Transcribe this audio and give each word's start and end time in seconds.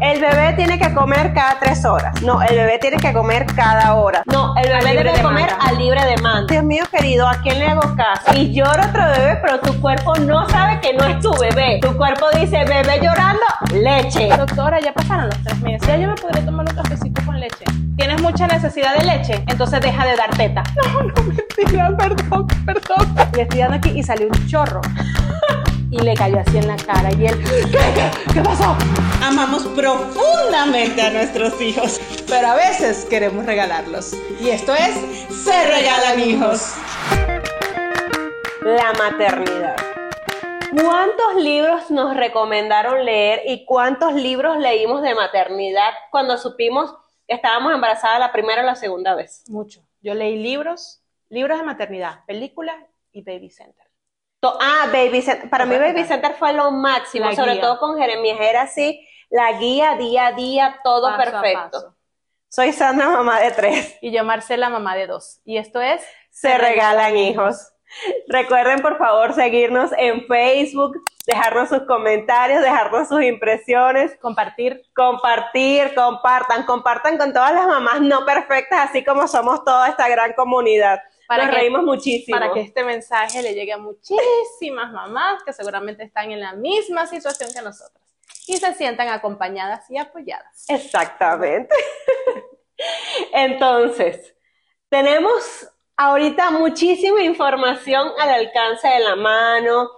El 0.00 0.20
bebé 0.20 0.52
tiene 0.54 0.78
que 0.78 0.92
comer 0.92 1.32
cada 1.32 1.58
tres 1.60 1.84
horas. 1.84 2.20
No, 2.22 2.42
el 2.42 2.56
bebé 2.56 2.78
tiene 2.78 2.96
que 2.96 3.12
comer 3.12 3.46
cada 3.54 3.94
hora. 3.94 4.22
No, 4.26 4.54
el 4.56 4.68
bebé 4.68 4.96
debe 4.96 5.12
de 5.12 5.22
comer 5.22 5.50
a 5.60 5.72
libre 5.72 6.04
demanda. 6.04 6.52
Dios 6.52 6.64
mío 6.64 6.84
querido, 6.90 7.28
¿a 7.28 7.36
quién 7.40 7.60
le 7.60 7.66
hago 7.66 7.94
caso? 7.94 8.32
Y 8.34 8.52
llora 8.52 8.88
otro 8.88 9.04
bebé, 9.04 9.38
pero 9.42 9.60
tu 9.60 9.80
cuerpo 9.80 10.16
no 10.16 10.48
sabe 10.48 10.80
que 10.80 10.92
no 10.94 11.04
es 11.04 11.20
tu 11.20 11.32
bebé. 11.38 11.78
Tu 11.80 11.96
cuerpo 11.96 12.26
dice, 12.34 12.64
bebé 12.64 13.00
llorando, 13.00 13.42
leche. 13.72 14.28
Doctora, 14.36 14.80
ya 14.80 14.92
pasaron 14.92 15.26
los 15.26 15.42
tres 15.44 15.60
meses. 15.60 15.86
Ya 15.86 15.96
yo 15.96 16.08
me 16.08 16.14
podría 16.16 16.44
tomar 16.44 16.66
un 16.68 16.74
cafecito 16.74 17.22
con 17.24 17.38
leche. 17.38 17.64
Tienes 17.96 18.20
mucha 18.20 18.46
necesidad 18.48 18.96
de 18.96 19.04
leche, 19.04 19.44
entonces 19.46 19.80
deja 19.80 20.04
de 20.04 20.16
dar 20.16 20.30
teta. 20.36 20.62
No, 20.76 21.02
no, 21.02 21.14
mentira, 21.22 21.96
perdón, 21.96 22.46
perdón. 22.66 23.14
Le 23.34 23.42
estoy 23.42 23.60
dando 23.60 23.76
aquí 23.76 23.90
y 23.90 24.02
salió 24.02 24.26
un 24.26 24.46
chorro. 24.48 24.80
y 25.92 25.98
le 25.98 26.14
cayó 26.14 26.40
así 26.40 26.56
en 26.56 26.66
la 26.66 26.76
cara. 26.76 27.12
Y 27.12 27.26
él, 27.26 27.38
¿qué, 27.44 27.78
qué, 27.94 28.32
qué 28.32 28.40
pasó? 28.40 28.74
Amamos 29.22 29.71
profundamente 29.74 31.02
a 31.02 31.10
nuestros 31.10 31.60
hijos, 31.60 32.00
pero 32.28 32.48
a 32.48 32.54
veces 32.54 33.04
queremos 33.04 33.46
regalarlos. 33.46 34.12
Y 34.40 34.50
esto 34.50 34.74
es 34.74 34.94
Se 35.44 35.66
Regalan 35.66 36.20
Hijos. 36.20 36.74
La 38.62 38.92
maternidad. 38.92 39.76
¿Cuántos 40.70 41.34
libros 41.36 41.90
nos 41.90 42.16
recomendaron 42.16 43.04
leer 43.04 43.42
y 43.46 43.64
cuántos 43.66 44.14
libros 44.14 44.56
leímos 44.58 45.02
de 45.02 45.14
maternidad 45.14 45.90
cuando 46.10 46.38
supimos 46.38 46.94
que 47.26 47.34
estábamos 47.34 47.74
embarazadas 47.74 48.20
la 48.20 48.32
primera 48.32 48.62
o 48.62 48.64
la 48.64 48.74
segunda 48.74 49.14
vez? 49.14 49.44
Mucho. 49.48 49.80
Yo 50.00 50.14
leí 50.14 50.36
libros, 50.36 51.02
libros 51.28 51.58
de 51.58 51.64
maternidad, 51.64 52.24
películas 52.26 52.76
y 53.12 53.22
Baby 53.22 53.50
Center. 53.50 53.86
Ah, 54.42 54.88
Baby 54.92 55.22
Center. 55.22 55.48
Para 55.48 55.66
mí 55.66 55.76
Baby 55.76 56.04
Center 56.04 56.34
fue 56.34 56.52
lo 56.52 56.70
máximo, 56.72 57.26
La 57.26 57.36
sobre 57.36 57.52
guía. 57.52 57.60
todo 57.60 57.78
con 57.78 57.96
Jeremías. 57.96 58.38
Era 58.40 58.62
así, 58.62 59.06
la 59.32 59.52
guía 59.52 59.96
día 59.96 60.26
a 60.26 60.32
día, 60.32 60.80
todo 60.84 61.08
Paso 61.08 61.30
perfecto. 61.40 61.94
Soy 62.48 62.72
Sandra, 62.72 63.08
mamá 63.08 63.40
de 63.40 63.50
tres. 63.50 63.96
Y 64.02 64.12
yo, 64.12 64.24
Marcela, 64.24 64.68
mamá 64.68 64.94
de 64.94 65.06
dos. 65.06 65.40
Y 65.44 65.56
esto 65.56 65.80
es 65.80 66.02
Se 66.30 66.58
regalan 66.58 67.16
hijos. 67.16 67.72
Recuerden, 68.28 68.80
por 68.80 68.98
favor, 68.98 69.32
seguirnos 69.34 69.90
en 69.96 70.26
Facebook, 70.26 71.02
dejarnos 71.26 71.70
sus 71.70 71.82
comentarios, 71.86 72.60
dejarnos 72.62 73.08
sus 73.08 73.22
impresiones, 73.22 74.16
compartir, 74.20 74.82
compartir, 74.94 75.94
compartan, 75.94 76.64
compartan 76.64 77.16
con 77.18 77.32
todas 77.32 77.52
las 77.54 77.66
mamás 77.66 78.00
no 78.02 78.24
perfectas, 78.26 78.90
así 78.90 79.02
como 79.04 79.26
somos 79.28 79.64
toda 79.64 79.88
esta 79.88 80.08
gran 80.08 80.32
comunidad. 80.34 81.00
Nos 81.28 81.46
que- 81.48 81.52
reímos 81.54 81.84
muchísimo. 81.84 82.38
Para 82.38 82.52
que 82.52 82.60
este 82.60 82.84
mensaje 82.84 83.42
le 83.42 83.54
llegue 83.54 83.72
a 83.72 83.78
muchísimas 83.78 84.92
mamás 84.92 85.42
que 85.42 85.54
seguramente 85.54 86.02
están 86.02 86.30
en 86.30 86.40
la 86.40 86.52
misma 86.52 87.06
situación 87.06 87.50
que 87.54 87.62
nosotras 87.62 88.01
y 88.46 88.56
se 88.56 88.74
sientan 88.74 89.08
acompañadas 89.08 89.90
y 89.90 89.98
apoyadas. 89.98 90.64
Exactamente. 90.68 91.74
Entonces, 93.32 94.34
tenemos 94.88 95.68
ahorita 95.96 96.50
muchísima 96.50 97.22
información 97.22 98.10
al 98.18 98.30
alcance 98.30 98.88
de 98.88 99.00
la 99.00 99.16
mano, 99.16 99.90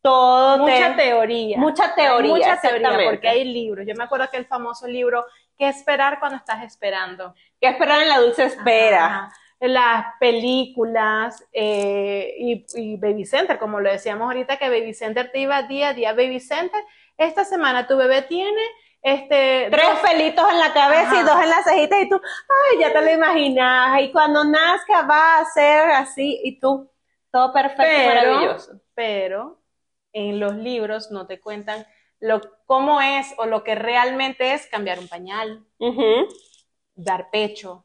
todo. 0.00 0.58
Mucha 0.58 0.96
te- 0.96 1.02
teoría. 1.02 1.58
Mucha 1.58 1.94
teoría, 1.94 2.34
Hay 2.34 2.40
mucha 2.40 2.60
teoría, 2.60 3.10
porque 3.10 3.28
hay 3.28 3.44
libros. 3.44 3.86
Yo 3.86 3.94
me 3.94 4.04
acuerdo 4.04 4.28
que 4.30 4.36
el 4.36 4.46
famoso 4.46 4.86
libro 4.86 5.24
¿Qué 5.58 5.68
esperar 5.68 6.20
cuando 6.20 6.36
estás 6.36 6.62
esperando? 6.62 7.34
¿Qué 7.60 7.68
esperar 7.68 8.02
en 8.02 8.08
la 8.08 8.20
dulce 8.20 8.44
espera? 8.44 9.06
Ajá. 9.06 9.32
Las 9.58 10.06
películas 10.20 11.44
eh, 11.52 12.32
y, 12.38 12.64
y 12.76 12.96
Baby 12.96 13.24
Center, 13.26 13.58
como 13.58 13.80
lo 13.80 13.90
decíamos 13.90 14.26
ahorita, 14.26 14.56
que 14.56 14.68
Baby 14.70 14.94
Center 14.94 15.32
te 15.32 15.40
iba 15.40 15.60
día 15.64 15.88
a 15.88 15.94
día. 15.94 16.12
Baby 16.12 16.38
Center, 16.38 16.80
esta 17.18 17.44
semana 17.44 17.86
tu 17.86 17.96
bebé 17.96 18.22
tiene 18.22 18.60
este, 19.02 19.68
Tres 19.70 19.86
dos- 19.90 20.00
pelitos 20.00 20.50
en 20.50 20.58
la 20.58 20.72
cabeza 20.72 21.20
y 21.20 21.22
dos 21.22 21.40
en 21.42 21.50
las 21.50 21.64
cejitas 21.64 22.00
y 22.00 22.08
tú, 22.08 22.20
ay, 22.72 22.78
ya 22.80 22.92
te 22.92 23.00
lo 23.02 23.10
imaginas. 23.12 24.00
Y 24.00 24.10
cuando 24.12 24.44
nazca 24.44 25.02
va 25.02 25.38
a 25.38 25.44
ser 25.46 25.90
así 25.92 26.40
y 26.42 26.58
tú, 26.58 26.90
todo 27.30 27.52
perfecto, 27.52 27.82
pero, 27.84 28.32
maravilloso. 28.32 28.80
pero 28.94 29.60
en 30.12 30.40
los 30.40 30.54
libros 30.56 31.10
no 31.10 31.26
te 31.26 31.40
cuentan 31.40 31.86
lo, 32.20 32.40
cómo 32.66 33.00
es 33.00 33.32
o 33.38 33.46
lo 33.46 33.62
que 33.62 33.74
realmente 33.76 34.52
es 34.54 34.66
cambiar 34.66 34.98
un 34.98 35.06
pañal, 35.08 35.64
dar 36.96 37.30
pecho, 37.30 37.84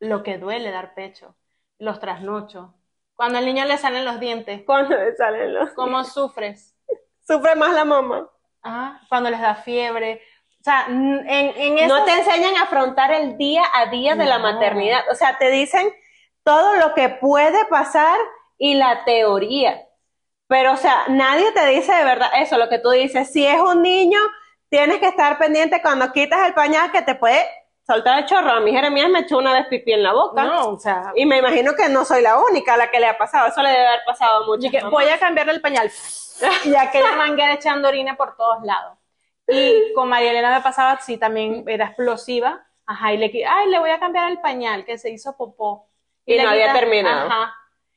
lo 0.00 0.22
que 0.22 0.38
duele 0.38 0.70
dar 0.70 0.94
pecho, 0.94 1.36
los 1.78 2.00
trasnochos, 2.00 2.70
cuando 3.14 3.38
al 3.38 3.44
niño 3.44 3.64
le 3.66 3.76
salen 3.76 4.04
los 4.06 4.18
dientes, 4.18 4.62
Cuando 4.64 4.96
le 4.96 5.14
salen 5.16 5.52
los... 5.54 5.70
cómo 5.72 6.04
sufres, 6.04 6.74
Sufre 7.26 7.54
más 7.54 7.72
la 7.74 7.84
mamá. 7.84 8.28
Ah, 8.64 9.00
cuando 9.08 9.30
les 9.30 9.40
da 9.40 9.54
fiebre, 9.56 10.22
o 10.60 10.64
sea, 10.64 10.84
en, 10.88 11.26
en 11.28 11.88
No 11.88 11.96
esas- 11.98 12.04
te 12.06 12.12
enseñan 12.30 12.56
a 12.56 12.62
afrontar 12.62 13.12
el 13.12 13.36
día 13.36 13.62
a 13.74 13.86
día 13.86 14.14
de 14.14 14.24
la 14.24 14.38
No. 14.38 14.52
maternidad. 14.52 15.02
O 15.10 15.14
sea, 15.14 15.36
te 15.38 15.50
dicen 15.50 15.92
todo 16.44 16.74
lo 16.76 16.94
que 16.94 17.08
puede 17.08 17.64
pasar 17.66 18.16
y 18.58 18.74
la 18.74 19.04
teoría. 19.04 19.82
Pero, 20.46 20.72
o 20.72 20.76
sea, 20.76 21.04
nadie 21.08 21.50
te 21.52 21.66
dice 21.66 21.92
de 21.92 22.04
verdad 22.04 22.28
eso, 22.36 22.58
lo 22.58 22.68
que 22.68 22.78
tú 22.78 22.90
dices. 22.90 23.32
Si 23.32 23.44
es 23.46 23.60
un 23.60 23.82
niño, 23.82 24.20
tienes 24.68 24.98
que 24.98 25.06
estar 25.08 25.38
pendiente 25.38 25.80
cuando 25.82 26.12
quitas 26.12 26.46
el 26.46 26.54
pañal 26.54 26.92
que 26.92 27.02
te 27.02 27.14
puede 27.16 27.44
soltar 27.86 28.18
el 28.20 28.26
chorro. 28.26 28.50
A 28.52 28.60
mi 28.60 28.70
Jeremías 28.70 29.08
me 29.08 29.20
echó 29.20 29.38
una 29.38 29.52
vez 29.54 29.66
pipí 29.68 29.92
en 29.92 30.02
la 30.02 30.12
boca. 30.12 30.44
no, 30.44 30.68
o 30.68 30.78
sea, 30.78 31.12
Y 31.16 31.26
me 31.26 31.38
imagino 31.38 31.74
que 31.74 31.88
no 31.88 32.04
soy 32.04 32.22
la 32.22 32.38
única 32.38 32.74
a 32.74 32.76
la 32.76 32.90
que 32.90 33.00
le 33.00 33.06
ha 33.08 33.18
pasado. 33.18 33.48
Eso 33.48 33.62
le 33.62 33.70
debe 33.70 33.86
haber 33.86 34.00
pasado 34.06 34.44
a 34.44 34.46
muchas 34.46 34.70
que 34.70 34.84
voy 34.84 35.08
a 35.08 35.18
cambiarle 35.18 35.52
el 35.54 35.60
pañal. 35.60 35.90
Y 36.64 36.74
aquella 36.74 37.16
manguera 37.16 37.54
echando 37.54 37.88
orina 37.88 38.16
por 38.16 38.36
todos 38.36 38.62
lados. 38.64 38.98
Y 39.48 39.92
con 39.94 40.08
María 40.08 40.30
Elena 40.30 40.54
me 40.56 40.62
pasaba, 40.62 40.98
sí, 41.00 41.18
también 41.18 41.64
era 41.66 41.86
explosiva. 41.86 42.64
Ajá, 42.86 43.12
y 43.12 43.18
le, 43.18 43.46
ay, 43.46 43.68
le 43.68 43.78
voy 43.78 43.90
a 43.90 43.98
cambiar 43.98 44.30
el 44.30 44.40
pañal, 44.40 44.84
que 44.84 44.98
se 44.98 45.10
hizo 45.10 45.36
popó. 45.36 45.88
Y 46.24 46.36
le 46.36 46.42
no 46.44 46.50
había 46.50 46.72
terminado. 46.72 47.28
Ajá. 47.28 47.54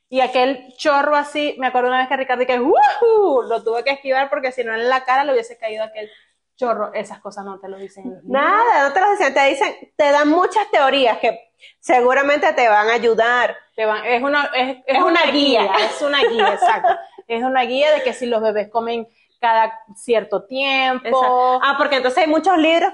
Y 0.08 0.20
aquel 0.20 0.72
chorro 0.76 1.16
así, 1.16 1.56
me 1.58 1.66
acuerdo 1.66 1.88
una 1.88 1.98
vez 1.98 2.08
que 2.08 2.16
Ricardo 2.16 2.46
que 2.46 2.60
¡Woohoo! 2.60 3.42
lo 3.42 3.62
tuve 3.64 3.82
que 3.82 3.90
esquivar 3.90 4.30
porque 4.30 4.52
si 4.52 4.62
no 4.62 4.72
en 4.72 4.88
la 4.88 5.04
cara 5.04 5.24
le 5.24 5.32
hubiese 5.32 5.58
caído 5.58 5.82
aquel 5.84 6.08
chorro. 6.56 6.92
Esas 6.94 7.18
cosas 7.20 7.44
no 7.44 7.58
te 7.58 7.68
lo 7.68 7.76
dicen. 7.76 8.20
Nada, 8.24 8.88
no 8.88 8.92
te 8.92 9.00
lo 9.00 9.10
dicen. 9.10 9.34
Te 9.34 9.44
dicen, 9.48 9.92
te 9.96 10.10
dan 10.12 10.28
muchas 10.28 10.70
teorías 10.70 11.18
que 11.18 11.52
seguramente 11.80 12.52
te 12.52 12.68
van 12.68 12.88
a 12.88 12.94
ayudar. 12.94 13.56
Te 13.74 13.84
van- 13.84 14.04
es 14.06 14.22
una, 14.22 14.50
es, 14.54 14.78
Es 14.86 15.02
una 15.02 15.22
guía. 15.26 15.70
Es 15.80 16.00
una 16.02 16.20
guía, 16.22 16.54
exacto. 16.54 16.96
Es 17.26 17.42
una 17.42 17.62
guía 17.62 17.92
de 17.92 18.02
que 18.02 18.12
si 18.12 18.26
los 18.26 18.40
bebés 18.40 18.68
comen 18.68 19.08
cada 19.40 19.72
cierto 19.94 20.44
tiempo. 20.44 21.06
Exacto. 21.06 21.60
Ah, 21.62 21.74
porque 21.76 21.96
entonces 21.96 22.24
hay 22.24 22.30
muchos 22.30 22.56
libros, 22.56 22.92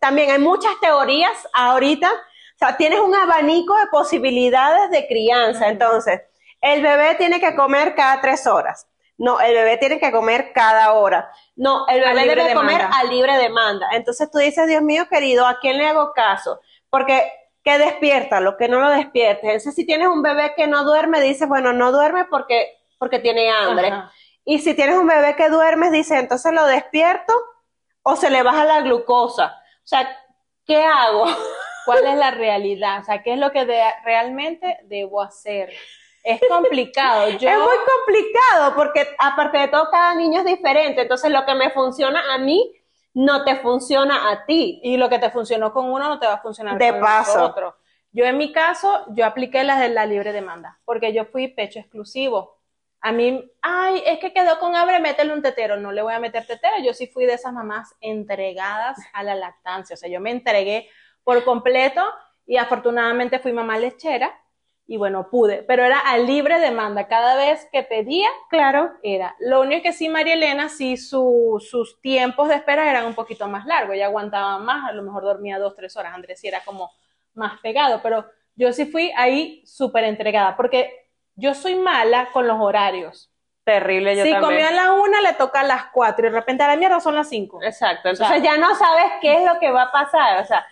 también 0.00 0.30
hay 0.30 0.38
muchas 0.38 0.72
teorías 0.80 1.48
ahorita. 1.52 2.10
O 2.10 2.58
sea, 2.58 2.76
tienes 2.76 3.00
un 3.00 3.14
abanico 3.14 3.76
de 3.76 3.86
posibilidades 3.88 4.90
de 4.90 5.06
crianza. 5.08 5.68
Entonces, 5.68 6.20
el 6.60 6.82
bebé 6.82 7.16
tiene 7.16 7.40
que 7.40 7.54
comer 7.56 7.94
cada 7.94 8.20
tres 8.20 8.46
horas. 8.46 8.86
No, 9.18 9.40
el 9.40 9.54
bebé 9.54 9.76
tiene 9.76 10.00
que 10.00 10.10
comer 10.10 10.52
cada 10.52 10.92
hora. 10.92 11.30
No, 11.56 11.86
el 11.88 12.00
bebé 12.00 12.34
debe 12.34 12.54
comer 12.54 12.78
demanda. 12.78 12.98
a 12.98 13.04
libre 13.04 13.36
demanda. 13.36 13.86
Entonces 13.92 14.30
tú 14.30 14.38
dices, 14.38 14.66
Dios 14.66 14.82
mío 14.82 15.06
querido, 15.08 15.46
¿a 15.46 15.58
quién 15.60 15.78
le 15.78 15.86
hago 15.86 16.12
caso? 16.12 16.60
Porque 16.88 17.30
que 17.62 17.78
despierta, 17.78 18.40
lo 18.40 18.56
que 18.56 18.68
no 18.68 18.80
lo 18.80 18.90
despiertes. 18.90 19.44
Entonces, 19.44 19.74
si 19.74 19.86
tienes 19.86 20.08
un 20.08 20.22
bebé 20.22 20.54
que 20.56 20.66
no 20.66 20.84
duerme, 20.84 21.20
dices, 21.20 21.48
bueno, 21.48 21.72
no 21.72 21.92
duerme 21.92 22.24
porque, 22.24 22.66
porque 23.02 23.18
tiene 23.18 23.50
hambre. 23.50 23.88
Ajá. 23.88 24.12
Y 24.44 24.60
si 24.60 24.74
tienes 24.74 24.96
un 24.96 25.08
bebé 25.08 25.34
que 25.34 25.48
duerme, 25.48 25.90
dice, 25.90 26.16
entonces 26.20 26.52
lo 26.52 26.64
despierto 26.66 27.32
o 28.04 28.14
se 28.14 28.30
le 28.30 28.44
baja 28.44 28.64
la 28.64 28.80
glucosa. 28.82 29.56
O 29.78 29.86
sea, 29.86 30.08
¿qué 30.64 30.84
hago? 30.84 31.24
¿Cuál 31.84 32.06
es 32.06 32.14
la 32.16 32.30
realidad? 32.30 33.00
O 33.00 33.04
sea, 33.04 33.24
¿qué 33.24 33.32
es 33.32 33.40
lo 33.40 33.50
que 33.50 33.64
de- 33.64 33.82
realmente 34.04 34.78
debo 34.84 35.20
hacer? 35.20 35.72
Es 36.22 36.40
complicado. 36.48 37.28
Yo, 37.40 37.48
Es 37.48 37.58
muy 37.58 37.76
complicado 37.96 38.76
porque 38.76 39.08
aparte 39.18 39.58
de 39.58 39.66
todo 39.66 39.90
cada 39.90 40.14
niño 40.14 40.38
es 40.38 40.46
diferente, 40.46 41.02
entonces 41.02 41.32
lo 41.32 41.44
que 41.44 41.54
me 41.56 41.70
funciona 41.70 42.22
a 42.32 42.38
mí 42.38 42.72
no 43.14 43.42
te 43.44 43.56
funciona 43.56 44.30
a 44.30 44.46
ti. 44.46 44.80
y 44.84 44.96
lo 44.96 45.08
que 45.08 45.18
te 45.18 45.30
funcionó 45.30 45.72
con 45.72 45.90
uno 45.90 46.08
no 46.08 46.20
te 46.20 46.26
va 46.28 46.34
a 46.34 46.40
funcionar 46.40 46.78
De 46.78 46.92
con 46.92 47.00
paso. 47.00 47.36
los 47.40 47.50
otros. 47.50 47.74
Yo 48.12 48.24
en 48.26 48.38
mi 48.38 48.52
caso, 48.52 49.06
yo 49.08 49.26
apliqué 49.26 49.64
las 49.64 49.80
de 49.80 49.88
la 49.88 50.06
libre 50.06 50.32
demanda, 50.32 50.78
porque 50.84 51.12
yo 51.12 51.24
fui 51.24 51.48
pecho 51.48 51.80
exclusivo. 51.80 52.61
A 53.04 53.10
mí, 53.12 53.50
ay, 53.62 54.02
es 54.06 54.18
que 54.20 54.32
quedó 54.32 54.58
con 54.60 54.76
hambre, 54.76 55.00
métele 55.00 55.32
un 55.32 55.42
tetero. 55.42 55.76
No 55.76 55.90
le 55.92 56.02
voy 56.02 56.14
a 56.14 56.20
meter 56.20 56.46
tetero. 56.46 56.76
Yo 56.84 56.94
sí 56.94 57.08
fui 57.08 57.26
de 57.26 57.34
esas 57.34 57.52
mamás 57.52 57.94
entregadas 58.00 58.96
a 59.12 59.22
la 59.24 59.34
lactancia. 59.34 59.94
O 59.94 59.96
sea, 59.96 60.08
yo 60.08 60.20
me 60.20 60.30
entregué 60.30 60.88
por 61.24 61.42
completo 61.44 62.02
y 62.46 62.56
afortunadamente 62.56 63.38
fui 63.40 63.52
mamá 63.52 63.76
lechera 63.78 64.38
y 64.86 64.96
bueno, 64.98 65.28
pude. 65.30 65.62
Pero 65.64 65.84
era 65.84 65.98
a 65.98 66.16
libre 66.18 66.60
demanda. 66.60 67.08
Cada 67.08 67.34
vez 67.36 67.68
que 67.72 67.82
pedía, 67.82 68.28
Claro. 68.50 68.92
era. 69.02 69.34
Lo 69.40 69.60
único 69.62 69.82
que 69.82 69.92
sí, 69.92 70.08
María 70.08 70.34
Elena, 70.34 70.68
sí 70.68 70.96
su- 70.96 71.58
sus 71.60 72.00
tiempos 72.00 72.48
de 72.48 72.56
espera 72.56 72.88
eran 72.90 73.06
un 73.06 73.14
poquito 73.14 73.48
más 73.48 73.66
largos. 73.66 73.94
Ella 73.96 74.06
aguantaba 74.06 74.58
más, 74.58 74.88
a 74.88 74.92
lo 74.92 75.02
mejor 75.02 75.24
dormía 75.24 75.58
dos, 75.58 75.74
tres 75.74 75.96
horas. 75.96 76.14
Andrés 76.14 76.40
sí 76.40 76.46
era 76.48 76.60
como 76.64 76.90
más 77.34 77.58
pegado, 77.60 78.00
pero 78.02 78.26
yo 78.54 78.72
sí 78.72 78.84
fui 78.86 79.10
ahí 79.16 79.62
súper 79.66 80.04
entregada, 80.04 80.56
porque 80.56 81.01
yo 81.34 81.54
soy 81.54 81.74
mala 81.76 82.30
con 82.32 82.46
los 82.46 82.58
horarios. 82.60 83.30
Terrible, 83.64 84.16
yo 84.16 84.24
si 84.24 84.30
también. 84.32 84.50
comió 84.50 84.68
a 84.68 84.72
la 84.72 84.92
una, 84.92 85.20
le 85.20 85.34
toca 85.34 85.60
a 85.60 85.64
las 85.64 85.86
cuatro 85.92 86.26
y 86.26 86.30
de 86.30 86.34
repente 86.36 86.64
a 86.64 86.68
la 86.68 86.76
mierda 86.76 86.98
son 87.00 87.14
las 87.14 87.28
cinco. 87.28 87.62
Exacto, 87.62 88.08
entonces 88.08 88.26
sea- 88.26 88.38
ya 88.38 88.56
no 88.58 88.74
sabes 88.74 89.04
qué 89.20 89.34
es 89.36 89.44
lo 89.44 89.58
que 89.60 89.70
va 89.70 89.82
a 89.82 89.92
pasar, 89.92 90.42
o 90.42 90.44
sea, 90.44 90.66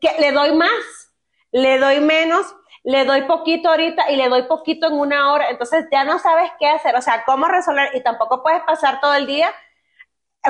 que 0.00 0.10
le 0.20 0.32
doy 0.32 0.52
más, 0.54 1.12
le 1.52 1.78
doy 1.78 2.00
menos, 2.00 2.54
le 2.84 3.06
doy 3.06 3.22
poquito 3.22 3.70
ahorita 3.70 4.10
y 4.10 4.16
le 4.16 4.28
doy 4.28 4.42
poquito 4.42 4.88
en 4.88 4.94
una 4.94 5.32
hora, 5.32 5.48
entonces 5.48 5.86
ya 5.90 6.04
no 6.04 6.18
sabes 6.18 6.50
qué 6.58 6.68
hacer, 6.68 6.94
o 6.96 7.02
sea, 7.02 7.24
cómo 7.24 7.48
resolver 7.48 7.90
y 7.94 8.02
tampoco 8.02 8.42
puedes 8.42 8.60
pasar 8.62 9.00
todo 9.00 9.14
el 9.14 9.26
día 9.26 9.50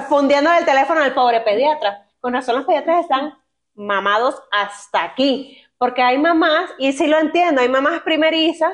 fundiendo 0.09 0.53
el 0.53 0.65
teléfono 0.65 1.01
al 1.03 1.15
pobre 1.15 1.41
pediatra. 1.43 2.07
Con 2.21 2.33
razón 2.35 2.57
los 2.57 2.65
pediatras 2.67 3.03
están 3.03 3.39
mamados 3.75 4.43
hasta 4.51 5.05
aquí, 5.05 5.65
porque 5.79 6.03
hay 6.03 6.19
mamás, 6.19 6.71
y 6.79 6.93
sí 6.93 7.07
lo 7.07 7.19
entiendo, 7.19 7.61
hay 7.61 7.69
mamás 7.69 8.01
primerizas 8.01 8.73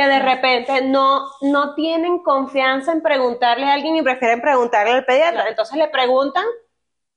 que 0.00 0.06
de 0.06 0.18
repente 0.18 0.80
no, 0.80 1.26
no 1.42 1.74
tienen 1.74 2.22
confianza 2.22 2.90
en 2.90 3.02
preguntarle 3.02 3.66
a 3.66 3.74
alguien 3.74 3.96
y 3.96 4.02
prefieren 4.02 4.40
preguntarle 4.40 4.92
al 4.92 5.04
pediatra. 5.04 5.46
Entonces 5.46 5.76
le 5.76 5.88
preguntan 5.88 6.44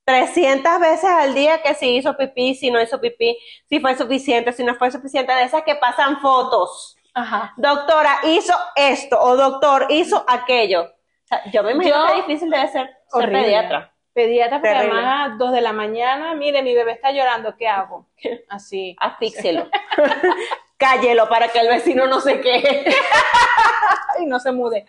300 0.04 0.80
veces 0.82 1.10
al 1.10 1.34
día 1.34 1.62
que 1.62 1.76
si 1.76 1.96
hizo 1.96 2.18
pipí, 2.18 2.56
si 2.56 2.72
no 2.72 2.82
hizo 2.82 3.00
pipí, 3.00 3.38
si 3.70 3.80
fue 3.80 3.96
suficiente, 3.96 4.52
si 4.52 4.66
no 4.66 4.76
fue 4.76 4.92
suficiente, 4.92 5.32
de 5.32 5.44
esas 5.44 5.64
que 5.64 5.76
pasan 5.76 6.20
fotos. 6.20 6.98
Ajá. 7.14 7.54
Doctora, 7.56 8.20
hizo 8.24 8.54
esto, 8.76 9.18
o 9.18 9.38
doctor, 9.38 9.88
hizo 9.90 10.26
aquello. 10.28 10.82
O 10.84 11.28
sea, 11.28 11.42
yo 11.52 11.64
me 11.64 11.72
imagino 11.72 12.06
que 12.08 12.16
difícil 12.16 12.50
debe 12.50 12.68
ser 12.68 12.90
ser 13.08 13.32
pediatra. 13.32 13.94
Pediatra, 14.12 14.58
porque 14.60 14.74
Terrible. 14.74 15.00
además 15.00 15.32
a 15.32 15.36
dos 15.38 15.54
de 15.54 15.62
la 15.62 15.72
mañana, 15.72 16.34
mire, 16.34 16.62
mi 16.62 16.76
bebé 16.76 16.92
está 16.92 17.12
llorando, 17.12 17.56
¿qué 17.56 17.70
hago? 17.70 18.10
Así. 18.50 18.98
Asfíxielo. 19.00 19.70
Cállelo 20.84 21.30
para 21.30 21.48
que 21.48 21.60
el 21.60 21.70
vecino 21.70 22.08
no 22.08 22.20
se 22.20 22.42
queje. 22.42 22.86
y 24.20 24.26
no 24.26 24.40
se 24.40 24.52
mude. 24.52 24.86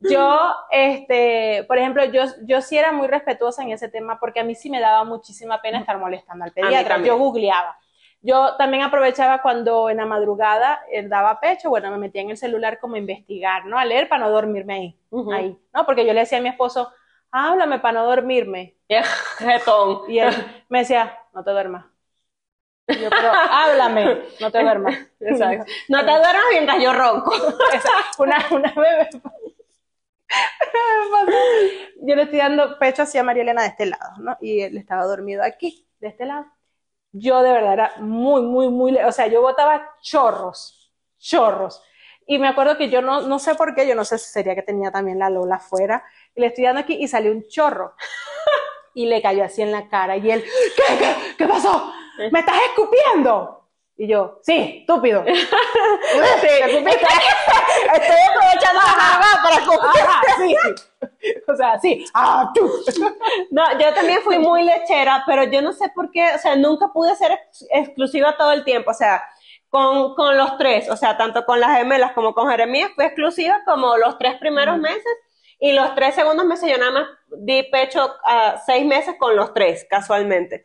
Yo, 0.00 0.54
este, 0.70 1.64
por 1.68 1.78
ejemplo, 1.78 2.04
yo, 2.06 2.24
yo 2.42 2.60
sí 2.60 2.76
era 2.76 2.92
muy 2.92 3.06
respetuosa 3.06 3.62
en 3.62 3.70
ese 3.70 3.88
tema 3.88 4.18
porque 4.18 4.40
a 4.40 4.44
mí 4.44 4.54
sí 4.54 4.68
me 4.68 4.80
daba 4.80 5.04
muchísima 5.04 5.62
pena 5.62 5.78
estar 5.78 5.96
molestando 5.98 6.44
al 6.44 6.52
pediatra. 6.52 6.98
Yo 6.98 7.16
googleaba. 7.16 7.78
Yo 8.20 8.56
también 8.56 8.82
aprovechaba 8.82 9.42
cuando 9.42 9.90
en 9.90 9.96
la 9.96 10.06
madrugada 10.06 10.82
él 10.90 11.08
daba 11.08 11.40
pecho, 11.40 11.70
bueno, 11.70 11.90
me 11.90 11.98
metía 11.98 12.22
en 12.22 12.30
el 12.30 12.36
celular 12.36 12.78
como 12.78 12.94
a 12.94 12.98
investigar, 12.98 13.64
¿no? 13.66 13.78
A 13.78 13.84
leer 13.84 14.08
para 14.08 14.24
no 14.24 14.30
dormirme 14.30 14.74
ahí, 14.74 15.58
¿no? 15.72 15.86
Porque 15.86 16.06
yo 16.06 16.12
le 16.12 16.20
decía 16.20 16.38
a 16.38 16.42
mi 16.42 16.48
esposo, 16.48 16.92
háblame 17.32 17.80
para 17.80 18.00
no 18.00 18.06
dormirme. 18.06 18.76
Qué 18.88 19.02
jetón. 19.38 20.02
Y 20.08 20.18
él 20.18 20.32
me 20.68 20.80
decía, 20.80 21.18
no 21.32 21.42
te 21.42 21.50
duermas. 21.50 21.91
Yo, 22.88 23.10
pero 23.10 23.30
háblame, 23.32 24.22
no 24.40 24.50
te 24.50 24.60
duermas. 24.60 24.98
Exacto. 25.20 25.64
No 25.88 26.00
te 26.00 26.10
duermas 26.10 26.44
mientras 26.50 26.82
yo 26.82 26.92
ronco. 26.92 27.32
Una, 28.18 28.46
una 28.50 28.72
bebé. 28.74 29.08
Yo 32.02 32.16
le 32.16 32.22
estoy 32.22 32.38
dando 32.38 32.78
pecho 32.78 33.02
hacia 33.02 33.22
María 33.22 33.42
Elena 33.42 33.62
de 33.62 33.68
este 33.68 33.86
lado, 33.86 34.16
¿no? 34.18 34.36
Y 34.40 34.62
él 34.62 34.76
estaba 34.76 35.04
dormido 35.04 35.42
aquí, 35.42 35.86
de 36.00 36.08
este 36.08 36.26
lado. 36.26 36.46
Yo 37.12 37.42
de 37.42 37.52
verdad 37.52 37.72
era 37.74 37.92
muy, 37.98 38.42
muy, 38.42 38.68
muy, 38.68 38.96
o 38.96 39.12
sea, 39.12 39.26
yo 39.26 39.42
botaba 39.42 39.90
chorros, 40.02 40.92
chorros. 41.18 41.82
Y 42.26 42.38
me 42.38 42.48
acuerdo 42.48 42.76
que 42.78 42.88
yo 42.88 43.02
no, 43.02 43.22
no 43.22 43.38
sé 43.38 43.54
por 43.54 43.74
qué, 43.74 43.86
yo 43.86 43.94
no 43.94 44.04
sé 44.04 44.18
si 44.18 44.30
sería 44.30 44.54
que 44.54 44.62
tenía 44.62 44.90
también 44.90 45.18
la 45.18 45.28
Lola 45.28 45.56
afuera, 45.56 46.04
y 46.34 46.40
le 46.40 46.48
estoy 46.48 46.64
dando 46.64 46.80
aquí 46.80 46.94
y 46.94 47.08
salió 47.08 47.32
un 47.32 47.46
chorro. 47.48 47.94
Y 48.94 49.06
le 49.06 49.22
cayó 49.22 49.42
así 49.42 49.62
en 49.62 49.72
la 49.72 49.88
cara. 49.88 50.18
Y 50.18 50.30
él, 50.30 50.44
¿qué, 50.76 50.98
qué, 50.98 51.14
qué 51.38 51.48
pasó? 51.48 51.90
¿Me 52.30 52.40
estás 52.40 52.56
escupiendo? 52.68 53.58
Y 53.96 54.08
yo, 54.08 54.38
sí, 54.42 54.78
estúpido. 54.80 55.24
Sí. 56.40 56.48
Estoy 57.94 58.16
aprovechando 58.30 58.80
la 58.80 59.42
para 59.42 59.66
comer. 59.66 60.04
Sí. 60.38 60.56
O 61.48 61.54
sea, 61.56 61.78
sí. 61.78 62.04
Ah, 62.14 62.50
tú. 62.54 62.70
No, 63.50 63.64
yo 63.78 63.92
también 63.94 64.20
fui 64.22 64.38
muy 64.38 64.62
lechera, 64.64 65.22
pero 65.26 65.44
yo 65.44 65.62
no 65.62 65.72
sé 65.72 65.88
por 65.94 66.10
qué, 66.10 66.34
o 66.34 66.38
sea, 66.38 66.56
nunca 66.56 66.88
pude 66.92 67.14
ser 67.16 67.32
ex- 67.32 67.66
exclusiva 67.70 68.36
todo 68.36 68.52
el 68.52 68.64
tiempo, 68.64 68.90
o 68.90 68.94
sea, 68.94 69.22
con, 69.68 70.14
con 70.14 70.36
los 70.36 70.56
tres, 70.58 70.88
o 70.90 70.96
sea, 70.96 71.16
tanto 71.16 71.44
con 71.44 71.60
las 71.60 71.76
gemelas 71.78 72.12
como 72.12 72.34
con 72.34 72.48
Jeremías, 72.50 72.90
fui 72.94 73.04
exclusiva 73.04 73.60
como 73.64 73.96
los 73.96 74.18
tres 74.18 74.36
primeros 74.38 74.78
meses 74.78 75.04
y 75.58 75.72
los 75.72 75.94
tres 75.94 76.14
segundos 76.14 76.44
meses 76.44 76.70
yo 76.70 76.76
nada 76.78 76.90
más 76.90 77.06
di 77.28 77.62
pecho 77.64 78.14
a 78.26 78.58
seis 78.66 78.84
meses 78.84 79.14
con 79.18 79.36
los 79.36 79.54
tres, 79.54 79.86
casualmente. 79.88 80.64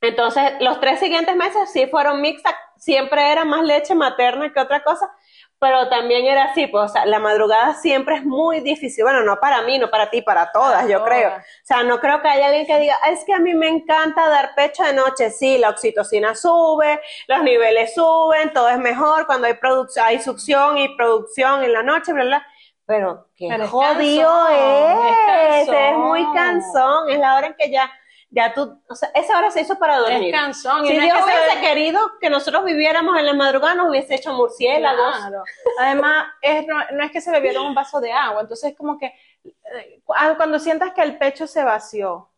Entonces, 0.00 0.52
los 0.60 0.80
tres 0.80 1.00
siguientes 1.00 1.34
meses 1.36 1.70
sí 1.72 1.86
fueron 1.88 2.20
mixtas, 2.20 2.54
siempre 2.76 3.32
era 3.32 3.44
más 3.44 3.64
leche 3.64 3.94
materna 3.94 4.52
que 4.52 4.60
otra 4.60 4.82
cosa, 4.84 5.10
pero 5.58 5.88
también 5.88 6.24
era 6.26 6.44
así, 6.44 6.68
pues, 6.68 6.84
o 6.90 6.92
sea, 6.92 7.04
la 7.04 7.18
madrugada 7.18 7.74
siempre 7.74 8.14
es 8.14 8.24
muy 8.24 8.60
difícil, 8.60 9.02
bueno, 9.02 9.22
no 9.24 9.40
para 9.40 9.62
mí, 9.62 9.76
no 9.78 9.90
para 9.90 10.08
ti, 10.08 10.22
para 10.22 10.52
todas, 10.52 10.86
Para 10.86 10.88
yo 10.88 11.02
creo. 11.04 11.30
O 11.30 11.42
sea, 11.64 11.82
no 11.82 11.98
creo 11.98 12.22
que 12.22 12.28
haya 12.28 12.46
alguien 12.46 12.64
que 12.66 12.78
diga, 12.78 12.94
"Ah, 13.02 13.10
es 13.10 13.24
que 13.24 13.32
a 13.34 13.40
mí 13.40 13.54
me 13.54 13.68
encanta 13.68 14.28
dar 14.28 14.54
pecho 14.54 14.84
de 14.84 14.92
noche. 14.92 15.30
Sí, 15.30 15.58
la 15.58 15.70
oxitocina 15.70 16.36
sube, 16.36 17.00
los 17.26 17.42
niveles 17.42 17.92
suben, 17.94 18.52
todo 18.52 18.68
es 18.68 18.78
mejor 18.78 19.26
cuando 19.26 19.48
hay, 19.48 19.54
produc- 19.54 20.00
hay 20.00 20.20
succión 20.20 20.78
y 20.78 20.96
producción 20.96 21.64
en 21.64 21.72
la 21.72 21.82
noche, 21.82 22.12
bla, 22.12 22.24
bla. 22.24 22.46
Pero 22.86 23.28
qué 23.36 23.48
Pero 23.48 23.64
es 23.64 23.70
jodido 23.70 24.30
cansón, 24.48 24.98
es, 25.10 25.62
es 25.62 25.68
es 25.68 25.96
muy 25.98 26.22
cansón, 26.32 27.10
es 27.10 27.18
la 27.18 27.34
hora 27.36 27.46
en 27.48 27.54
que 27.54 27.70
ya, 27.70 27.90
ya 28.30 28.52
tú, 28.54 28.82
o 28.88 28.94
sea, 28.94 29.10
esa 29.14 29.38
hora 29.38 29.50
se 29.50 29.60
hizo 29.62 29.78
para 29.78 29.98
dormir. 29.98 30.34
Es 30.34 30.58
Si 30.84 30.94
no 30.94 31.02
es 31.02 31.02
Dios 31.02 31.18
que 31.18 31.24
hubiese 31.24 31.60
querido 31.60 32.00
que 32.20 32.30
nosotros 32.30 32.64
viviéramos 32.64 33.16
en 33.18 33.26
la 33.26 33.34
madrugada, 33.34 33.74
nos 33.74 33.88
hubiese 33.90 34.14
hecho 34.16 34.32
murciélagos. 34.34 35.16
Claro. 35.16 35.42
Además, 35.80 36.28
es, 36.42 36.66
no, 36.66 36.76
no 36.92 37.04
es 37.04 37.10
que 37.10 37.20
se 37.20 37.30
bebieron 37.30 37.66
un 37.66 37.74
vaso 37.74 38.00
de 38.00 38.12
agua, 38.12 38.42
entonces 38.42 38.74
como 38.76 38.98
que 38.98 39.06
eh, 39.44 40.02
ah, 40.16 40.34
cuando 40.36 40.58
sientas 40.58 40.92
que 40.92 41.02
el 41.02 41.18
pecho 41.18 41.46
se 41.46 41.64
vació. 41.64 42.30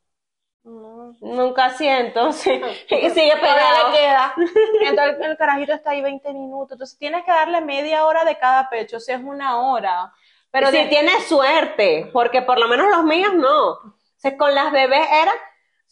mm, 0.62 1.11
Nunca 1.20 1.70
siento, 1.70 2.32
sí. 2.32 2.50
y 2.88 3.11
sigue 3.11 3.37
pegado. 3.37 3.90
le 3.90 3.99
queda. 3.99 4.35
Entonces 4.82 5.16
el, 5.20 5.37
carajito 5.37 5.73
está 5.75 5.90
ahí 5.90 6.02
20 6.02 6.32
minutos, 6.35 6.73
entonces 6.73 6.99
tienes 6.99 7.25
que 7.25 7.30
darle 7.32 7.61
media 7.61 8.04
hora 8.06 8.25
de 8.25 8.38
cada 8.38 8.68
pecho, 8.70 8.99
o 8.99 9.00
sea, 9.00 9.16
es 9.16 9.23
una 9.25 9.61
hora. 9.61 10.12
Pero 10.50 10.66
Pero 10.66 10.70
si 10.70 10.78
de- 10.78 10.88
tienes 10.88 11.26
suerte, 11.28 12.11
porque 12.12 12.42
por 12.42 12.59
lo 12.59 12.68
menos 12.68 12.88
los 12.90 13.04
míos 13.04 13.32
no. 13.35 13.70
O 13.73 13.94
sea, 14.16 14.37
con 14.37 14.54
las 14.54 14.73
bebés 14.73 15.09
era, 15.12 15.32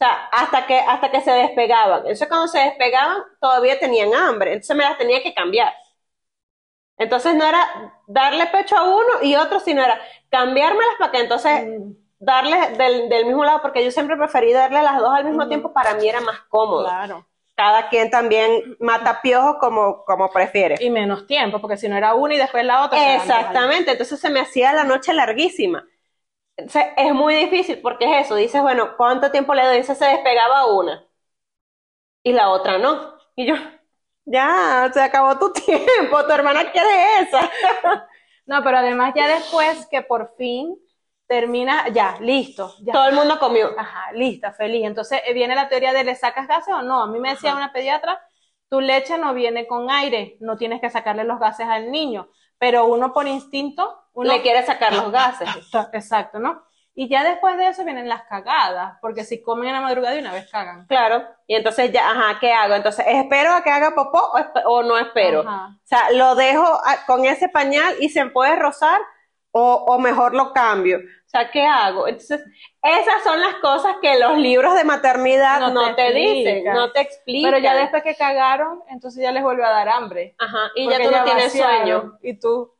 o 0.00 0.05
sea, 0.05 0.28
hasta 0.33 0.67
que, 0.67 0.78
hasta 0.78 1.11
que 1.11 1.21
se 1.21 1.31
despegaban. 1.33 2.00
Entonces 2.00 2.28
cuando 2.28 2.49
se 2.49 2.59
despegaban 2.61 3.23
todavía 3.40 3.78
tenían 3.81 4.14
hambre, 4.14 4.52
entonces 4.52 4.76
me 4.76 4.85
las 4.85 4.97
tenía 4.97 5.23
que 5.23 5.35
cambiar. 5.35 5.73
Entonces 6.97 7.35
no 7.35 7.45
era 7.47 7.95
darle 8.07 8.47
pecho 8.47 8.76
a 8.76 8.85
uno 8.85 9.23
y 9.23 9.37
otro, 9.37 9.61
sino 9.61 9.83
era 9.83 10.00
cambiármelas 10.31 10.95
para 10.99 11.12
que 11.12 11.21
entonces 11.21 11.52
Mm, 11.64 11.93
darle 12.19 12.57
del, 12.76 13.09
del 13.09 13.26
mismo 13.26 13.45
lado, 13.45 13.61
porque 13.62 13.85
yo 13.85 13.90
siempre 13.93 14.17
preferí 14.17 14.52
darle 14.52 14.83
las 14.83 14.99
dos 14.99 15.14
al 15.14 15.25
mismo 15.25 15.47
tiempo, 15.47 15.73
para 15.73 15.95
mí 15.95 16.09
era 16.09 16.21
más 16.21 16.40
cómodo. 16.49 16.85
claro. 16.85 17.26
Cada 17.55 17.88
quien 17.88 18.09
también 18.09 18.76
mata 18.78 19.21
piojos 19.21 19.57
como, 19.59 20.05
como 20.05 20.31
prefiere. 20.31 20.76
Y 20.81 20.90
menos 20.90 21.26
tiempo, 21.26 21.61
porque 21.61 21.76
si 21.76 21.88
no 21.88 21.97
era 21.97 22.14
una 22.14 22.35
y 22.35 22.38
después 22.38 22.64
la 22.64 22.85
otra. 22.85 23.17
Exactamente, 23.17 23.93
entonces 23.93 24.21
se 24.21 24.31
me 24.31 24.40
hacía 24.40 24.73
la 24.73 24.85
noche 24.85 25.12
larguísima. 25.12 25.85
Es 26.59 27.15
muy 27.15 27.35
difícil 27.35 27.81
porque 27.81 28.05
es 28.05 28.27
eso, 28.27 28.35
dices, 28.35 28.61
bueno, 28.62 28.97
¿cuánto 28.97 29.31
tiempo 29.31 29.55
le 29.55 29.65
doy? 29.65 29.79
Dice, 29.79 29.95
se 29.95 30.05
despegaba 30.07 30.67
una 30.67 31.07
y 32.23 32.33
la 32.33 32.50
otra 32.50 32.79
no. 32.79 33.15
Y 33.37 33.47
yo, 33.47 33.55
ya, 34.25 34.91
se 34.93 35.00
acabó 35.00 35.38
tu 35.38 35.53
tiempo, 35.67 36.25
tu 36.27 36.33
hermana 36.33 36.71
quiere 36.73 37.21
esa. 37.21 37.50
No, 38.47 38.62
pero 38.65 38.79
además 38.79 39.12
ya 39.15 39.29
después 39.29 39.87
que 39.91 40.03
por 40.03 40.35
fin 40.37 40.75
termina, 41.27 41.88
ya, 41.91 42.17
listo, 42.21 42.75
ya. 42.83 42.95
Todo 42.95 43.09
el 43.09 43.15
mundo 43.15 43.38
comió. 43.38 43.79
Ajá, 43.79 44.11
lista, 44.12 44.53
feliz. 44.53 44.87
Entonces 44.87 45.21
eh, 45.27 45.35
viene 45.35 45.55
la 45.55 45.69
teoría 45.69 45.93
de 45.93 46.03
le 46.03 46.15
sacas 46.15 46.49
gases 46.49 46.75
o 46.75 46.83
no. 46.83 47.03
A 47.03 47.07
mí 47.07 47.21
me 47.21 47.31
decía 47.31 47.55
una 47.55 47.73
pediatra 47.73 48.21
tu 48.69 48.81
leche 48.81 49.19
no 49.19 49.35
viene 49.35 49.67
con 49.67 49.91
aire, 49.91 50.37
no 50.41 50.57
tienes 50.57 50.81
que 50.81 50.91
sacarle 50.91 51.25
los 51.25 51.41
gases 51.41 51.67
al 51.67 51.91
niño, 51.91 52.29
pero 52.59 52.87
uno 52.87 53.12
por 53.12 53.27
instinto, 53.27 53.99
uno 54.19 54.33
Le 54.33 54.43
quiere 54.43 54.65
sacar 54.67 54.93
los 54.93 55.13
gases. 55.13 55.49
Exacto, 55.93 56.39
¿no? 56.41 56.63
Y 56.95 57.09
ya 57.09 57.23
después 57.23 57.57
de 57.57 57.69
eso 57.69 57.85
vienen 57.85 58.09
las 58.09 58.23
cagadas, 58.25 58.99
porque 59.01 59.23
si 59.23 59.41
comen 59.41 59.69
en 59.69 59.75
la 59.75 59.81
madrugada 59.81 60.15
de 60.15 60.21
una 60.21 60.33
vez 60.33 60.51
cagan. 60.51 60.85
Claro. 60.89 61.25
Y 61.47 61.55
entonces 61.55 61.93
ya, 61.93 62.11
ajá, 62.11 62.39
¿qué 62.41 62.53
hago? 62.53 62.75
Entonces, 62.75 63.05
¿espero 63.09 63.53
a 63.55 63.63
que 63.63 63.71
haga 63.71 63.95
popó 63.95 64.21
o, 64.65 64.83
no 64.83 64.99
espero? 64.99 65.43
Ajá. 65.43 65.69
O 65.77 65.87
sea, 65.87 66.11
¿lo 66.11 66.35
dejo 66.35 66.65
a- 66.65 67.07
con 67.07 67.25
ese 67.25 67.49
pañal 67.49 67.95
y 68.01 68.09
se 68.09 68.27
puede 68.27 68.57
rozar 68.57 69.01
o, 69.53 69.75
o 69.87 69.99
mejor 70.01 70.35
lo 70.35 70.53
cambio? 70.53 70.99
O 70.99 71.31
sea, 71.31 71.49
¿qué 71.53 71.65
hago? 71.65 72.09
Entonces, 72.09 72.41
esas 72.83 73.23
son 73.23 73.39
las 73.41 73.55
cosas 73.57 73.97
que 74.03 74.19
los 74.19 74.37
libros 74.37 74.75
de 74.75 74.83
maternidad 74.83 75.61
no, 75.61 75.71
No 75.71 75.95
te, 75.95 76.09
te 76.09 76.13
dicen, 76.15 76.65
no 76.65 76.91
te 76.91 77.03
explican. 77.03 77.53
Pero 77.53 77.63
ya 77.63 77.75
después 77.77 78.03
que 78.03 78.17
cagaron, 78.17 78.83
entonces 78.89 79.23
ya 79.23 79.31
les 79.31 79.45
vuelve 79.45 79.65
a 79.65 79.71
dar 79.71 79.89
hambre. 79.89 80.35
Ajá, 80.39 80.71
y 80.75 80.89
ya 80.91 80.97
tú 80.97 81.11
no 81.13 81.23
tienes 81.25 81.45
vaciaron, 81.45 81.77
sueño. 81.77 82.19
Y 82.23 82.41
tú, 82.41 82.75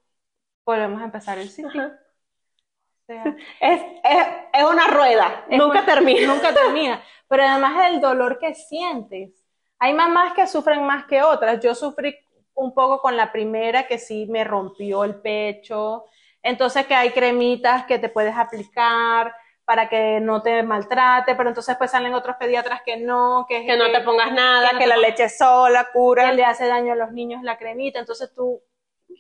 volvemos 0.73 1.01
a 1.03 1.07
empezar 1.07 1.39
el 1.39 1.51
ciclo. 1.51 1.85
O 1.87 3.07
sea, 3.07 3.25
Es, 3.61 3.81
es, 4.05 4.27
es 4.53 4.65
una 4.65 4.87
rueda, 4.89 5.45
Es 5.49 5.59
nunca 5.59 5.81
un- 5.81 5.87
termina. 5.87 6.27
Nunca 6.35 6.53
termina. 6.53 7.03
Pero 7.29 7.43
además 7.45 7.87
el 7.91 8.01
dolor 8.01 8.39
que 8.39 8.55
sientes. 8.55 9.45
Hay 9.79 9.93
mamás 9.95 10.33
que 10.35 10.47
sufren 10.47 10.85
más 10.85 11.07
que 11.07 11.23
otras. 11.23 11.61
Yo 11.61 11.75
sufrí 11.75 12.17
un 12.55 12.75
poco 12.75 13.01
con 13.01 13.17
la 13.17 13.31
primera 13.33 13.87
que 13.87 13.99
sí 13.99 14.27
me 14.29 14.45
rompió 14.45 15.05
el 15.05 15.21
pecho. 15.21 16.05
Entonces 16.43 16.87
que 16.87 16.95
hay 16.95 17.11
cremitas 17.11 17.85
que 17.87 17.99
te 17.99 18.09
puedes 18.09 18.37
aplicar 18.37 19.35
para 19.65 19.89
que 19.89 20.19
no 20.21 20.41
te 20.43 20.63
maltrate, 20.63 21.35
pero 21.35 21.51
entonces 21.51 21.77
pues 21.77 21.91
salen 21.91 22.15
otros 22.15 22.37
pediatras 22.37 22.81
que 22.85 22.97
no, 22.97 23.45
que, 23.49 23.67
Que 23.67 23.77
no 23.77 23.91
te 23.93 24.01
pongas 24.01 24.33
nada, 24.33 24.69
que 24.69 24.73
no 24.75 24.79
que 24.79 24.85
te 24.85 24.89
la 24.89 24.97
leche 24.97 25.29
sola 25.29 25.89
cura. 25.93 26.31
que 26.31 26.37
le 26.37 26.45
hace 26.45 26.67
daño 26.67 26.93
a 26.95 26.97
los 26.97 27.13
niños 27.13 27.43
la 27.43 27.59
cremita. 27.59 27.99
Entonces 27.99 28.33
tú, 28.35 28.63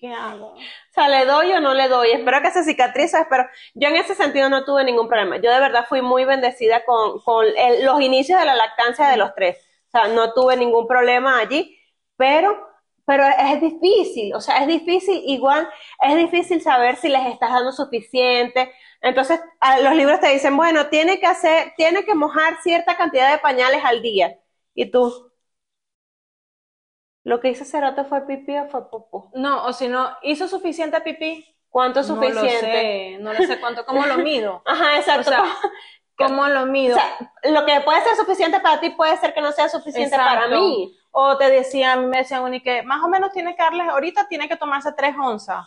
¿qué 0.01 0.13
hago? 0.13 0.55
O 0.55 0.59
sea, 0.93 1.09
¿le 1.09 1.25
doy 1.25 1.53
o 1.53 1.61
no 1.61 1.75
le 1.75 1.89
doy? 1.89 2.11
Espero 2.13 2.41
que 2.43 2.51
se 2.51 2.65
cicatrice, 2.65 3.27
pero 3.29 3.45
yo 3.75 3.89
en 3.89 3.97
ese 3.97 4.15
sentido 4.15 4.49
no 4.49 4.65
tuve 4.65 4.85
ningún 4.85 5.09
problema. 5.09 5.37
Yo 5.39 5.53
de 5.53 5.61
verdad 5.61 5.87
fui 5.89 6.03
muy 6.03 6.25
bendecida 6.25 6.85
con, 6.85 7.21
con 7.21 7.47
los 7.83 8.01
inicios 8.01 8.39
de 8.39 8.47
la 8.47 8.55
lactancia 8.55 9.09
de 9.09 9.17
los 9.17 9.35
tres. 9.35 9.59
O 9.89 9.91
sea, 9.91 10.09
no 10.09 10.33
tuve 10.35 10.57
ningún 10.57 10.87
problema 10.87 11.39
allí, 11.39 11.79
pero, 12.17 12.57
pero 13.07 13.25
es 13.25 13.61
difícil, 13.61 14.35
o 14.35 14.41
sea, 14.41 14.59
es 14.59 14.67
difícil, 14.67 15.23
igual, 15.27 15.69
es 16.03 16.17
difícil 16.17 16.61
saber 16.61 16.97
si 16.97 17.09
les 17.09 17.27
estás 17.27 17.51
dando 17.51 17.73
suficiente. 17.73 18.73
Entonces, 19.01 19.41
los 19.83 19.95
libros 19.95 20.21
te 20.21 20.29
dicen, 20.29 20.57
bueno, 20.57 20.89
tiene 20.89 21.19
que 21.21 21.27
hacer, 21.27 21.73
tiene 21.77 22.05
que 22.05 22.15
mojar 22.15 22.61
cierta 22.63 22.97
cantidad 22.97 23.31
de 23.33 23.39
pañales 23.39 23.83
al 23.85 24.03
día. 24.03 24.39
Y 24.75 24.91
tú, 24.91 25.28
lo 27.29 27.41
que 27.41 27.49
hizo 27.51 27.65
Cerote 27.65 28.05
fue 28.05 28.23
pipí 28.27 28.57
o 28.59 28.69
fue 28.69 28.91
popó. 28.91 29.31
No, 29.35 29.65
o 29.67 29.73
si 29.73 29.87
no, 29.89 30.17
¿hizo 30.23 30.49
suficiente 30.49 31.01
pipí? 31.03 31.45
¿Cuánto 31.69 32.01
es 32.01 32.09
No 32.09 32.15
suficiente? 32.17 32.47
lo 32.67 32.73
sé, 32.73 33.19
no 33.21 33.33
lo 33.35 33.39
sé 33.47 33.61
cuánto, 33.61 33.85
¿cómo 33.85 34.07
lo 34.07 34.17
mido? 34.17 34.63
Ajá, 34.67 34.97
exacto. 34.97 35.31
O 35.31 35.33
sea, 35.33 35.45
¿Cómo 36.17 36.49
lo 36.49 36.63
O 36.63 36.67
mido? 36.67 36.97
sea, 36.97 37.17
lo 37.45 37.65
que 37.67 37.81
puede 37.83 38.03
ser 38.03 38.17
suficiente 38.17 38.59
para 38.61 38.81
ti 38.81 38.91
puede 38.91 39.17
ser 39.19 39.35
que 39.35 39.41
no 39.41 39.53
sea 39.53 39.69
suficiente 39.69 40.17
para 40.17 40.49
mí. 40.49 40.93
O 41.13 41.37
te 41.37 41.49
decía, 41.51 41.93
a 41.93 41.97
mí 41.97 42.07
me 42.07 42.19
decían, 42.19 42.43
Uni, 42.43 42.61
que 42.63 42.83
más 42.83 43.03
o 43.05 43.09
menos 43.09 43.31
tiene 43.33 43.55
que 43.55 43.63
darles, 43.63 43.87
ahorita 43.89 44.27
tiene 44.27 44.49
que 44.49 44.57
tomarse 44.57 44.91
tres 44.97 45.15
onzas. 45.21 45.67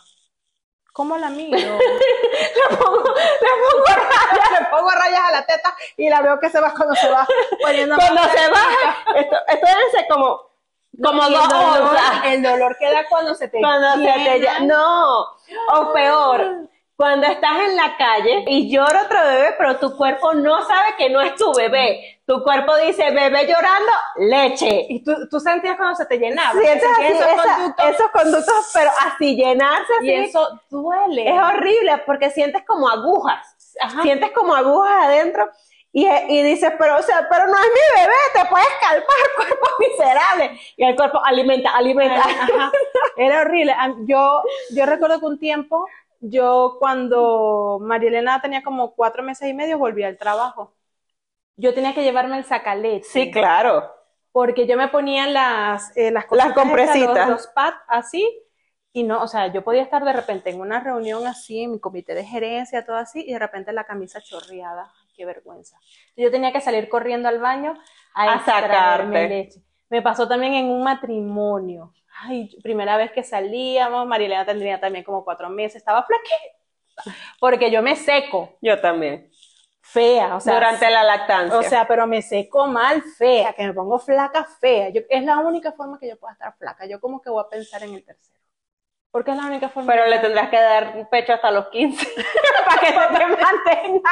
¿Cómo 0.92 1.16
la 1.16 1.30
mido? 1.30 1.56
Le 1.78 2.76
pongo, 2.76 3.02
le 3.14 3.50
pongo 3.62 3.86
rayas, 3.86 4.60
le 4.60 4.66
pongo 4.66 4.90
rayas 4.90 5.20
a 5.20 5.32
la 5.32 5.46
teta 5.46 5.74
y 5.96 6.10
la 6.10 6.20
veo 6.20 6.38
que 6.38 6.50
se 6.50 6.60
va 6.60 6.72
cuando 6.74 6.94
se 6.96 7.08
va 7.08 7.26
poniendo 7.62 7.96
cuando 7.96 8.22
se 8.24 8.50
baja. 8.50 9.04
Esto, 9.16 9.36
esto 9.48 9.66
debe 9.66 9.90
ser 9.90 10.06
como, 10.08 10.51
como 11.02 11.22
dos 11.22 11.42
el 11.44 11.48
dolor, 11.48 11.80
onzas. 11.90 12.24
el 12.26 12.42
dolor 12.42 12.76
que 12.78 12.90
da 12.90 13.04
cuando 13.08 13.34
se 13.34 13.48
te 13.48 13.58
Cuando 13.60 13.92
se 13.94 14.12
te 14.24 14.38
llena. 14.40 14.60
No, 14.60 15.20
o 15.74 15.92
peor, 15.92 16.68
cuando 16.96 17.26
estás 17.26 17.58
en 17.66 17.76
la 17.76 17.96
calle 17.96 18.44
y 18.46 18.70
llora 18.70 19.02
otro 19.04 19.18
bebé, 19.24 19.54
pero 19.58 19.76
tu 19.78 19.96
cuerpo 19.96 20.34
no 20.34 20.60
sabe 20.66 20.94
que 20.96 21.10
no 21.10 21.20
es 21.20 21.34
tu 21.34 21.52
bebé. 21.54 22.20
Tu 22.26 22.42
cuerpo 22.44 22.76
dice, 22.76 23.10
bebé 23.10 23.46
llorando, 23.46 23.90
leche. 24.18 24.86
Y 24.88 25.02
tú, 25.02 25.12
tú 25.28 25.40
sentías 25.40 25.76
cuando 25.76 25.96
se 25.96 26.06
te 26.06 26.18
llenaba. 26.18 26.52
Sientes 26.52 26.88
así, 26.92 27.02
esos 27.06 27.26
esa- 27.26 27.54
conductos, 27.54 27.86
esos 27.86 28.10
conductos, 28.10 28.70
pero 28.72 28.90
así 29.06 29.34
llenarse 29.36 29.92
así. 29.98 30.06
y 30.06 30.14
eso 30.14 30.60
duele. 30.70 31.28
Es 31.28 31.42
horrible 31.42 31.98
porque 32.06 32.30
sientes 32.30 32.62
como 32.66 32.88
agujas. 32.88 33.74
Ajá. 33.80 34.02
Sientes 34.02 34.30
como 34.32 34.54
agujas 34.54 35.06
adentro 35.06 35.48
y, 35.92 36.06
y 36.06 36.42
dices, 36.42 36.72
pero, 36.78 36.98
o 36.98 37.02
sea, 37.02 37.26
pero 37.30 37.46
no 37.46 37.54
es 37.54 37.68
mi 37.68 38.00
bebé, 38.02 38.14
te 38.34 38.48
puedes 38.48 38.68
calmar, 38.80 39.06
cuerpo 39.36 39.66
miserable. 39.78 40.60
Y 40.76 40.84
el 40.84 40.96
cuerpo 40.96 41.20
alimenta, 41.24 41.76
alimenta. 41.76 42.20
Ajá. 42.22 42.72
Era 43.16 43.42
horrible. 43.42 43.72
Am- 43.76 44.06
Yo, 44.06 44.42
yo 44.70 44.86
recuerdo 44.86 45.20
que 45.20 45.26
un 45.26 45.38
tiempo, 45.38 45.86
yo 46.20 46.76
cuando 46.78 47.78
María 47.82 48.08
Elena 48.08 48.40
tenía 48.40 48.62
como 48.62 48.94
cuatro 48.94 49.22
meses 49.22 49.48
y 49.48 49.54
medio, 49.54 49.78
volví 49.78 50.02
al 50.02 50.16
trabajo. 50.16 50.74
Yo 51.56 51.74
tenía 51.74 51.94
que 51.94 52.02
llevarme 52.02 52.38
el 52.38 52.44
sacaleche. 52.44 53.08
Sí, 53.08 53.30
claro. 53.30 53.90
Porque 54.32 54.66
yo 54.66 54.76
me 54.78 54.88
ponía 54.88 55.26
las, 55.26 55.94
eh, 55.96 56.10
las, 56.10 56.24
Las 56.24 56.26
cositas 56.26 56.48
estas, 56.50 56.64
compresitas. 56.64 57.28
Los, 57.28 57.42
los 57.42 57.46
pads 57.48 57.76
así. 57.88 58.38
Y 58.94 59.04
no, 59.04 59.22
o 59.22 59.26
sea, 59.28 59.48
yo 59.52 59.62
podía 59.62 59.82
estar 59.82 60.04
de 60.04 60.12
repente 60.12 60.50
en 60.50 60.60
una 60.60 60.80
reunión 60.80 61.26
así, 61.26 61.62
en 61.62 61.72
mi 61.72 61.80
comité 61.80 62.14
de 62.14 62.24
gerencia, 62.24 62.84
todo 62.84 62.96
así, 62.96 63.24
y 63.26 63.32
de 63.32 63.38
repente 63.38 63.72
la 63.72 63.84
camisa 63.84 64.20
chorreada. 64.20 64.90
Qué 65.14 65.24
vergüenza. 65.26 65.76
Yo 66.16 66.30
tenía 66.30 66.52
que 66.52 66.60
salir 66.60 66.88
corriendo 66.88 67.28
al 67.28 67.38
baño 67.38 67.74
a, 68.14 68.32
A 68.34 68.44
sacarte. 68.44 69.28
leche. 69.28 69.60
Me 69.90 70.00
pasó 70.02 70.26
también 70.26 70.54
en 70.54 70.66
un 70.66 70.82
matrimonio. 70.82 71.92
Ay, 72.22 72.56
primera 72.62 72.96
vez 72.96 73.10
que 73.12 73.22
salíamos, 73.22 74.06
Marilena 74.06 74.44
tendría 74.46 74.80
también 74.80 75.04
como 75.04 75.24
cuatro 75.24 75.48
meses, 75.50 75.76
estaba 75.76 76.02
flaquita. 76.04 77.12
Porque 77.40 77.70
yo 77.70 77.82
me 77.82 77.96
seco, 77.96 78.56
Yo 78.62 78.80
también. 78.80 79.30
fea, 79.80 80.36
o 80.36 80.40
sea, 80.40 80.54
Durante 80.54 80.90
la 80.90 81.02
lactancia. 81.04 81.58
o 81.58 81.62
sea, 81.62 81.86
pero 81.88 82.06
me 82.06 82.22
seco 82.22 82.66
mal, 82.66 83.02
fea, 83.02 83.52
que 83.54 83.66
me 83.66 83.72
pongo 83.74 83.98
flaca, 83.98 84.44
fea. 84.60 84.90
Yo, 84.90 85.02
es 85.08 85.24
la 85.24 85.38
única 85.38 85.72
forma 85.72 85.98
que 85.98 86.08
yo 86.08 86.18
pueda 86.18 86.34
estar 86.34 86.54
flaca. 86.56 86.86
Yo 86.86 87.00
como 87.00 87.20
que 87.20 87.30
voy 87.30 87.42
a 87.44 87.48
pensar 87.48 87.82
en 87.82 87.94
el 87.94 88.04
tercero. 88.04 88.38
Porque 89.10 89.32
es 89.32 89.36
la 89.36 89.44
única 89.46 89.68
forma. 89.68 89.92
pero 89.92 90.06
le 90.06 90.18
tendrás 90.20 90.48
que 90.48 90.56
dar 90.58 91.08
pecho 91.10 91.34
hasta 91.34 91.50
los 91.50 91.68
15 91.68 92.06
para 92.66 92.80
que 92.80 92.86
se 92.86 92.92
te 92.92 93.26
mantenga. 93.42 94.10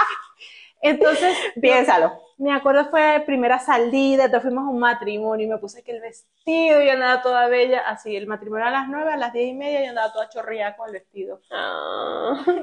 Entonces, 0.81 1.37
Piénsalo. 1.61 2.21
me 2.39 2.53
acuerdo 2.53 2.89
fue 2.91 3.23
primera 3.27 3.59
salida, 3.59 4.25
entonces 4.25 4.49
fuimos 4.49 4.67
a 4.67 4.71
un 4.71 4.79
matrimonio 4.79 5.47
y 5.47 5.51
me 5.51 5.59
puse 5.59 5.83
que 5.83 5.93
el 5.93 6.01
vestido 6.01 6.83
y 6.83 6.89
andaba 6.89 7.23
toda 7.23 7.49
bella, 7.49 7.81
así, 7.87 8.17
el 8.17 8.27
matrimonio 8.27 8.67
a 8.67 8.71
las 8.71 8.89
nueve, 8.89 9.13
a 9.13 9.17
las 9.17 9.33
diez 9.33 9.49
y 9.49 9.55
media 9.55 9.83
yo 9.83 9.91
andaba 9.91 10.13
toda 10.13 10.29
chorreada 10.29 10.77
con 10.77 10.87
el 10.89 10.95
vestido. 10.95 11.41
Ah. 11.51 12.43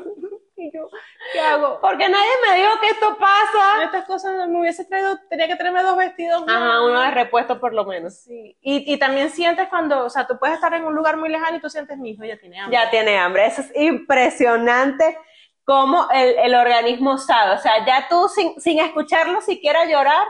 Y 0.60 0.72
yo, 0.74 0.90
¿qué 1.34 1.40
hago? 1.40 1.80
Porque 1.80 2.10
nadie 2.10 2.32
me 2.50 2.58
dijo 2.58 2.72
que 2.82 2.88
esto 2.88 3.16
pasa. 3.20 3.84
Estas 3.84 4.06
cosas 4.06 4.48
me 4.50 4.60
hubiese 4.60 4.86
traído, 4.86 5.16
tenía 5.30 5.48
que 5.48 5.56
traerme 5.56 5.84
dos 5.84 5.96
vestidos 5.96 6.44
más. 6.48 6.56
Ajá, 6.56 6.82
uno 6.82 7.00
de 7.00 7.12
repuesto 7.12 7.60
por 7.60 7.76
lo 7.76 7.86
menos. 7.86 8.16
Sí, 8.24 8.58
y, 8.60 8.92
y 8.92 8.98
también 8.98 9.30
sientes 9.30 9.68
cuando, 9.68 10.04
o 10.04 10.10
sea, 10.10 10.26
tú 10.26 10.40
puedes 10.40 10.56
estar 10.56 10.74
en 10.74 10.84
un 10.86 10.96
lugar 10.96 11.16
muy 11.16 11.30
lejano 11.30 11.58
y 11.58 11.62
tú 11.62 11.70
sientes, 11.70 12.00
mi 12.00 12.10
hijo 12.10 12.24
ya 12.24 12.38
tiene 12.40 12.60
hambre. 12.60 12.76
Ya 12.76 12.90
tiene 12.90 13.20
hambre. 13.20 13.46
Eso 13.46 13.62
es 13.62 13.72
impresionante 13.76 15.20
cómo 15.68 16.08
el, 16.14 16.38
el 16.40 16.56
organismo 16.56 17.18
sabe. 17.18 17.52
O 17.56 17.58
sea, 17.60 17.86
ya 17.86 18.08
tú 18.10 18.28
sin, 18.30 18.60
sin 18.62 18.80
escucharlo 18.80 19.42
siquiera 19.42 19.84
llorar, 19.86 20.26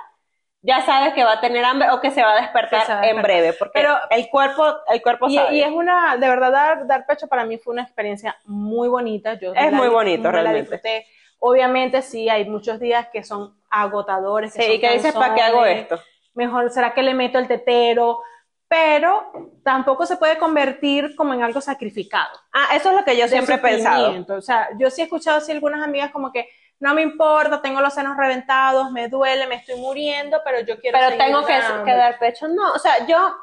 ya 0.64 0.82
sabes 0.82 1.14
que 1.14 1.24
va 1.24 1.34
a 1.34 1.40
tener 1.42 1.64
hambre 1.64 1.92
o 1.92 2.02
que 2.02 2.10
se 2.10 2.24
va 2.24 2.34
a 2.34 2.42
despertar, 2.42 2.86
Que 2.88 2.92
va 2.92 3.00
a 3.00 3.04
en 3.04 3.16
despertar. 3.18 3.24
breve. 3.24 3.54
Porque 3.54 3.72
Pero- 3.76 3.96
el 4.10 4.30
cuerpo, 4.30 4.66
el 4.92 5.02
cuerpo 5.04 5.28
Y, 5.30 5.36
sabe. 5.36 5.56
y 5.56 5.62
es 5.62 5.70
una, 5.72 6.18
de 6.18 6.28
verdad, 6.28 6.52
dar, 6.52 6.88
dar 6.88 7.06
pecho 7.06 7.28
para 7.28 7.46
mí 7.46 7.58
fue 7.60 7.74
una 7.74 7.84
experiencia 7.84 8.36
muy 8.46 8.90
bonita. 8.90 9.36
Yo 9.36 9.54
Es 9.54 9.72
la- 9.72 9.78
muy 9.78 9.90
bonito, 9.90 10.24
la 10.24 10.32
realmente. 10.32 10.60
disfruté. 10.62 11.06
Obviamente, 11.40 12.02
sí, 12.02 12.28
hay 12.30 12.50
muchos 12.50 12.80
días 12.80 13.08
que 13.14 13.24
son 13.24 13.56
agotadores. 13.70 14.52
sí, 14.54 14.62
son 14.64 14.72
y 14.72 14.80
que 14.80 14.90
dices, 14.94 15.14
¿para 15.14 15.36
qué 15.36 15.42
hago 15.44 15.60
cansones. 15.60 15.82
esto? 15.84 16.00
Mejor 16.34 16.72
será 16.72 16.94
que 16.96 17.04
le 17.04 17.14
meto 17.14 17.38
el 17.38 17.48
tetero, 17.48 18.20
pero 18.68 19.32
tampoco 19.64 20.06
se 20.06 20.18
puede 20.18 20.38
convertir 20.38 21.16
como 21.16 21.34
en 21.34 21.44
algo 21.44 21.62
sacrificado. 21.62 22.38
Ah, 22.54 22.76
eso 22.76 22.90
es 22.90 22.98
lo 22.98 23.06
que 23.06 23.18
yo 23.18 23.28
siempre 23.28 23.56
he 23.56 23.60
pensado. 23.60 24.26
O 24.36 24.42
sea, 24.42 24.70
yo 24.78 24.90
sí 24.90 25.02
he 25.02 25.06
escuchado 25.06 25.38
así 25.38 25.52
algunas 25.52 25.82
amigas 25.84 26.12
como 26.12 26.32
que 26.32 26.50
no 26.80 26.94
me 26.94 27.02
importa, 27.02 27.62
tengo 27.62 27.82
los 27.82 27.94
senos 27.94 28.18
reventados, 28.18 28.92
me 28.92 29.08
duele, 29.10 29.48
me 29.48 29.56
estoy 29.56 29.80
muriendo, 29.80 30.42
pero 30.44 30.60
yo 30.62 30.80
quiero 30.80 30.98
Pero 31.00 31.18
tengo 31.18 31.46
que, 31.46 31.60
que 31.86 31.94
dar 31.94 32.20
pecho. 32.20 32.48
No, 32.48 32.74
o 32.74 32.80
sea, 32.80 33.06
yo, 33.08 33.36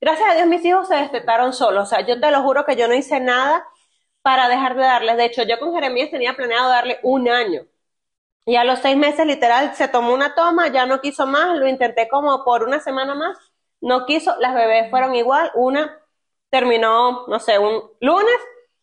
gracias 0.00 0.30
a 0.30 0.34
Dios, 0.34 0.46
mis 0.46 0.64
hijos 0.64 0.88
se 0.88 0.94
destetaron 0.96 1.52
solos. 1.52 1.84
O 1.84 1.86
sea, 1.86 2.06
yo 2.06 2.18
te 2.20 2.30
lo 2.30 2.42
juro 2.42 2.64
que 2.64 2.76
yo 2.76 2.88
no 2.88 2.94
hice 2.94 3.20
nada 3.20 3.66
para 4.22 4.48
dejar 4.48 4.76
de 4.76 4.82
darles. 4.82 5.16
De 5.16 5.26
hecho, 5.26 5.42
yo 5.42 5.58
con 5.58 5.74
Jeremías 5.74 6.10
tenía 6.10 6.34
planeado 6.34 6.70
darle 6.70 7.00
un 7.02 7.28
año. 7.28 7.62
Y 8.46 8.56
a 8.56 8.64
los 8.64 8.80
seis 8.80 8.96
meses, 8.96 9.26
literal, 9.26 9.74
se 9.74 9.88
tomó 9.88 10.14
una 10.14 10.34
toma, 10.34 10.68
ya 10.68 10.86
no 10.86 11.00
quiso 11.00 11.26
más, 11.26 11.56
lo 11.58 11.68
intenté 11.68 12.08
como 12.08 12.44
por 12.44 12.64
una 12.64 12.80
semana 12.80 13.14
más, 13.14 13.36
no 13.80 14.06
quiso, 14.06 14.34
las 14.40 14.54
bebés 14.54 14.90
fueron 14.90 15.14
igual, 15.14 15.50
una 15.54 15.98
terminó, 16.50 17.26
no 17.28 17.38
sé, 17.38 17.58
un 17.58 17.82
lunes 18.00 18.36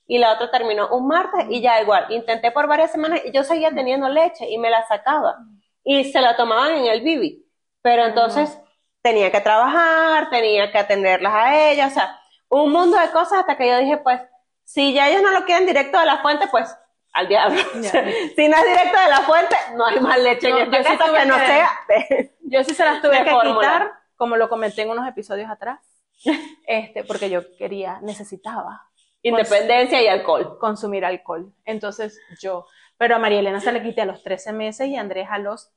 y 0.07 0.17
la 0.17 0.33
otra 0.33 0.49
terminó 0.49 0.87
un 0.89 1.07
martes 1.07 1.45
y 1.49 1.61
ya 1.61 1.81
igual. 1.81 2.05
Intenté 2.09 2.51
por 2.51 2.67
varias 2.67 2.91
semanas 2.91 3.21
y 3.25 3.31
yo 3.31 3.43
seguía 3.43 3.71
teniendo 3.71 4.07
leche 4.09 4.49
y 4.49 4.57
me 4.57 4.69
la 4.69 4.87
sacaba 4.87 5.37
y 5.83 6.05
se 6.05 6.21
la 6.21 6.35
tomaban 6.35 6.75
en 6.75 6.85
el 6.85 7.01
bibi. 7.01 7.45
Pero 7.81 8.05
entonces 8.05 8.57
tenía 9.01 9.31
que 9.31 9.41
trabajar, 9.41 10.29
tenía 10.29 10.71
que 10.71 10.77
atenderlas 10.77 11.33
a 11.33 11.71
ellas, 11.71 11.91
o 11.91 11.95
sea, 11.95 12.19
un 12.49 12.71
mundo 12.71 12.97
de 12.97 13.09
cosas 13.11 13.39
hasta 13.39 13.57
que 13.57 13.67
yo 13.67 13.77
dije, 13.77 13.97
pues, 13.97 14.21
si 14.63 14.93
ya 14.93 15.09
ellos 15.09 15.21
no 15.21 15.31
lo 15.31 15.45
quieren 15.45 15.65
directo 15.65 15.99
de 15.99 16.05
la 16.05 16.17
fuente, 16.19 16.47
pues 16.47 16.75
al 17.13 17.27
diablo. 17.27 17.61
si 17.73 18.47
no 18.47 18.57
es 18.57 18.63
directo 18.63 18.99
de 18.99 19.09
la 19.09 19.21
fuente, 19.21 19.55
no 19.75 19.85
hay 19.85 19.99
más 19.99 20.19
leche 20.19 20.49
en 20.49 20.57
esta 20.57 20.83
casa 20.83 21.13
que 21.13 21.25
no 21.25 21.35
sea. 21.35 21.69
yo 22.41 22.63
sí 22.63 22.73
se 22.73 22.85
las 22.85 23.01
tuve 23.01 23.17
de 23.17 23.23
que 23.23 23.31
fórmula. 23.31 23.59
quitar, 23.59 23.93
como 24.17 24.35
lo 24.35 24.49
comenté 24.49 24.81
en 24.81 24.89
unos 24.89 25.07
episodios 25.07 25.49
atrás, 25.49 25.79
este, 26.67 27.03
porque 27.05 27.29
yo 27.29 27.41
quería, 27.57 27.99
necesitaba 28.01 28.83
Independencia 29.21 30.01
y 30.01 30.07
alcohol. 30.07 30.57
consumir 30.59 31.05
alcohol. 31.05 31.53
Entonces 31.65 32.19
yo, 32.41 32.65
pero 32.97 33.15
a 33.15 33.19
María 33.19 33.39
Elena 33.39 33.59
se 33.61 33.71
le 33.71 33.81
quité 33.83 34.01
a 34.01 34.05
los 34.05 34.21
13 34.23 34.53
meses 34.53 34.87
y 34.87 34.95
a 34.95 35.01
Andrés 35.01 35.27
a 35.29 35.37
los 35.39 35.71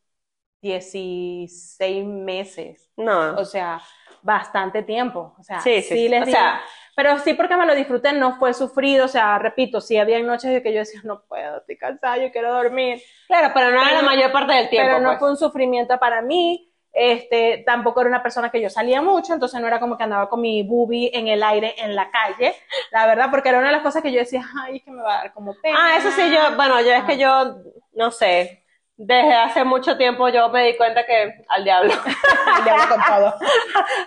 16 0.63 2.07
meses. 2.07 2.91
No. 2.97 3.37
O 3.37 3.45
sea, 3.45 3.81
bastante 4.23 4.83
tiempo. 4.83 5.35
O 5.39 5.43
sea, 5.43 5.61
Sí, 5.61 5.83
sí. 5.83 6.09
les 6.09 6.23
O 6.29 6.31
sea- 6.31 6.61
pero 6.97 7.19
sí 7.19 7.33
porque 7.35 7.57
me 7.57 7.65
lo 7.67 7.75
disfruté, 7.75 8.13
no 8.13 8.37
fue 8.39 8.53
sufrido. 8.53 9.07
O 9.07 9.09
sea, 9.09 9.39
repito, 9.39 9.81
sí 9.81 9.97
había 9.97 10.21
noches 10.21 10.51
de 10.53 10.63
que 10.63 10.73
yo 10.73 10.81
decía, 10.81 11.01
no 11.05 11.23
puedo, 11.27 11.59
estoy 11.59 11.79
cansada, 11.79 12.19
yo 12.19 12.31
quiero 12.31 12.53
dormir. 12.53 13.01
Claro, 13.27 13.53
pero 13.55 13.71
no 13.71 13.81
era 13.83 13.93
la 13.95 14.03
mayor 14.03 14.31
parte 14.33 14.53
del 14.53 14.69
tiempo. 14.69 14.89
pero 14.89 15.01
no 15.01 15.11
pues. 15.11 15.19
fue 15.21 15.31
un 15.31 15.37
sufrimiento 15.39 15.99
para 15.99 16.21
mí. 16.21 16.70
Este, 16.93 17.63
tampoco 17.65 18.01
era 18.01 18.11
una 18.11 18.23
persona 18.23 18.51
que 18.51 18.61
yo 18.61 18.69
salía 18.69 19.01
mucho, 19.01 19.33
entonces 19.33 19.61
no 19.61 19.67
era 19.69 19.79
como 19.79 19.97
que 19.97 20.03
andaba 20.05 20.29
con 20.29 20.41
mi 20.41 20.63
boobie 20.63 21.11
en 21.15 21.29
el 21.29 21.43
aire 21.43 21.75
en 21.79 21.95
la 21.95 22.11
calle, 22.11 22.55
la 22.91 23.07
verdad, 23.07 23.29
porque 23.31 23.49
era 23.49 23.59
una 23.59 23.69
de 23.69 23.75
las 23.75 23.83
cosas 23.83 24.03
que 24.03 24.11
yo 24.13 24.19
decía, 24.19 24.45
ay, 24.65 24.81
que 24.81 24.91
me 24.91 25.03
va 25.03 25.15
a 25.15 25.19
dar 25.19 25.33
como 25.33 25.55
pena. 25.63 25.79
Ah, 25.81 25.97
eso 25.97 26.11
sí, 26.11 26.23
yo, 26.31 26.57
bueno, 26.57 26.81
yo 26.81 26.93
es 26.93 27.05
que 27.05 27.17
yo, 27.17 27.59
no 27.93 28.11
sé, 28.11 28.65
desde 29.03 29.33
hace 29.35 29.65
mucho 29.65 29.97
tiempo 29.97 30.29
yo 30.29 30.51
me 30.51 30.67
di 30.67 30.77
cuenta 30.77 31.07
que 31.07 31.43
al 31.49 31.65
diablo. 31.65 31.95
El 32.59 32.65
diablo 32.65 32.85
con 32.87 33.03
todo. 33.03 33.35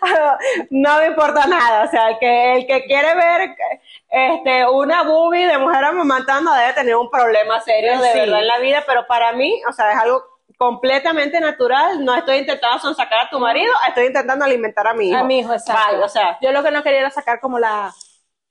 no 0.70 0.98
me 1.00 1.08
importa 1.08 1.48
nada, 1.48 1.86
o 1.86 1.88
sea, 1.88 2.10
el 2.10 2.20
que, 2.20 2.54
el 2.58 2.68
que 2.68 2.84
quiere 2.86 3.16
ver 3.16 3.56
este, 4.10 4.68
una 4.70 5.02
boobie 5.02 5.48
de 5.48 5.58
mujer 5.58 5.84
amamantando 5.86 6.54
debe 6.54 6.74
tener 6.74 6.96
un 6.96 7.10
problema 7.10 7.60
serio 7.62 8.00
de 8.00 8.12
Sí. 8.12 8.20
verdad 8.20 8.40
en 8.40 8.48
la 8.48 8.60
vida, 8.60 8.84
pero 8.86 9.08
para 9.08 9.32
mí, 9.34 9.60
o 9.68 9.72
sea, 9.74 9.92
es 9.94 9.98
algo 9.98 10.22
completamente 10.57 11.39
natural, 11.39 12.03
no 12.03 12.15
estoy 12.15 12.38
intentando 12.38 12.79
sonsacar 12.79 13.27
a 13.27 13.29
tu 13.29 13.39
marido, 13.39 13.74
estoy 13.88 14.07
intentando 14.07 14.45
alimentar 14.45 14.88
a 14.88 14.93
mi 14.93 15.10
hijo. 15.10 15.17
A 15.17 15.24
mi 15.24 15.39
hijo, 15.39 15.53
exacto. 15.53 15.91
Vale, 15.91 16.03
o 16.03 16.10
sea, 16.10 16.38
Yo 16.41 16.51
lo 16.51 16.63
que 16.63 16.72
no 16.72 16.83
quería 16.83 17.00
era 17.01 17.12
sacar 17.12 17.39
como 17.39 17.60
la, 17.60 17.93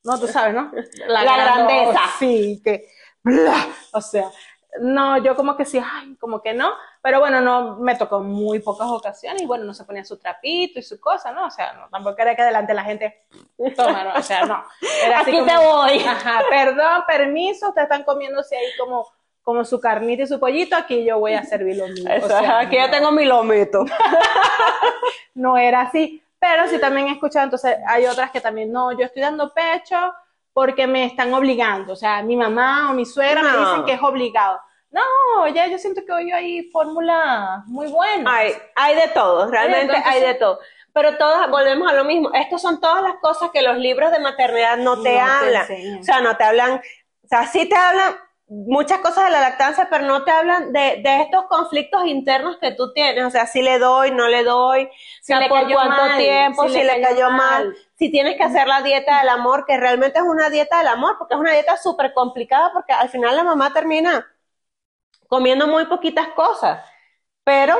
no, 0.04 0.18
tú 0.18 0.26
sabes, 0.26 0.54
¿no? 0.54 0.71
La 1.06 1.23
grandeza. 1.25 2.00
Sí, 2.18 2.61
que, 2.64 2.88
bla, 3.23 3.66
o 3.92 4.00
sea, 4.00 4.30
no, 4.80 5.18
yo 5.18 5.37
como 5.37 5.56
que 5.56 5.64
sí, 5.64 5.78
ay, 5.85 6.16
como 6.16 6.40
que 6.40 6.54
no, 6.54 6.73
pero 7.02 7.21
bueno, 7.21 7.40
no, 7.40 7.76
me 7.76 7.94
tocó 7.94 8.21
muy 8.21 8.59
pocas 8.61 8.88
ocasiones 8.88 9.42
y 9.42 9.47
bueno, 9.47 9.64
no 9.64 9.75
se 9.75 9.85
ponía 9.85 10.04
su 10.04 10.18
trapito 10.18 10.78
y 10.78 10.82
su 10.82 10.99
cosa, 10.99 11.30
¿no? 11.30 11.47
O 11.47 11.50
sea, 11.50 11.75
no, 11.75 11.88
tampoco 11.90 12.16
era 12.23 12.35
que 12.35 12.42
delante 12.42 12.73
la 12.73 12.85
gente, 12.85 13.26
toma, 13.76 14.04
¿no? 14.04 14.14
O 14.14 14.23
sea, 14.23 14.47
no. 14.47 14.64
Era 15.04 15.21
así 15.21 15.30
aquí 15.30 15.38
como- 15.40 15.52
te 15.52 15.66
voy. 15.66 15.99
Ajá, 16.04 16.42
perdón, 16.49 17.04
permiso, 17.06 17.68
ustedes 17.68 17.85
están 17.87 18.04
comiéndose 18.04 18.56
ahí 18.56 18.71
como, 18.78 19.06
como 19.42 19.64
su 19.64 19.80
carnita 19.80 20.22
y 20.22 20.26
su 20.26 20.38
pollito, 20.38 20.76
aquí 20.76 21.04
yo 21.04 21.18
voy 21.18 21.34
a 21.34 21.42
servir 21.44 21.76
lo 21.76 21.88
mío. 21.88 22.04
O 22.22 22.28
sea, 22.28 22.61
aquí 22.61 22.78
no 22.78 22.90
tengo 22.90 23.11
mi 23.11 23.25
lomito. 23.25 23.84
no 25.34 25.56
era 25.56 25.82
así, 25.82 26.22
pero 26.38 26.66
sí 26.68 26.78
también 26.78 27.08
he 27.08 27.12
escuchado, 27.12 27.44
entonces 27.44 27.76
hay 27.87 28.06
otras 28.06 28.30
que 28.30 28.40
también, 28.40 28.70
no, 28.72 28.92
yo 28.92 29.04
estoy 29.06 29.22
dando 29.22 29.52
pecho 29.52 29.96
porque 30.52 30.87
me 30.87 31.06
están 31.06 31.32
obligando, 31.32 31.94
o 31.94 31.96
sea, 31.96 32.22
mi 32.22 32.37
mamá 32.37 32.90
o 32.90 32.94
mi 32.94 33.06
suegra 33.06 33.42
me 33.42 33.50
No. 33.52 33.58
dicen 33.68 33.84
que 33.84 33.92
es 33.94 34.02
obligado. 34.02 34.61
No, 34.90 35.49
ya 35.49 35.66
yo 35.68 35.78
siento 35.78 36.02
que 36.06 36.12
hoy 36.12 36.30
hay 36.32 36.64
fórmula 36.70 37.62
muy 37.66 37.87
buena. 37.88 38.30
Hay, 38.37 38.52
hay 38.76 38.94
de 38.94 39.08
todo, 39.08 39.50
realmente 39.50 39.87
entonces- 39.87 40.06
hay 40.06 40.20
de 40.20 40.34
todo. 40.34 40.58
Pero 40.92 41.16
todas, 41.16 41.49
volvemos 41.49 41.90
a 41.90 41.94
lo 41.94 42.04
mismo. 42.04 42.30
Estas 42.34 42.61
son 42.61 42.78
todas 42.78 43.02
las 43.02 43.14
cosas 43.22 43.49
que 43.50 43.62
los 43.62 43.78
libros 43.78 44.12
de 44.12 44.18
maternidad 44.18 44.76
no 44.76 45.00
te 45.02 45.14
No 45.18 45.25
hablan. 45.26 45.66
o 45.99 46.02
sea, 46.04 46.20
no 46.20 46.37
te 46.37 46.44
hablan, 46.44 46.72
o 47.25 47.26
sea, 47.26 47.46
sí 47.46 47.66
te 47.66 47.75
hablan 47.75 48.14
muchas 48.66 49.00
cosas 49.00 49.25
de 49.26 49.30
la 49.32 49.40
lactancia, 49.40 49.88
pero 49.90 50.06
no 50.06 50.25
te 50.25 50.30
hablan 50.32 50.73
de, 50.73 51.00
de 51.02 51.23
estos 51.23 51.47
conflictos 51.47 52.04
internos 52.06 52.59
que 52.61 52.73
tú 52.73 52.92
tienes. 52.92 53.24
O 53.24 53.31
sea, 53.31 53.46
si 53.46 53.62
le 53.62 53.79
doy, 53.79 54.11
no 54.12 54.29
le 54.29 54.44
doy, 54.44 54.88
Si 55.20 55.33
o 55.33 55.37
sea, 55.37 55.38
le 55.38 55.48
por 55.48 55.53
cayó 55.53 55.72
cuánto 55.72 56.03
mal, 56.03 56.14
tiempo, 56.14 56.68
si 56.68 56.68
si, 56.68 56.83
le 56.83 56.85
le 56.85 57.00
cayó 57.00 57.00
cayó 57.00 57.31
mal. 57.31 57.31
mal, 57.31 57.74
si 57.96 58.11
tienes 58.11 58.37
que 58.37 58.42
hacer 58.44 58.66
la 58.66 58.83
dieta 58.83 59.18
del 59.20 59.29
amor, 59.31 59.64
que 59.66 59.77
realmente 59.79 60.18
es 60.18 60.24
una 60.24 60.50
dieta 60.50 60.79
del 60.79 60.88
amor, 60.88 61.16
porque 61.18 61.35
es 61.35 61.40
una 61.40 61.53
dieta 61.53 61.77
súper 61.77 62.12
complicada, 62.12 62.72
porque 62.72 62.92
al 62.92 63.09
final 63.09 63.37
la 63.37 63.44
mamá 63.44 63.72
termina 63.72 64.27
comiendo 65.29 65.66
muy 65.66 65.87
poquitas 65.87 66.29
cosas. 66.29 66.85
Pero 67.44 67.77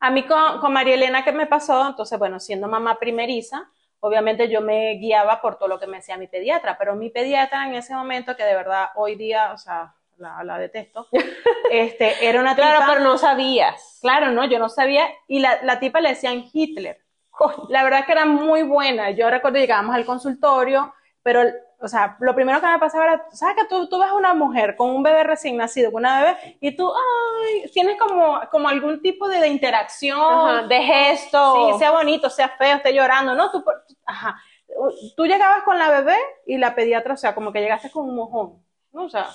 A 0.00 0.10
mí 0.12 0.26
con, 0.26 0.60
con 0.60 0.72
María 0.74 0.94
Elena, 0.96 1.24
¿qué 1.24 1.32
me 1.32 1.46
pasó? 1.48 1.86
Entonces, 1.88 2.18
bueno, 2.20 2.40
siendo 2.40 2.68
mamá 2.68 2.98
primeriza, 3.00 3.72
obviamente 4.06 4.48
yo 4.48 4.60
me 4.60 4.94
guiaba 4.96 5.40
por 5.40 5.56
todo 5.56 5.68
lo 5.68 5.78
que 5.78 5.86
me 5.86 5.98
decía 5.98 6.16
mi 6.16 6.26
pediatra, 6.26 6.76
pero 6.78 6.94
mi 6.94 7.10
pediatra 7.10 7.66
en 7.66 7.74
ese 7.74 7.94
momento, 7.94 8.36
que 8.36 8.44
de 8.44 8.54
verdad 8.54 8.88
hoy 8.96 9.16
día, 9.16 9.52
o 9.52 9.58
sea, 9.58 9.94
la, 10.18 10.44
la 10.44 10.58
detesto, 10.58 11.08
este, 11.70 12.26
era 12.28 12.40
una 12.40 12.54
Claro, 12.54 12.80
tipa- 12.80 12.92
pero 12.94 13.00
no 13.04 13.18
sabías. 13.18 13.98
Claro, 14.00 14.30
no, 14.30 14.44
yo 14.44 14.58
no 14.58 14.68
sabía. 14.68 15.06
Y 15.26 15.40
la, 15.40 15.58
la 15.62 15.80
tipa 15.80 16.00
le 16.00 16.10
decían 16.10 16.44
Hitler. 16.52 16.98
La 17.68 17.82
verdad 17.82 18.06
que 18.06 18.12
era 18.12 18.24
muy 18.26 18.62
buena. 18.62 19.10
Yo 19.10 19.28
recuerdo 19.30 19.58
llegábamos 19.58 19.94
al 19.96 20.04
consultorio, 20.06 20.94
pero, 21.22 21.42
o 21.84 21.88
sea, 21.88 22.16
lo 22.20 22.34
primero 22.34 22.60
que 22.60 22.66
me 22.66 22.78
pasaba 22.78 23.04
era, 23.04 23.26
¿sabes 23.32 23.56
que 23.56 23.66
tú, 23.66 23.88
tú 23.88 24.00
ves 24.00 24.10
una 24.12 24.32
mujer 24.32 24.74
con 24.74 24.90
un 24.90 25.02
bebé 25.02 25.22
recién 25.22 25.56
nacido, 25.56 25.92
con 25.92 26.00
una 26.00 26.22
bebé, 26.22 26.58
y 26.60 26.74
tú, 26.74 26.90
ay, 26.90 27.70
tienes 27.70 27.98
como, 27.98 28.40
como 28.50 28.68
algún 28.68 29.02
tipo 29.02 29.28
de, 29.28 29.38
de 29.38 29.48
interacción. 29.48 30.18
Ajá, 30.18 30.66
de 30.66 30.80
gesto. 30.82 31.72
Sí, 31.72 31.78
sea 31.78 31.90
bonito, 31.90 32.30
sea 32.30 32.48
feo, 32.48 32.76
esté 32.76 32.94
llorando, 32.94 33.34
¿no? 33.34 33.50
Tú, 33.50 33.62
ajá. 34.06 34.40
Tú 35.16 35.26
llegabas 35.26 35.62
con 35.62 35.78
la 35.78 35.90
bebé 35.90 36.16
y 36.46 36.56
la 36.56 36.74
pediatra, 36.74 37.14
o 37.14 37.16
sea, 37.18 37.34
como 37.34 37.52
que 37.52 37.60
llegaste 37.60 37.90
con 37.90 38.08
un 38.08 38.16
mojón, 38.16 38.64
¿no? 38.92 39.04
O 39.04 39.08
sea, 39.10 39.28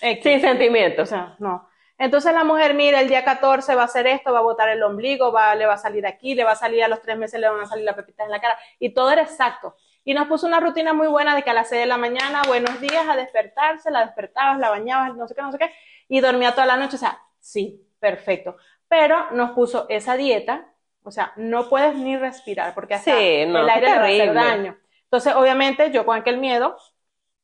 X. 0.00 0.22
Sin 0.22 0.38
O 0.38 0.40
sentimientos. 0.40 1.08
sea, 1.08 1.34
no. 1.38 1.68
Entonces 1.98 2.32
la 2.32 2.44
mujer, 2.44 2.72
mira, 2.72 3.00
el 3.00 3.08
día 3.08 3.24
14 3.24 3.74
va 3.74 3.82
a 3.82 3.84
hacer 3.84 4.06
esto, 4.06 4.32
va 4.32 4.38
a 4.38 4.42
botar 4.42 4.70
el 4.70 4.82
ombligo, 4.82 5.32
va, 5.32 5.54
le 5.54 5.66
va 5.66 5.74
a 5.74 5.78
salir 5.78 6.06
aquí, 6.06 6.34
le 6.34 6.44
va 6.44 6.52
a 6.52 6.56
salir 6.56 6.82
a 6.82 6.88
los 6.88 7.02
tres 7.02 7.18
meses, 7.18 7.38
le 7.38 7.48
van 7.50 7.60
a 7.60 7.66
salir 7.66 7.84
las 7.84 7.94
pepitas 7.94 8.24
en 8.24 8.32
la 8.32 8.40
cara. 8.40 8.58
Y 8.78 8.94
todo 8.94 9.10
era 9.10 9.20
exacto. 9.20 9.76
Y 10.04 10.14
nos 10.14 10.28
puso 10.28 10.46
una 10.46 10.60
rutina 10.60 10.92
muy 10.92 11.08
buena 11.08 11.34
de 11.34 11.42
que 11.42 11.50
a 11.50 11.54
las 11.54 11.68
6 11.68 11.82
de 11.82 11.86
la 11.86 11.98
mañana, 11.98 12.42
buenos 12.46 12.80
días, 12.80 13.06
a 13.08 13.16
despertarse, 13.16 13.90
la 13.90 14.04
despertabas, 14.06 14.58
la 14.58 14.70
bañabas, 14.70 15.14
no 15.16 15.28
sé 15.28 15.34
qué, 15.34 15.42
no 15.42 15.52
sé 15.52 15.58
qué, 15.58 15.70
y 16.08 16.20
dormía 16.20 16.52
toda 16.52 16.66
la 16.66 16.76
noche. 16.76 16.96
O 16.96 16.98
sea, 16.98 17.20
sí, 17.38 17.86
perfecto. 17.98 18.56
Pero 18.88 19.30
nos 19.32 19.50
puso 19.52 19.86
esa 19.88 20.16
dieta, 20.16 20.72
o 21.02 21.10
sea, 21.10 21.32
no 21.36 21.68
puedes 21.68 21.94
ni 21.94 22.16
respirar 22.16 22.74
porque 22.74 22.94
hasta 22.94 23.12
Sí, 23.12 23.46
no, 23.46 23.60
el 23.60 23.70
aire 23.70 23.88
va 23.88 23.94
a 23.94 24.06
hacer 24.06 24.34
daño. 24.34 24.78
Entonces, 25.04 25.34
obviamente, 25.34 25.90
yo 25.90 26.04
con 26.06 26.16
aquel 26.16 26.38
miedo 26.38 26.76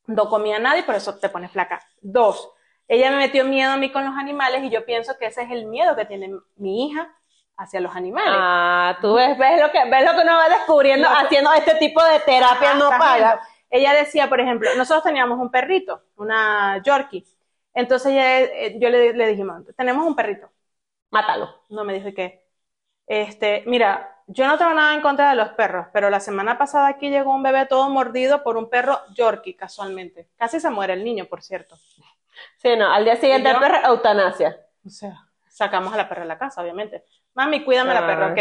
no 0.07 0.29
comía 0.29 0.59
nada 0.59 0.79
y 0.79 0.83
por 0.83 0.95
eso 0.95 1.19
te 1.19 1.29
pones 1.29 1.51
flaca. 1.51 1.81
Dos, 2.01 2.51
ella 2.89 3.11
me 3.11 3.17
metió 3.19 3.45
miedo 3.45 3.73
a 3.73 3.77
mí 3.77 3.91
con 3.91 4.05
los 4.05 4.15
animales 4.17 4.63
y 4.65 4.71
yo 4.71 4.85
pienso 4.85 5.19
que 5.19 5.27
ese 5.27 5.43
es 5.43 5.51
el 5.51 5.67
miedo 5.67 5.97
que 5.97 6.05
tiene 6.05 6.31
mi 6.57 6.87
hija 6.87 7.13
hacia 7.57 7.81
los 7.81 7.95
animales. 7.97 8.31
Ah, 8.33 8.99
tú 9.01 9.15
ves, 9.15 9.37
ves 9.39 9.61
lo 9.61 9.71
que 9.71 9.85
ves 9.91 10.05
lo 10.05 10.13
que 10.13 10.23
uno 10.23 10.37
va 10.37 10.49
descubriendo 10.49 11.09
Lo 11.09 11.17
que- 11.17 11.25
haciendo 11.27 11.53
este 11.55 11.75
tipo 11.77 12.03
de 12.05 12.21
terapia 12.21 12.75
no 12.75 12.91
paga. 12.91 13.41
Ella 13.71 13.95
decía, 13.95 14.29
por 14.29 14.41
ejemplo, 14.41 14.71
nosotros 14.77 15.05
teníamos 15.05 15.39
un 15.39 15.51
perrito, 15.51 16.03
una 16.17 16.81
Yorkie. 16.83 17.27
Entonces 17.75 18.13
ella, 18.13 18.41
eh, 18.41 18.77
yo 18.79 18.89
le, 18.91 19.13
le 19.13 19.27
dijimos, 19.29 19.63
tenemos 19.77 20.07
un 20.07 20.15
perrito. 20.15 20.49
Mátalo. 21.11 21.63
No 21.69 21.85
me 21.85 21.95
dijo 21.95 22.15
que, 22.15 22.47
este, 23.07 23.65
mira, 23.67 24.23
yo 24.27 24.47
no 24.47 24.59
tengo 24.59 24.73
nada 24.75 24.95
en 24.95 25.01
contra 25.03 25.31
de 25.31 25.37
los 25.37 25.51
perros, 25.51 25.87
pero 25.93 26.11
la 26.11 26.21
semana 26.21 26.59
pasada 26.59 26.89
aquí 26.89 27.11
llegó 27.11 27.35
un 27.35 27.43
bebé 27.43 27.67
todo 27.67 27.89
mordido 27.91 28.43
por 28.43 28.57
un 28.57 28.69
perro 28.71 29.01
Yorkie, 29.15 29.55
casualmente. 29.57 30.29
Casi 30.37 30.59
se 30.61 30.71
muere 30.71 30.95
el 30.95 31.05
niño, 31.05 31.27
por 31.27 31.43
cierto. 31.43 31.77
Sí, 32.57 32.77
no, 32.77 32.93
al 32.93 33.05
día 33.05 33.17
siguiente 33.17 33.49
¿Y 33.49 33.53
yo? 33.53 33.59
el 33.59 33.65
perro, 33.65 33.87
eutanasia. 33.89 34.59
O 34.85 34.91
sea, 34.91 35.15
sacamos 35.49 35.93
a 35.93 35.97
la 35.97 36.09
perra 36.09 36.23
de 36.23 36.29
la 36.29 36.39
casa, 36.39 36.61
obviamente. 36.63 37.05
Mami, 37.37 37.63
cuídame 37.65 37.95
la 37.95 38.05
perra, 38.07 38.33
ok. 38.33 38.39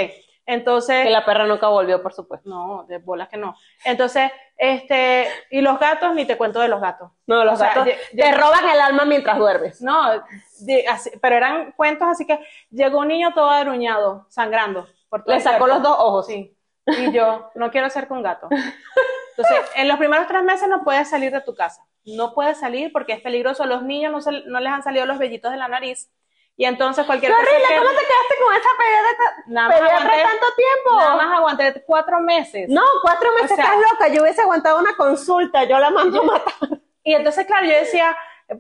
Entonces, 0.48 1.04
Que 1.04 1.10
la 1.10 1.26
perra 1.26 1.46
nunca 1.48 1.68
volvió, 1.68 2.02
por 2.04 2.14
supuesto. 2.14 2.48
no, 2.50 2.86
de 2.88 3.00
bolas 3.00 3.30
que 3.30 3.38
no. 3.38 3.56
Entonces, 3.84 4.32
este, 4.58 5.28
y 5.50 5.62
los 5.62 5.80
gatos, 5.80 6.14
ni 6.14 6.26
te 6.26 6.38
cuento 6.38 6.60
de 6.60 6.68
los 6.68 6.80
gatos. 6.82 7.12
No, 7.28 7.44
los 7.44 7.60
O 7.60 7.64
gatos 7.64 7.88
te 8.16 8.32
roban 8.32 8.68
el 8.70 8.80
alma 8.80 9.06
mientras 9.06 9.38
duermes. 9.38 9.82
No, 9.82 10.24
de- 10.60 10.88
así- 10.88 11.12
pero 11.22 11.36
eran 11.36 11.72
cuentos 11.74 12.08
así 12.08 12.26
que 12.28 12.40
llegó 12.70 13.00
un 13.00 13.08
niño 13.08 13.34
todo 13.34 13.50
aruñado, 13.50 14.26
sangrando. 14.30 14.88
Por 15.10 15.24
todo 15.24 15.34
Le 15.36 15.42
sacó 15.42 15.66
los 15.68 15.82
dos 15.82 15.98
ojos. 16.00 16.28
Sí. 16.28 16.56
Y 16.88 17.12
yo, 17.12 17.50
no 17.56 17.72
quiero 17.72 17.90
ser 17.90 18.08
con 18.08 18.22
gato. 18.22 18.48
Entonces, 18.52 19.72
en 19.76 19.88
los 19.88 19.98
primeros 19.98 20.28
tres 20.28 20.44
meses 20.44 20.70
no 20.70 20.84
puedes 20.84 21.10
salir 21.10 21.32
de 21.32 21.42
tu 21.42 21.56
casa. 21.56 21.84
No 22.06 22.36
puedes 22.36 22.60
salir 22.60 22.92
porque 22.94 23.14
es 23.14 23.22
peligroso. 23.22 23.66
Los 23.66 23.82
niños 23.82 24.12
no, 24.12 24.22
se- 24.22 24.44
no 24.46 24.60
les 24.60 24.72
han 24.72 24.84
salido 24.84 25.08
los 25.08 25.18
vellitos 25.18 25.52
de 25.52 25.58
la 25.58 25.68
nariz. 25.68 26.12
Y 26.58 26.64
entonces 26.66 27.04
¡Qué 27.04 27.08
cualquier 27.08 27.32
cosa 27.34 27.44
horrible! 27.44 27.68
que- 27.68 27.78
¿Cómo 27.78 27.90
te 27.90 27.96
quedaste 27.96 28.36
con 28.44 28.54
esa 28.56 28.70
pediatra, 28.78 29.44
Nada 29.48 29.68
más 29.68 29.78
pediatra 29.78 30.06
aguanté- 30.06 30.24
tanto 30.24 30.46
tiempo? 30.56 30.98
Nada 31.00 31.16
más 31.16 31.38
aguanté 31.38 31.84
cuatro 31.86 32.20
meses. 32.22 32.66
No, 32.70 32.82
cuatro 33.02 33.32
meses 33.34 33.52
O 33.52 33.56
sea- 33.56 33.64
estás 33.66 33.80
loca. 33.92 34.08
Yo 34.08 34.22
hubiese 34.22 34.42
aguantado 34.42 34.80
una 34.80 34.96
consulta. 34.96 35.64
Yo 35.66 35.78
la 35.80 35.90
mando 35.90 36.22
a 36.22 36.24
matar. 36.24 36.80
Y 37.04 37.14
entonces, 37.14 37.46
claro, 37.46 37.66
yo 37.66 37.74
decía, 37.74 38.16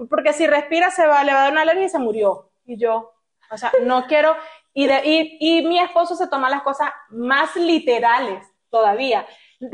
porque 0.09 0.33
si 0.33 0.45
respira 0.45 0.91
se 0.91 1.07
va, 1.07 1.23
le 1.23 1.31
va 1.33 1.39
a 1.39 1.43
dar 1.43 1.51
una 1.53 1.61
alergia 1.61 1.85
y 1.85 1.89
se 1.89 1.99
murió. 1.99 2.51
Y 2.65 2.77
yo, 2.77 3.13
o 3.49 3.57
sea, 3.57 3.71
no 3.81 4.05
quiero. 4.07 4.35
Y, 4.73 4.87
de, 4.87 5.01
y, 5.05 5.37
y 5.39 5.65
mi 5.65 5.79
esposo 5.79 6.15
se 6.17 6.27
toma 6.27 6.49
las 6.49 6.63
cosas 6.63 6.91
más 7.09 7.55
literales 7.55 8.45
todavía. 8.69 9.25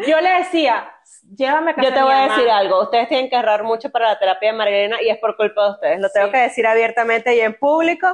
Yo 0.07 0.21
le 0.21 0.29
decía, 0.33 0.93
llévame 1.37 1.71
a 1.71 1.75
casa 1.75 1.87
Yo 1.89 1.93
te 1.93 2.01
voy 2.03 2.13
a 2.13 2.27
decir 2.29 2.49
algo, 2.49 2.81
ustedes 2.83 3.07
tienen 3.09 3.29
que 3.29 3.35
ahorrar 3.35 3.63
mucho 3.63 3.89
para 3.89 4.09
la 4.09 4.19
terapia 4.19 4.51
de 4.51 4.57
Marilena 4.57 5.01
y 5.01 5.09
es 5.09 5.17
por 5.17 5.35
culpa 5.37 5.63
de 5.65 5.71
ustedes, 5.71 5.99
lo 5.99 6.09
tengo 6.09 6.27
Sí. 6.27 6.31
que 6.33 6.37
decir 6.39 6.67
abiertamente 6.67 7.35
y 7.35 7.39
en 7.41 7.57
público. 7.57 8.07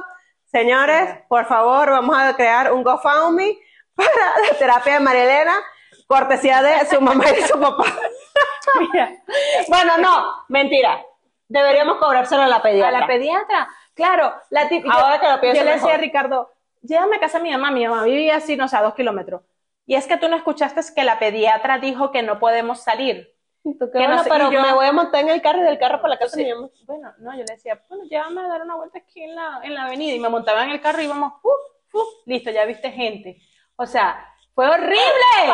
Señores, 0.46 1.10
por 1.28 1.44
favor, 1.46 1.90
vamos 1.90 2.16
a 2.18 2.34
crear 2.34 2.72
un 2.72 2.82
GoFundMe 2.82 3.58
para 3.94 4.10
la 4.50 4.56
terapia 4.58 4.94
de 4.94 5.00
Marilena, 5.00 5.54
cortesía 6.06 6.62
de 6.62 6.86
su 6.86 7.00
mamá 7.00 7.24
y 7.30 7.42
su 7.42 7.58
papá. 7.60 7.84
Mira, 8.92 9.10
Bueno, 9.68 9.98
no, 9.98 10.44
mentira. 10.48 11.00
Deberíamos 11.48 11.96
cobrárselo 11.98 12.42
a 12.42 12.46
la 12.48 12.56
a 12.56 12.62
pediatra. 12.62 13.00
la 13.00 13.06
pediatra. 13.06 13.68
Claro, 13.94 14.34
la 14.50 14.68
típica. 14.68 14.94
Ahora 14.94 15.18
que 15.20 15.28
lo 15.28 15.40
pienso 15.40 15.58
Yo 15.58 15.64
le 15.64 15.70
decía 15.72 15.86
mejor. 15.86 15.98
a 15.98 16.02
Ricardo, 16.02 16.52
llévame 16.82 17.16
a 17.16 17.20
casa 17.20 17.38
de 17.38 17.44
mi 17.44 17.50
mamá. 17.50 17.70
Mi 17.70 17.86
mamá 17.88 18.04
vivía 18.04 18.36
así, 18.36 18.54
no 18.56 18.68
sé, 18.68 18.76
a 18.76 18.82
dos 18.82 18.94
kilómetros. 18.94 19.42
Y 19.88 19.94
es 19.94 20.06
que 20.06 20.18
tú 20.18 20.28
no 20.28 20.36
escuchaste 20.36 20.82
que 20.94 21.02
la 21.02 21.18
pediatra 21.18 21.78
dijo 21.78 22.10
que 22.12 22.22
no 22.22 22.38
podemos 22.38 22.82
salir. 22.82 23.34
Tú 23.64 23.90
qué 23.90 23.98
que 23.98 23.98
no 24.00 24.06
bueno, 24.16 24.22
sé, 24.22 24.28
pero 24.30 24.50
y 24.50 24.54
yo- 24.54 24.60
me 24.62 24.74
voy 24.74 24.84
a 24.86 24.92
montar 24.92 25.22
en 25.22 25.30
el 25.30 25.40
carro 25.40 25.60
y 25.60 25.62
del 25.62 25.78
carro 25.78 26.00
para 26.02 26.14
la 26.14 26.18
casa 26.18 26.36
de 26.36 26.44
mi 26.44 26.52
mamá. 26.54 26.68
Bueno, 26.84 27.12
no, 27.18 27.32
yo 27.32 27.38
le 27.38 27.54
decía, 27.54 27.82
bueno, 27.88 28.04
llévame 28.04 28.42
a 28.42 28.48
dar 28.48 28.62
una 28.62 28.76
vuelta 28.76 28.98
aquí 28.98 29.22
en 29.24 29.34
la, 29.34 29.60
en 29.62 29.74
la 29.74 29.84
avenida. 29.84 30.14
Y 30.14 30.20
me 30.20 30.28
montaba 30.28 30.62
en 30.62 30.70
el 30.70 30.80
carro 30.82 31.00
y 31.00 31.04
íbamos, 31.06 31.32
¡uf! 31.42 31.94
¡uf! 31.94 32.08
listo, 32.26 32.50
ya 32.50 32.66
viste 32.66 32.90
gente. 32.92 33.38
O 33.76 33.86
sea, 33.86 34.24
fue 34.54 34.68
horrible. 34.68 34.98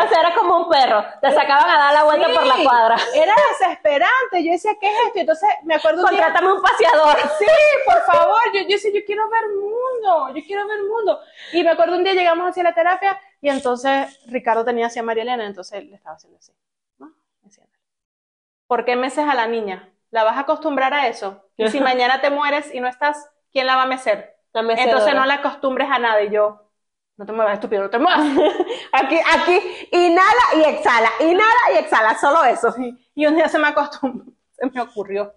O 0.05 0.09
sea, 0.09 0.21
era 0.21 0.35
como 0.35 0.57
un 0.65 0.69
perro, 0.69 1.05
te 1.23 1.31
sacaban 1.31 1.69
a 1.71 1.79
dar 1.79 1.93
la 1.95 2.05
vuelta 2.05 2.27
por 2.35 2.45
la 2.47 2.55
Sí, 2.57 2.65
cuadra. 2.65 2.97
Era 3.15 3.35
desesperante. 3.51 4.45
Yo 4.45 4.51
decía, 4.53 4.73
¿qué 4.81 4.89
es 4.89 4.95
esto? 5.07 5.19
Y 5.19 5.21
Entonces 5.21 5.49
me 5.65 5.75
acuerdo 5.77 6.03
un 6.05 6.11
día. 6.11 6.25
Contrátame 6.25 6.53
un 6.55 6.63
paseador. 6.63 7.17
Sí, 7.39 7.47
por 7.85 8.03
favor. 8.03 8.41
Yo, 8.53 8.61
yo 8.63 8.67
decía, 8.69 8.91
yo 8.95 9.01
quiero 9.07 9.29
ver 9.29 9.43
mundo. 9.49 10.35
Yo 10.35 10.43
quiero 10.47 10.67
ver 10.67 10.79
mundo. 10.83 11.21
Y 11.53 11.63
me 11.63 11.71
acuerdo 11.71 11.97
un 11.97 12.03
día 12.05 12.15
llegamos 12.15 12.49
hacia 12.49 12.63
la 12.63 12.75
terapia 12.75 13.21
y 13.45 13.51
entonces 13.51 14.19
Ricardo 14.27 14.65
tenía 14.65 14.87
hacia 14.87 15.03
María 15.03 15.23
Elena, 15.23 15.45
entonces 15.45 15.85
le 15.85 15.97
estaba 15.97 16.17
haciendo 16.17 16.39
así. 16.39 16.55
¿Por 18.67 18.87
qué 18.87 18.97
meces 18.97 19.29
a 19.29 19.35
la 19.35 19.47
niña? 19.47 19.93
¿La 20.11 20.25
vas 20.25 20.39
a 20.39 20.41
acostumbrar 20.41 20.95
a 20.95 21.09
eso? 21.09 21.45
Y 21.59 21.69
si 21.69 21.79
mañana 21.83 22.23
te 22.23 22.31
mueres 22.31 22.75
y 22.75 22.81
no 22.81 22.89
estás, 22.89 23.29
¿quién 23.53 23.67
la 23.67 23.77
va 23.77 23.83
a 23.83 23.87
mecer? 23.87 24.35
La. 24.55 24.63
Entonces 24.63 25.15
no 25.15 25.27
la 25.27 25.35
acostumbres 25.35 25.91
a 25.91 25.99
nada. 25.99 26.23
Y 26.23 26.31
yo, 26.31 26.71
no 27.19 27.27
te 27.27 27.33
muevas, 27.33 27.53
estúpido, 27.53 27.83
no 27.83 27.91
te 27.91 27.99
muevas. 27.99 28.27
Aquí, 28.93 29.19
aquí, 29.19 29.61
inhala 29.93 30.45
y 30.57 30.63
exhala, 30.63 31.11
inhala 31.21 31.73
y 31.75 31.77
exhala, 31.81 32.19
solo 32.19 32.45
eso. 32.45 32.75
Y 33.15 33.27
un 33.27 33.37
día 33.37 33.51
se 33.51 33.59
me 33.59 33.69
acostumbró, 33.69 34.33
se 34.53 34.71
me 34.71 34.81
ocurrió. 34.81 35.35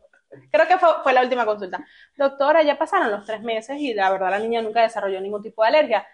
Creo 0.50 0.66
que 0.66 0.78
fue, 0.78 0.90
fue 1.04 1.12
la 1.12 1.24
última 1.24 1.46
consulta. 1.46 1.86
Doctora, 2.16 2.64
ya 2.64 2.78
pasaron 2.78 3.12
los 3.12 3.26
tres 3.26 3.42
meses 3.42 3.76
y 3.78 3.94
la 3.94 4.10
verdad 4.12 4.30
la 4.30 4.40
niña 4.40 4.62
nunca 4.62 4.82
desarrolló 4.82 5.20
ningún 5.20 5.44
tipo 5.44 5.62
de 5.64 5.68
alergia. 5.68 6.08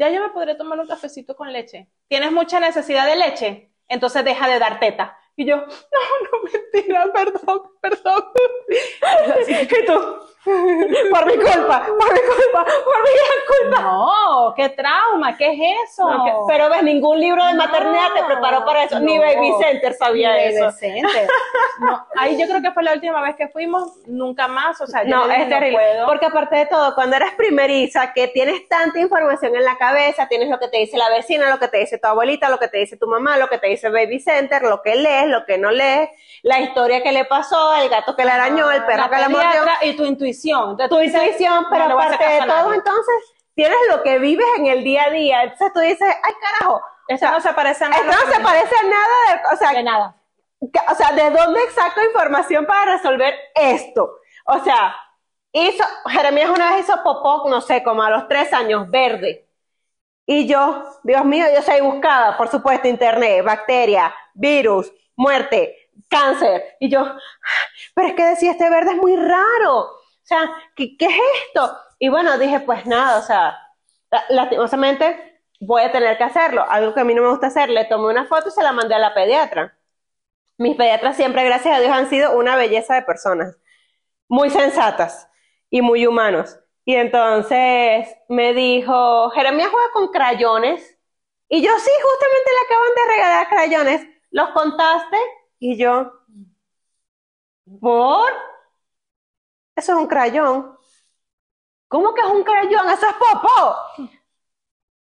Ya 0.00 0.08
yo 0.08 0.22
me 0.22 0.30
podré 0.30 0.54
tomar 0.54 0.80
un 0.80 0.86
cafecito 0.86 1.36
con 1.36 1.52
leche. 1.52 1.86
¿Tienes 2.08 2.32
mucha 2.32 2.58
necesidad 2.58 3.06
de 3.06 3.16
leche? 3.16 3.70
Entonces 3.86 4.24
deja 4.24 4.48
de 4.48 4.58
dar 4.58 4.80
teta. 4.80 5.18
Y 5.36 5.44
yo, 5.44 5.56
no, 5.56 5.66
no, 5.66 6.50
mentira, 6.72 7.12
perdón, 7.12 7.62
perdón. 7.82 8.24
Y 9.70 9.84
tú, 9.84 10.16
por 11.10 11.26
mi 11.26 11.34
culpa, 11.36 11.84
por 11.86 12.12
mi 12.14 12.20
culpa, 12.20 12.64
por 12.64 13.02
mi 13.02 13.10
gran 13.14 13.40
culpa. 13.46 13.82
No, 13.82 14.54
qué 14.56 14.68
trauma, 14.70 15.36
¿qué 15.36 15.52
es 15.52 15.90
eso? 15.90 16.08
No, 16.10 16.24
que- 16.24 16.32
pero 16.48 16.70
ves, 16.70 16.82
ningún 16.82 17.20
libro 17.20 17.44
de 17.44 17.54
maternidad 17.54 18.08
te 18.14 18.22
preparó 18.24 18.64
para 18.64 18.84
eso. 18.84 18.98
Ni. 19.00 19.18
Baby 19.18 19.52
Center 19.60 19.92
sabía 19.94 20.34
Ni 20.34 20.42
eso. 20.44 20.64
decente. 20.66 21.26
No, 21.80 22.06
ahí 22.16 22.40
yo 22.40 22.46
creo 22.46 22.62
que 22.62 22.70
fue 22.72 22.82
la 22.82 22.94
última 22.94 23.20
vez 23.20 23.36
que 23.36 23.48
fuimos, 23.48 23.98
nunca 24.06 24.48
más, 24.48 24.80
o 24.80 24.86
sea, 24.86 25.02
yo 25.04 25.10
No, 25.10 25.26
le 25.26 25.34
dije, 25.34 25.42
es 25.42 25.48
terrible. 25.50 25.76
puedo. 25.78 26.06
Porque 26.06 26.26
aparte 26.26 26.56
de 26.56 26.66
todo, 26.66 26.94
cuando 26.94 27.16
eres 27.16 27.32
primeriza, 27.32 28.12
que 28.14 28.28
tienes 28.28 28.66
tanta 28.68 28.98
información 28.98 29.54
en 29.56 29.64
la 29.64 29.76
cabeza, 29.76 30.26
tienes 30.28 30.48
lo 30.48 30.58
que 30.58 30.68
te 30.68 30.78
dice 30.78 30.96
la 30.96 31.10
vecina, 31.10 31.50
lo 31.50 31.58
que 31.58 31.68
te 31.68 31.78
dice 31.78 31.98
tu 31.98 32.08
abuelita, 32.08 32.48
lo 32.48 32.58
que 32.58 32.68
te 32.68 32.78
dice 32.78 32.96
tu 32.96 33.06
mamá, 33.06 33.36
lo 33.36 33.48
que 33.48 33.58
te 33.58 33.66
dice 33.66 33.90
Baby 33.90 34.20
Center, 34.20 34.62
lo 34.62 34.80
que 34.80 34.94
lees, 34.94 35.26
lo 35.26 35.44
que 35.44 35.58
no 35.58 35.70
lees, 35.70 36.08
la 36.42 36.60
historia 36.60 37.02
que 37.02 37.12
le 37.12 37.26
pasó, 37.26 37.74
el 37.74 37.90
gato 37.90 38.16
que 38.16 38.24
le 38.24 38.30
arañó, 38.30 38.70
el 38.70 38.84
perro 38.84 39.02
La 39.02 39.10
que 39.10 39.16
la 39.20 39.28
mordió. 39.28 39.62
y 39.82 39.96
tu 39.96 40.04
intuición. 40.04 40.29
Entonces, 40.72 40.88
tu 40.90 41.00
intuición, 41.00 41.66
pero 41.70 41.88
no 41.88 41.94
aparte 42.00 42.24
de 42.24 42.38
todo, 42.46 42.72
entonces, 42.74 43.14
tienes 43.54 43.78
lo 43.90 44.02
que 44.02 44.18
vives 44.18 44.46
en 44.58 44.66
el 44.66 44.84
día 44.84 45.04
a 45.04 45.10
día. 45.10 45.42
Entonces 45.44 45.72
tú 45.72 45.80
dices, 45.80 46.08
ay 46.22 46.32
carajo, 46.40 46.80
Esto 47.08 47.30
no 47.30 47.40
se 47.40 47.52
parece 47.52 47.84
a 47.84 47.88
nada. 47.88 48.02
esto 48.02 48.12
no 48.26 48.32
se 48.32 48.40
parece 48.40 48.74
a 48.76 48.82
nada, 48.84 49.14
de, 49.28 49.54
o 49.54 49.56
sea, 49.56 49.72
de 49.72 49.82
nada. 49.82 50.16
que- 50.60 50.92
o 50.92 50.94
sea, 50.94 51.12
¿de 51.12 51.30
dónde 51.30 51.60
saco 51.74 52.02
información 52.02 52.66
para 52.66 52.96
resolver 52.96 53.34
esto? 53.54 54.10
O 54.46 54.58
sea, 54.62 54.94
hizo, 55.52 55.82
Jeremías 56.06 56.50
una 56.50 56.72
vez 56.74 56.84
hizo 56.84 57.02
popó, 57.02 57.48
no 57.48 57.60
sé, 57.60 57.82
como 57.82 58.02
a 58.02 58.10
los 58.10 58.28
tres 58.28 58.52
años, 58.52 58.88
verde. 58.90 59.48
Y 60.26 60.46
yo, 60.46 60.84
Dios 61.02 61.24
mío, 61.24 61.46
yo 61.54 61.62
soy 61.62 61.80
buscada, 61.80 62.36
por 62.36 62.48
supuesto, 62.48 62.86
internet, 62.88 63.44
bacteria, 63.44 64.14
virus, 64.34 64.92
muerte, 65.16 65.90
cáncer. 66.08 66.76
Y 66.78 66.88
yo, 66.88 67.04
pero 67.94 68.08
es 68.08 68.14
que 68.14 68.24
decía, 68.24 68.52
este 68.52 68.70
verde 68.70 68.92
es 68.92 68.96
muy 68.98 69.16
raro. 69.16 69.88
Sea, 70.30 70.50
¿qué, 70.76 70.96
qué 70.96 71.06
es 71.06 71.12
esto? 71.48 71.76
Y 71.98 72.08
bueno, 72.08 72.38
dije, 72.38 72.60
pues 72.60 72.86
nada, 72.86 73.18
o 73.18 73.22
sea, 73.22 73.58
la- 74.10 74.24
lastimosamente 74.30 75.40
voy 75.60 75.82
a 75.82 75.92
tener 75.92 76.16
que 76.18 76.24
hacerlo. 76.24 76.64
Algo 76.68 76.94
que 76.94 77.00
a 77.00 77.04
mí 77.04 77.14
no 77.14 77.22
me 77.22 77.30
gusta 77.30 77.48
hacer, 77.48 77.68
le 77.70 77.84
tomé 77.86 78.08
una 78.08 78.26
foto 78.26 78.48
y 78.48 78.52
se 78.52 78.62
la 78.62 78.72
mandé 78.72 78.94
a 78.94 78.98
la 79.00 79.14
pediatra. 79.14 79.76
Mis 80.58 80.76
pediatras 80.76 81.16
siempre, 81.16 81.44
gracias 81.44 81.76
a 81.76 81.80
Dios, 81.80 81.92
han 81.92 82.10
sido 82.10 82.36
una 82.38 82.56
belleza 82.56 82.94
de 82.96 83.02
personas, 83.02 83.56
muy 84.28 84.50
sensatas 84.50 85.28
y 85.70 85.82
muy 85.82 86.06
humanos. 86.06 86.58
Y 86.84 86.96
entonces 86.96 88.08
me 88.28 88.54
dijo, 88.54 89.30
Jeremías 89.30 89.70
juega 89.70 89.92
con 89.92 90.08
crayones. 90.08 90.98
Y 91.48 91.62
yo, 91.62 91.70
sí, 91.78 91.90
justamente 92.02 92.50
le 92.52 92.66
acaban 92.66 92.94
de 92.96 93.14
regalar 93.14 93.48
crayones. 93.48 94.08
¿Los 94.30 94.50
contaste? 94.50 95.16
Y 95.60 95.76
yo, 95.78 96.12
¿por? 97.80 98.49
Eso 99.80 99.92
es 99.92 99.98
un 99.98 100.06
crayón. 100.08 100.76
¿Cómo 101.88 102.12
que 102.12 102.20
es 102.20 102.26
un 102.26 102.44
crayón? 102.44 102.86
Eso 102.90 103.06
es 103.08 103.14
popó. 103.14 103.76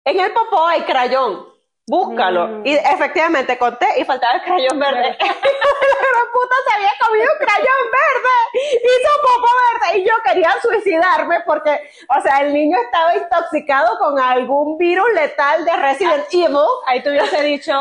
En 0.03 0.19
el 0.19 0.33
popó 0.33 0.67
hay 0.67 0.81
crayón. 0.81 1.47
Búscalo. 1.87 2.47
Mm. 2.47 2.65
Y 2.65 2.73
efectivamente 2.73 3.57
conté 3.59 3.87
y 3.97 4.05
faltaba 4.05 4.33
el 4.35 4.41
crayón 4.41 4.79
verde. 4.79 5.15
la 5.19 6.07
gran 6.09 6.31
puta 6.33 6.55
se 6.67 6.75
había 6.75 6.91
comido 6.99 7.25
un 7.31 7.45
crayón 7.45 7.83
verde. 7.91 8.79
Hizo 8.83 9.09
popó 9.21 9.47
verde. 9.69 9.99
Y 9.99 10.03
yo 10.03 10.13
quería 10.23 10.49
suicidarme 10.61 11.41
porque, 11.45 11.87
o 12.09 12.21
sea, 12.21 12.41
el 12.41 12.53
niño 12.53 12.75
estaba 12.85 13.15
intoxicado 13.15 13.99
con 13.99 14.19
algún 14.19 14.79
virus 14.79 15.05
letal 15.13 15.63
de 15.63 15.75
Resident 15.77 16.25
Evil. 16.31 16.57
Ahí 16.87 17.03
te 17.03 17.11
hubiese 17.11 17.43
dicho 17.43 17.73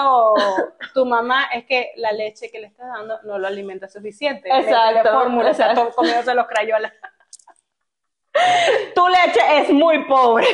tu 0.92 1.06
mamá, 1.06 1.46
es 1.54 1.64
que 1.64 1.92
la 1.96 2.12
leche 2.12 2.50
que 2.50 2.60
le 2.60 2.66
estás 2.66 2.86
dando 2.88 3.18
no 3.22 3.38
lo 3.38 3.46
alimenta 3.46 3.88
suficiente. 3.88 4.50
Exacto, 4.52 5.12
fórmula, 5.12 5.50
o 5.50 5.54
sea, 5.54 5.70
exacto. 5.70 5.90
to- 5.90 5.96
comiéndose 5.96 6.34
los 6.34 6.46
crayolas. 6.46 6.92
Tu 8.94 9.08
leche 9.08 9.40
es 9.60 9.70
muy 9.70 10.04
pobre. 10.04 10.46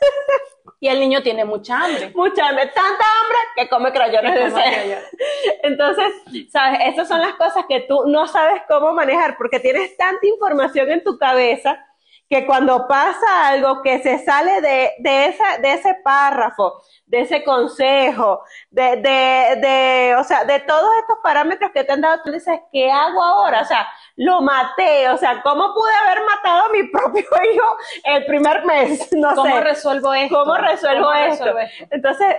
Y 0.80 0.88
el 0.88 1.00
niño 1.00 1.22
tiene 1.22 1.46
mucha 1.46 1.82
hambre. 1.82 2.12
Mucha 2.14 2.46
hambre, 2.46 2.66
tanta 2.66 2.82
hambre 2.84 3.38
que 3.56 3.68
come 3.70 3.90
crayones 3.90 4.34
de 4.34 4.52
crayones. 4.52 5.04
Entonces, 5.62 6.12
sabes, 6.52 6.80
esas 6.92 7.08
son 7.08 7.20
las 7.20 7.32
cosas 7.36 7.64
que 7.66 7.80
tú 7.80 8.04
no 8.06 8.26
sabes 8.26 8.60
cómo 8.68 8.92
manejar 8.92 9.38
porque 9.38 9.60
tienes 9.60 9.96
tanta 9.96 10.26
información 10.26 10.90
en 10.90 11.02
tu 11.02 11.16
cabeza 11.16 11.82
que 12.28 12.46
cuando 12.46 12.88
pasa 12.88 13.48
algo 13.48 13.82
que 13.82 14.02
se 14.02 14.18
sale 14.24 14.60
de, 14.60 14.92
de, 14.98 15.26
esa, 15.26 15.58
de 15.58 15.74
ese 15.74 15.94
párrafo, 16.02 16.82
de 17.06 17.20
ese 17.20 17.44
consejo, 17.44 18.42
de, 18.70 18.96
de, 18.96 19.56
de, 19.60 20.16
o 20.18 20.24
sea, 20.24 20.44
de 20.44 20.60
todos 20.60 20.90
estos 21.00 21.18
parámetros 21.22 21.70
que 21.72 21.84
te 21.84 21.92
han 21.92 22.00
dado, 22.00 22.22
tú 22.24 22.32
dices, 22.32 22.58
¿qué 22.72 22.90
hago 22.90 23.22
ahora? 23.22 23.60
O 23.62 23.64
sea, 23.64 23.86
lo 24.16 24.40
maté, 24.40 25.08
o 25.10 25.16
sea, 25.18 25.42
¿cómo 25.42 25.74
pude 25.74 25.92
haber 26.04 26.24
matado 26.24 26.66
a 26.66 26.68
mi 26.70 26.84
propio 26.88 27.24
hijo 27.54 27.76
el 28.04 28.26
primer 28.26 28.64
mes? 28.64 29.08
No 29.12 29.34
¿Cómo 29.34 29.42
sé. 29.42 29.60
resuelvo 29.60 30.12
esto? 30.14 30.36
¿Cómo 30.36 30.56
resuelvo 30.56 31.08
¿Cómo 31.08 31.12
esto? 31.12 31.44
resuelvo 31.44 31.58
esto? 31.58 31.88
Entonces, 31.90 32.34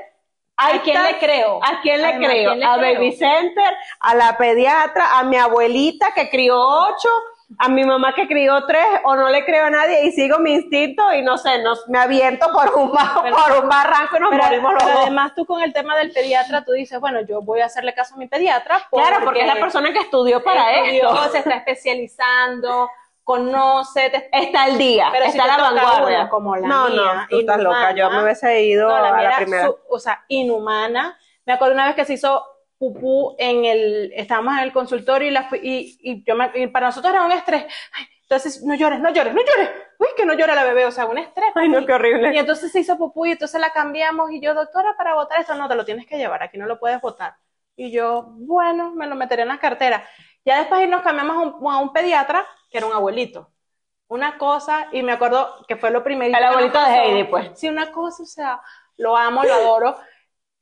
¿A 0.57 0.81
quién 0.83 1.03
le 1.03 1.19
creo? 1.19 1.59
¿A 1.63 1.81
quién 1.81 2.01
le 2.01 2.07
Además, 2.07 2.31
¿a 2.35 2.37
creo? 2.37 2.41
quién 2.41 2.59
le 2.59 2.67
a 2.67 2.73
creo? 2.73 2.79
Baby 2.79 3.13
Center, 3.17 3.73
a 3.99 4.15
la 4.15 4.37
pediatra, 4.37 5.17
a 5.19 5.23
mi 5.23 5.37
abuelita 5.37 6.13
que 6.13 6.29
crió 6.29 6.57
ocho, 6.59 7.09
a 7.59 7.69
mi 7.69 7.83
mamá 7.85 8.13
que 8.15 8.27
crió 8.27 8.65
tres, 8.65 8.83
o 9.03 9.15
no 9.15 9.29
le 9.29 9.45
creo 9.45 9.65
a 9.65 9.69
nadie 9.69 10.05
y 10.05 10.11
sigo 10.11 10.39
mi 10.39 10.53
instinto 10.53 11.13
y 11.13 11.21
no 11.21 11.37
sé, 11.37 11.61
nos, 11.61 11.87
me 11.87 11.99
aviento 11.99 12.47
por 12.51 12.73
un, 12.75 12.91
Pero- 13.23 13.35
por 13.35 13.63
un 13.63 13.69
barranco 13.69 14.17
y 14.17 14.19
nos 14.19 14.29
Pero, 14.31 14.43
morimos 14.43 14.73
los 14.73 14.83
pero 14.83 14.95
dos. 14.95 15.01
además 15.03 15.33
tú 15.35 15.45
con 15.45 15.61
el 15.61 15.71
tema 15.71 15.95
del 15.95 16.11
pediatra, 16.11 16.65
tú 16.65 16.71
dices, 16.71 16.99
bueno, 16.99 17.21
yo 17.21 17.41
voy 17.41 17.61
a 17.61 17.65
hacerle 17.65 17.93
caso 17.93 18.15
a 18.15 18.17
mi 18.17 18.27
pediatra. 18.27 18.81
Claro, 18.91 19.17
porque 19.23 19.41
es 19.41 19.47
la 19.47 19.55
persona 19.59 19.93
que 19.93 19.99
estudió 19.99 20.43
para 20.43 20.73
estudió, 20.73 21.13
esto. 21.13 21.31
se 21.31 21.37
está 21.39 21.55
especializando, 21.55 22.89
conoce, 23.23 24.09
te- 24.09 24.29
Está 24.31 24.63
al 24.63 24.77
día, 24.77 25.09
Pero 25.11 25.25
está 25.25 25.43
a 25.43 25.47
la 25.47 25.57
vanguardia. 25.57 26.19
una 26.21 26.29
como 26.29 26.55
la 26.55 26.67
no, 26.67 26.89
mía, 26.89 27.13
no, 27.13 27.27
tú 27.29 27.39
estás 27.39 27.59
loca. 27.59 27.91
Yo 27.91 28.09
me 28.09 28.23
hubiese 28.23 28.61
ido 28.63 28.87
No, 28.89 28.99
la 29.01 29.09
a 29.09 29.11
la 29.11 29.21
era 29.23 29.37
primera. 29.37 29.65
su- 29.67 29.77
o 29.89 29.99
sea, 29.99 30.23
inhumana. 30.27 31.17
Me 31.45 31.53
acuerdo 31.53 31.73
una 31.75 31.85
vez 31.85 31.95
que 31.95 32.05
se 32.05 32.13
hizo 32.13 32.43
pupú 32.93 33.35
en 33.37 33.65
el, 33.65 34.11
estábamos 34.15 34.53
en 34.53 34.59
el 34.63 34.73
consultorio 34.73 35.27
y, 35.27 35.31
la, 35.31 35.47
y, 35.61 35.97
y 36.01 36.23
yo 36.23 36.35
me- 36.35 36.51
y 36.55 36.67
para 36.67 36.87
nosotros 36.87 37.13
era 37.13 37.23
un 37.25 37.31
estrés. 37.31 37.65
Ay, 37.93 38.05
Entonces, 38.23 38.63
no 38.63 38.75
llores, 38.75 38.99
no 38.99 39.11
llores, 39.11 39.33
no 39.33 39.41
llores. 39.41 39.69
Uy, 39.99 40.07
que 40.17 40.25
no 40.25 40.33
llora 40.33 40.55
la 40.55 40.63
bebé, 40.63 40.85
o 40.85 40.91
sea, 40.91 41.05
un 41.05 41.17
estrés. 41.17 41.49
Ay, 41.55 41.69
no, 41.69 41.85
qué 41.85 41.93
horrible. 41.93 42.33
Y 42.33 42.37
entonces 42.37 42.71
se 42.71 42.79
hizo 42.79 42.97
pupú 42.97 43.25
y 43.25 43.31
entonces 43.31 43.59
la 43.61 43.69
cambiamos 43.71 44.31
y 44.31 44.41
yo, 44.41 44.53
doctora, 44.53 44.95
para 44.97 45.13
votar 45.15 45.39
esto, 45.39 45.55
no, 45.55 45.67
te 45.67 45.75
lo 45.75 45.85
tienes 45.85 46.05
que 46.07 46.17
llevar, 46.17 46.43
aquí 46.43 46.57
no 46.57 46.65
lo 46.65 46.79
puedes 46.79 46.99
votar. 47.01 47.35
Y 47.75 47.91
yo, 47.91 48.23
bueno, 48.37 48.91
me 48.91 49.07
lo 49.07 49.15
meteré 49.15 49.41
en 49.43 49.49
la 49.49 49.59
cartera. 49.59 50.07
Ya 50.45 50.59
después 50.59 50.87
nos 50.89 51.01
cambiamos 51.01 51.37
a 51.37 51.39
un, 51.41 51.71
a 51.71 51.77
un 51.79 51.91
pediatra, 51.93 52.45
que 52.69 52.77
era 52.77 52.87
un 52.87 52.93
abuelito. 52.93 53.51
Una 54.07 54.37
cosa, 54.37 54.87
y 54.91 55.01
me 55.01 55.13
acuerdo 55.13 55.65
que 55.67 55.75
fue 55.77 55.89
lo 55.91 56.03
primerito. 56.03 56.37
El 56.37 56.43
abuelito 56.43 56.79
de. 56.79 56.93
Heidi, 56.95 57.23
pues. 57.25 57.59
Sí, 57.59 57.67
una 57.69 57.91
cosa, 57.91 58.21
o 58.23 58.25
sea, 58.27 58.61
lo 58.97 59.17
amo, 59.17 59.43
lo 59.43 59.53
adoro. 59.53 59.97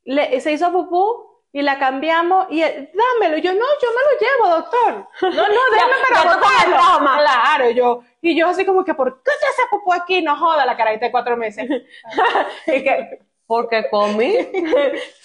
Le- 0.06 0.40
se 0.42 0.52
hizo 0.54 0.72
pupú 0.72 1.33
y 1.56 1.62
la 1.62 1.78
cambiamos 1.78 2.48
y 2.50 2.64
él, 2.64 2.90
dámelo. 2.94 3.38
Y 3.38 3.42
yo, 3.42 3.54
no, 3.54 3.66
yo 3.80 3.90
me 3.92 4.02
lo 4.04 4.20
llevo, 4.20 4.56
doctor. 4.56 5.08
No, 5.22 5.48
no, 5.48 5.60
déjame 5.72 5.94
para 6.10 6.36
botarlo. 6.36 7.00
Claro, 7.20 7.70
yo. 7.70 8.04
Y 8.22 8.36
yo 8.38 8.48
así 8.48 8.66
como 8.66 8.84
que, 8.84 8.96
¿por 8.96 9.22
qué 9.22 9.32
te 9.40 9.46
haces 9.46 9.66
pupú 9.70 9.94
aquí? 9.94 10.24
No 10.24 10.36
joda 10.36 10.66
la 10.66 10.76
carajita 10.76 11.06
de 11.06 11.12
cuatro 11.12 11.38
meses. 11.38 11.70
Y 12.66 12.84
que, 12.84 13.20
porque 13.46 13.88
comí, 13.92 14.36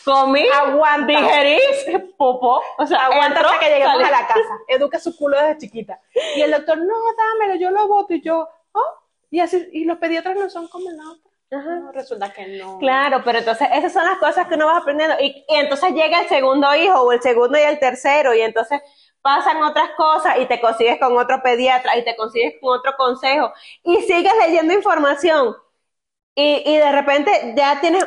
comí, 0.04 0.46
Aguanta. 0.48 1.06
digerí, 1.06 1.60
popó, 2.18 2.60
o 2.76 2.86
sea, 2.86 3.06
Aguanta 3.06 3.40
hasta 3.40 3.58
que 3.60 3.70
lleguemos 3.70 4.04
a 4.04 4.10
la 4.10 4.26
casa. 4.26 4.58
Educa 4.66 4.98
su 4.98 5.16
culo 5.16 5.38
desde 5.40 5.58
chiquita. 5.58 5.98
Y 6.36 6.42
el 6.42 6.50
doctor, 6.50 6.76
no, 6.76 6.94
dámelo, 7.16 7.58
yo 7.58 7.70
lo 7.70 7.88
voto. 7.88 8.12
Y 8.12 8.20
yo, 8.20 8.46
oh. 8.72 8.94
Y 9.30 9.40
así, 9.40 9.66
y 9.72 9.84
los 9.84 9.96
pediatras 9.96 10.36
no 10.36 10.50
son 10.50 10.68
como 10.68 10.90
la 10.90 11.10
otra. 11.10 11.27
No, 11.50 11.92
resulta 11.92 12.30
que 12.32 12.46
no. 12.58 12.78
Claro, 12.78 13.22
pero 13.24 13.38
entonces 13.38 13.68
esas 13.72 13.92
son 13.92 14.04
las 14.04 14.18
cosas 14.18 14.46
que 14.48 14.54
uno 14.54 14.66
va 14.66 14.78
aprendiendo. 14.78 15.16
Y, 15.20 15.44
y 15.48 15.54
entonces 15.56 15.92
llega 15.92 16.20
el 16.20 16.28
segundo 16.28 16.74
hijo 16.74 17.00
o 17.00 17.12
el 17.12 17.22
segundo 17.22 17.58
y 17.58 17.62
el 17.62 17.78
tercero 17.78 18.34
y 18.34 18.42
entonces 18.42 18.80
pasan 19.22 19.62
otras 19.62 19.90
cosas 19.96 20.38
y 20.40 20.46
te 20.46 20.60
consigues 20.60 20.98
con 20.98 21.16
otro 21.16 21.42
pediatra 21.42 21.96
y 21.96 22.04
te 22.04 22.16
consigues 22.16 22.54
con 22.60 22.78
otro 22.78 22.92
consejo 22.98 23.52
y 23.82 23.96
sigues 24.02 24.32
leyendo 24.46 24.74
información 24.74 25.56
y, 26.34 26.62
y 26.66 26.76
de 26.78 26.92
repente 26.92 27.54
ya 27.56 27.80
tienes 27.80 28.06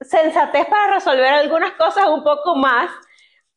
sensatez 0.00 0.66
para 0.66 0.94
resolver 0.94 1.26
algunas 1.26 1.72
cosas 1.72 2.08
un 2.08 2.24
poco 2.24 2.56
más. 2.56 2.90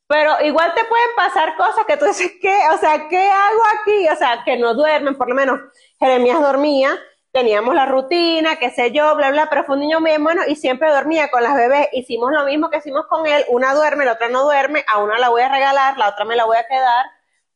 Pero 0.07 0.41
igual 0.43 0.73
te 0.75 0.83
pueden 0.85 1.09
pasar 1.15 1.55
cosas 1.55 1.85
que 1.87 1.97
tú 1.97 2.05
dices, 2.05 2.33
¿qué? 2.41 2.55
O 2.73 2.77
sea, 2.77 3.07
¿qué 3.09 3.29
hago 3.29 3.61
aquí? 3.81 4.07
O 4.09 4.15
sea, 4.15 4.43
que 4.43 4.57
no 4.57 4.73
duermen, 4.75 5.15
por 5.17 5.29
lo 5.29 5.35
menos 5.35 5.59
Jeremías 5.99 6.41
dormía, 6.41 6.91
teníamos 7.33 7.73
la 7.75 7.85
rutina, 7.87 8.55
qué 8.57 8.69
sé 8.69 8.91
yo, 8.91 9.15
bla, 9.15 9.31
bla, 9.31 9.47
pero 9.49 9.63
fue 9.65 9.75
un 9.75 9.81
niño 9.81 9.99
bien 10.01 10.23
bueno 10.23 10.43
y 10.47 10.55
siempre 10.55 10.89
dormía 10.91 11.29
con 11.31 11.43
las 11.43 11.55
bebés. 11.55 11.89
Hicimos 11.91 12.31
lo 12.31 12.45
mismo 12.45 12.69
que 12.69 12.77
hicimos 12.77 13.07
con 13.07 13.25
él, 13.27 13.43
una 13.49 13.73
duerme, 13.73 14.05
la 14.05 14.13
otra 14.13 14.29
no 14.29 14.43
duerme, 14.43 14.85
a 14.87 14.99
una 14.99 15.17
la 15.17 15.29
voy 15.29 15.41
a 15.41 15.49
regalar, 15.49 15.97
la 15.97 16.09
otra 16.09 16.23
me 16.25 16.35
la 16.35 16.45
voy 16.45 16.57
a 16.57 16.65
quedar. 16.67 17.05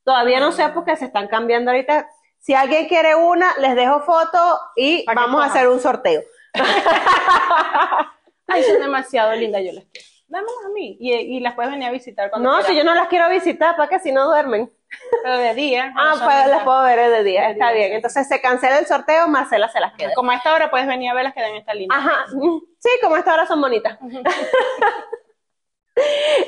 Todavía 0.04 0.40
no 0.40 0.52
sé 0.52 0.68
porque 0.70 0.96
se 0.96 1.06
están 1.06 1.28
cambiando 1.28 1.72
ahorita. 1.72 2.10
Si 2.40 2.54
alguien 2.56 2.88
quiere 2.88 3.16
una, 3.16 3.56
les 3.60 3.76
dejo 3.76 4.02
foto 4.02 4.60
y 4.76 5.06
vamos 5.14 5.42
a 5.42 5.46
hacer 5.46 5.68
un 5.68 5.80
sorteo. 5.80 6.22
Ay, 8.48 8.64
son 8.64 8.80
demasiado 8.80 9.34
lindas, 9.34 9.62
yo 9.64 9.74
las 9.74 9.84
quiero. 9.92 10.08
Dámelas 10.28 10.66
a 10.66 10.70
mí. 10.70 10.98
Y, 11.00 11.14
y 11.14 11.40
las 11.40 11.54
puedes 11.56 11.72
venir 11.72 11.88
a 11.88 11.92
visitar 11.92 12.30
cuando 12.30 12.50
No, 12.50 12.56
quieras. 12.58 12.72
si 12.72 12.78
yo 12.78 12.84
no 12.84 12.96
las 12.96 13.08
quiero 13.10 13.30
visitar, 13.30 13.76
¿para 13.76 13.90
qué? 13.90 14.00
Si 14.00 14.12
no 14.12 14.26
duermen. 14.26 14.72
Pero 15.24 15.38
de 15.38 15.54
día. 15.54 15.94
Ah, 15.98 16.16
no 16.18 16.24
pues 16.26 16.48
las 16.48 16.64
puedo 16.64 16.84
ver 16.84 17.10
de 17.10 17.24
día, 17.24 17.48
De 17.48 17.52
está 17.52 17.68
día, 17.70 17.76
bien. 17.78 17.90
sí. 17.90 17.96
Entonces 17.96 18.28
se 18.28 18.42
cancela 18.42 18.80
el 18.80 18.86
sorteo, 18.86 19.28
Marcela 19.28 19.68
se 19.70 19.80
las 19.80 19.94
queda. 19.94 20.14
Como 20.14 20.32
a 20.32 20.36
esta 20.36 20.54
hora 20.54 20.70
puedes 20.70 20.88
venir 20.88 21.10
a 21.12 21.14
verlas 21.14 21.34
que 21.34 21.42
deben 21.42 21.58
estar 21.58 21.76
lindas. 21.76 21.98
Ajá, 21.98 22.26
sí, 22.80 22.90
como 23.02 23.18
esta 23.18 23.34
hora 23.34 23.46
son 23.46 23.60
bonitas. 23.62 23.98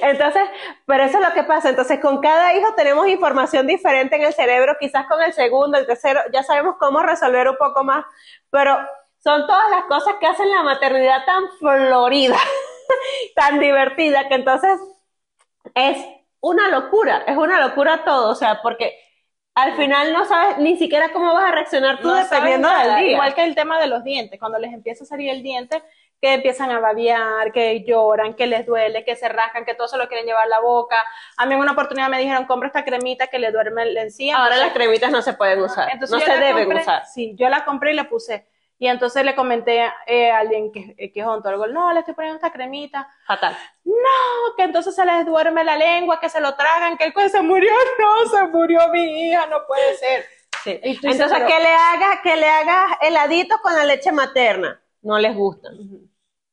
Entonces, 0.01 0.43
pero 0.85 1.03
eso 1.03 1.19
es 1.19 1.27
lo 1.27 1.33
que 1.33 1.43
pasa. 1.43 1.69
Entonces, 1.69 1.99
con 1.99 2.21
cada 2.21 2.53
hijo 2.53 2.73
tenemos 2.75 3.07
información 3.07 3.65
diferente 3.67 4.15
en 4.15 4.21
el 4.23 4.33
cerebro, 4.33 4.77
quizás 4.79 5.07
con 5.07 5.21
el 5.21 5.33
segundo, 5.33 5.77
el 5.77 5.87
tercero, 5.87 6.21
ya 6.31 6.43
sabemos 6.43 6.75
cómo 6.79 7.01
resolver 7.01 7.49
un 7.49 7.57
poco 7.57 7.83
más, 7.83 8.05
pero 8.51 8.77
son 9.17 9.47
todas 9.47 9.69
las 9.71 9.83
cosas 9.85 10.15
que 10.19 10.27
hacen 10.27 10.49
la 10.49 10.63
maternidad 10.63 11.25
tan 11.25 11.43
florida, 11.59 12.37
tan 13.35 13.59
divertida, 13.59 14.27
que 14.27 14.35
entonces 14.35 14.79
es 15.73 15.97
una 16.41 16.69
locura, 16.69 17.23
es 17.27 17.37
una 17.37 17.59
locura 17.59 18.03
todo, 18.03 18.31
o 18.31 18.35
sea, 18.35 18.61
porque 18.61 18.97
al 19.55 19.75
final 19.75 20.13
no 20.13 20.25
sabes 20.25 20.57
ni 20.59 20.77
siquiera 20.77 21.09
cómo 21.11 21.33
vas 21.33 21.45
a 21.45 21.51
reaccionar 21.51 21.99
tú 21.99 22.07
No 22.07 22.15
dependiendo 22.15 22.69
del 22.69 22.95
día. 22.97 23.11
Igual 23.13 23.33
que 23.35 23.43
el 23.43 23.55
tema 23.55 23.79
de 23.79 23.87
los 23.87 24.03
dientes, 24.03 24.39
cuando 24.39 24.57
les 24.57 24.71
empieza 24.73 25.03
a 25.03 25.07
salir 25.07 25.29
el 25.29 25.43
diente, 25.43 25.83
que 26.21 26.33
empiezan 26.33 26.69
a 26.71 26.79
babear, 26.79 27.51
que 27.53 27.83
lloran, 27.85 28.33
que 28.35 28.45
les 28.45 28.65
duele, 28.65 29.05
que 29.05 29.15
se 29.15 29.27
rascan, 29.29 29.63
que 29.65 29.73
todo 29.73 29.87
se 29.87 29.97
lo 29.97 30.07
quieren 30.07 30.25
llevar 30.25 30.43
a 30.43 30.47
la 30.47 30.59
boca. 30.59 31.01
A 31.37 31.45
mí 31.45 31.53
en 31.55 31.61
una 31.61 31.71
oportunidad 31.73 32.09
me 32.09 32.19
dijeron, 32.19 32.45
compra 32.45 32.67
esta 32.67 32.83
cremita 32.83 33.27
que 33.27 33.39
le 33.39 33.51
duerme 33.51 33.85
la 33.85 34.01
encía. 34.01 34.35
Ahora 34.35 34.55
Entonces- 34.55 34.65
las 34.67 34.73
cremitas 34.73 35.11
no 35.11 35.21
se 35.21 35.33
pueden 35.33 35.61
usar, 35.61 35.89
no 35.99 36.07
se 36.07 36.27
la 36.27 36.37
deben 36.37 36.65
compré- 36.67 36.81
usar. 36.81 37.05
Sí, 37.05 37.35
yo 37.37 37.47
la 37.49 37.63
compré 37.65 37.91
y 37.91 37.95
le 37.95 38.03
puse. 38.05 38.47
Y 38.81 38.87
entonces 38.87 39.25
le 39.25 39.35
comenté 39.35 39.91
eh, 40.07 40.31
a 40.31 40.39
alguien 40.39 40.71
que, 40.71 40.95
eh, 40.97 41.11
que 41.11 41.19
es 41.19 41.25
odontólogo, 41.25 41.67
no, 41.67 41.91
le 41.91 41.99
estoy 41.99 42.13
poniendo 42.13 42.37
esta 42.37 42.53
cremita. 42.53 43.13
Fatal. 43.27 43.55
No, 43.83 44.55
que 44.55 44.63
entonces 44.63 44.95
se 44.95 45.05
les 45.05 45.25
duerme 45.25 45.65
la 45.65 45.75
lengua, 45.75 46.21
que 46.21 46.29
se 46.29 46.39
lo 46.39 46.55
tragan, 46.55 46.97
que 46.97 47.03
el 47.03 47.29
se 47.29 47.41
murió. 47.41 47.69
No, 47.99 48.29
se 48.29 48.47
murió 48.47 48.87
mi 48.87 49.27
hija, 49.27 49.45
no 49.47 49.57
puede 49.67 49.95
ser. 49.97 50.25
Sí. 50.63 50.79
Entonces, 50.81 51.29
que 51.29 51.59
le 51.59 51.75
hagas, 51.75 52.19
que 52.23 52.35
le 52.37 52.47
hagas 52.47 52.91
heladitos 53.01 53.59
con 53.61 53.75
la 53.75 53.83
leche 53.83 54.13
materna. 54.13 54.81
No 55.01 55.19
les 55.19 55.35
gusta. 55.35 55.69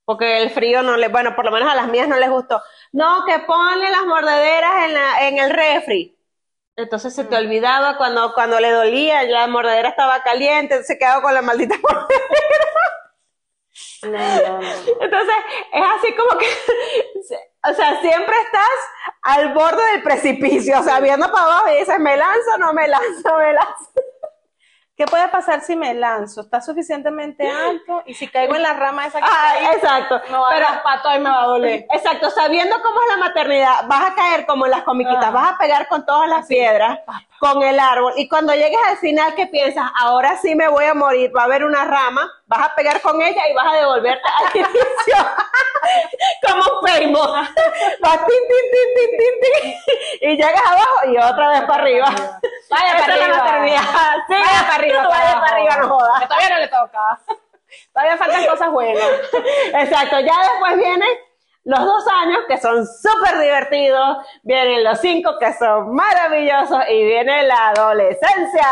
Porque 0.05 0.43
el 0.43 0.51
frío 0.51 0.83
no 0.83 0.97
le, 0.97 1.09
bueno, 1.09 1.37
por 1.37 1.45
lo 1.45 1.53
menos 1.53 1.71
a 1.71 1.77
las 1.77 1.89
mías 1.89 2.09
no 2.09 2.19
les 2.19 2.31
gustó. 2.31 2.61
No, 2.93 3.25
que 3.25 3.39
ponle 3.41 3.89
las 3.91 4.05
mordederas 4.05 4.85
en, 4.85 4.95
la, 4.95 5.29
en 5.29 5.39
el 5.39 5.51
refri. 5.51 6.16
Entonces 6.77 7.15
se 7.15 7.25
te 7.25 7.37
olvidaba 7.37 7.97
cuando, 7.97 8.35
cuando 8.35 8.61
le 8.61 8.71
dolía, 8.71 9.23
la 9.23 9.47
mordedera 9.47 9.89
estaba 9.89 10.23
caliente, 10.23 10.85
se 10.85 10.99
quedaba 10.99 11.23
con 11.23 11.33
la 11.33 11.41
maldita 11.41 11.75
mordedera. 11.83 12.67
No, 14.03 14.11
no, 14.11 14.61
no. 14.61 14.69
Entonces, 15.01 15.35
es 15.73 15.83
así 15.99 16.15
como 16.15 16.39
que, 16.39 16.47
o 17.71 17.75
sea, 17.75 18.01
siempre 18.01 18.35
estás 18.45 18.71
al 19.23 19.55
borde 19.55 19.83
del 19.93 20.03
precipicio, 20.03 20.79
o 20.79 20.83
sea, 20.83 21.01
viendo 21.01 21.31
para 21.33 21.45
abajo 21.45 21.69
y 21.71 21.79
dices, 21.81 21.99
me 21.99 22.17
lanzo, 22.17 22.59
no 22.59 22.73
me 22.75 22.87
lanzo, 22.87 23.37
me 23.37 23.53
lanzo. 23.55 23.93
¿Qué 24.97 25.05
puede 25.05 25.29
pasar 25.29 25.61
si 25.61 25.77
me 25.77 25.93
lanzo? 25.93 26.41
Está 26.41 26.63
suficientemente 26.63 27.47
alto 27.51 28.03
y 28.07 28.15
si 28.15 28.29
caigo 28.29 28.55
en 28.55 28.63
la 28.63 28.73
rama 28.73 29.07
esa 29.07 29.21
que 29.21 29.27
Ah, 29.31 29.73
exacto. 29.75 30.19
me 30.31 30.39
va 30.39 30.49
a 30.49 30.55
Pero, 30.55 30.67
pato 30.83 31.15
y 31.15 31.19
me 31.19 31.29
va 31.29 31.43
a 31.43 31.47
doler. 31.47 31.87
exacto, 31.93 32.31
sabiendo 32.31 32.81
cómo 32.83 32.99
es 33.03 33.09
la 33.11 33.17
maternidad, 33.27 33.87
vas 33.89 34.11
a 34.11 34.15
caer 34.15 34.47
como 34.47 34.65
en 34.65 34.71
las 34.71 34.85
comiquitas, 34.85 35.27
Ah. 35.27 35.31
vas 35.31 35.53
a 35.53 35.59
pegar 35.59 35.87
con 35.89 36.07
todas 36.07 36.29
las 36.31 36.47
piedras, 36.47 37.01
con 37.39 37.63
el 37.63 37.79
árbol, 37.79 38.15
y 38.17 38.29
cuando 38.29 38.55
llegues 38.55 38.79
al 38.89 38.97
final, 38.99 39.35
¿qué 39.35 39.47
piensas? 39.47 39.91
Ahora 39.99 40.37
sí 40.37 40.55
me 40.55 40.69
voy 40.69 40.85
a 40.85 40.95
morir, 40.95 41.31
va 41.37 41.43
a 41.43 41.45
haber 41.45 41.65
una 41.65 41.85
rama, 41.85 42.31
vas 42.47 42.69
a 42.69 42.75
pegar 42.75 43.01
con 43.01 43.21
ella 43.21 43.43
y 43.49 43.55
vas 43.55 43.67
a 43.73 43.77
devolverte 43.77 44.23
al 44.35 44.57
inicio, 44.61 45.17
como 46.47 46.63
un 46.63 46.81
primo. 46.83 47.21
Vas 48.01 48.19
tin, 48.19 48.43
tin, 48.49 48.65
tin, 48.73 48.95
tin, 48.95 49.19
tin, 49.19 49.35
tin, 49.41 50.31
y 50.31 50.37
llegas 50.37 50.63
abajo 50.67 51.11
y 51.11 51.17
otra 51.17 51.49
vez 51.51 51.63
para 51.63 51.83
arriba. 51.83 52.07
Vaya 52.71 52.99
para 52.99 53.15
arriba. 53.15 53.37
Vaya 53.39 54.67
para 54.67 54.75
arriba, 54.75 55.09
vaya 55.09 55.41
para 55.41 55.57
arriba, 55.57 55.77
no 55.77 55.89
jodas. 55.89 56.21
Que 56.21 56.27
todavía 56.27 56.49
no 56.51 56.59
le 56.59 56.69
toca. 56.69 57.21
Todavía 57.93 58.17
faltan 58.17 58.47
cosas 58.47 58.71
buenas. 58.71 59.05
Exacto, 59.75 60.21
ya 60.21 60.35
después 60.41 60.77
vienen 60.77 61.09
los 61.67 61.81
dos 61.85 62.05
años 62.23 62.39
que 62.49 62.57
son 62.59 62.87
súper 62.87 63.39
divertidos, 63.41 64.19
vienen 64.43 64.83
los 64.85 65.01
cinco 65.01 65.37
que 65.39 65.53
son 65.55 65.95
maravillosos 65.95 66.79
y 66.89 67.05
viene 67.05 67.43
la 67.43 67.69
adolescencia. 67.69 68.67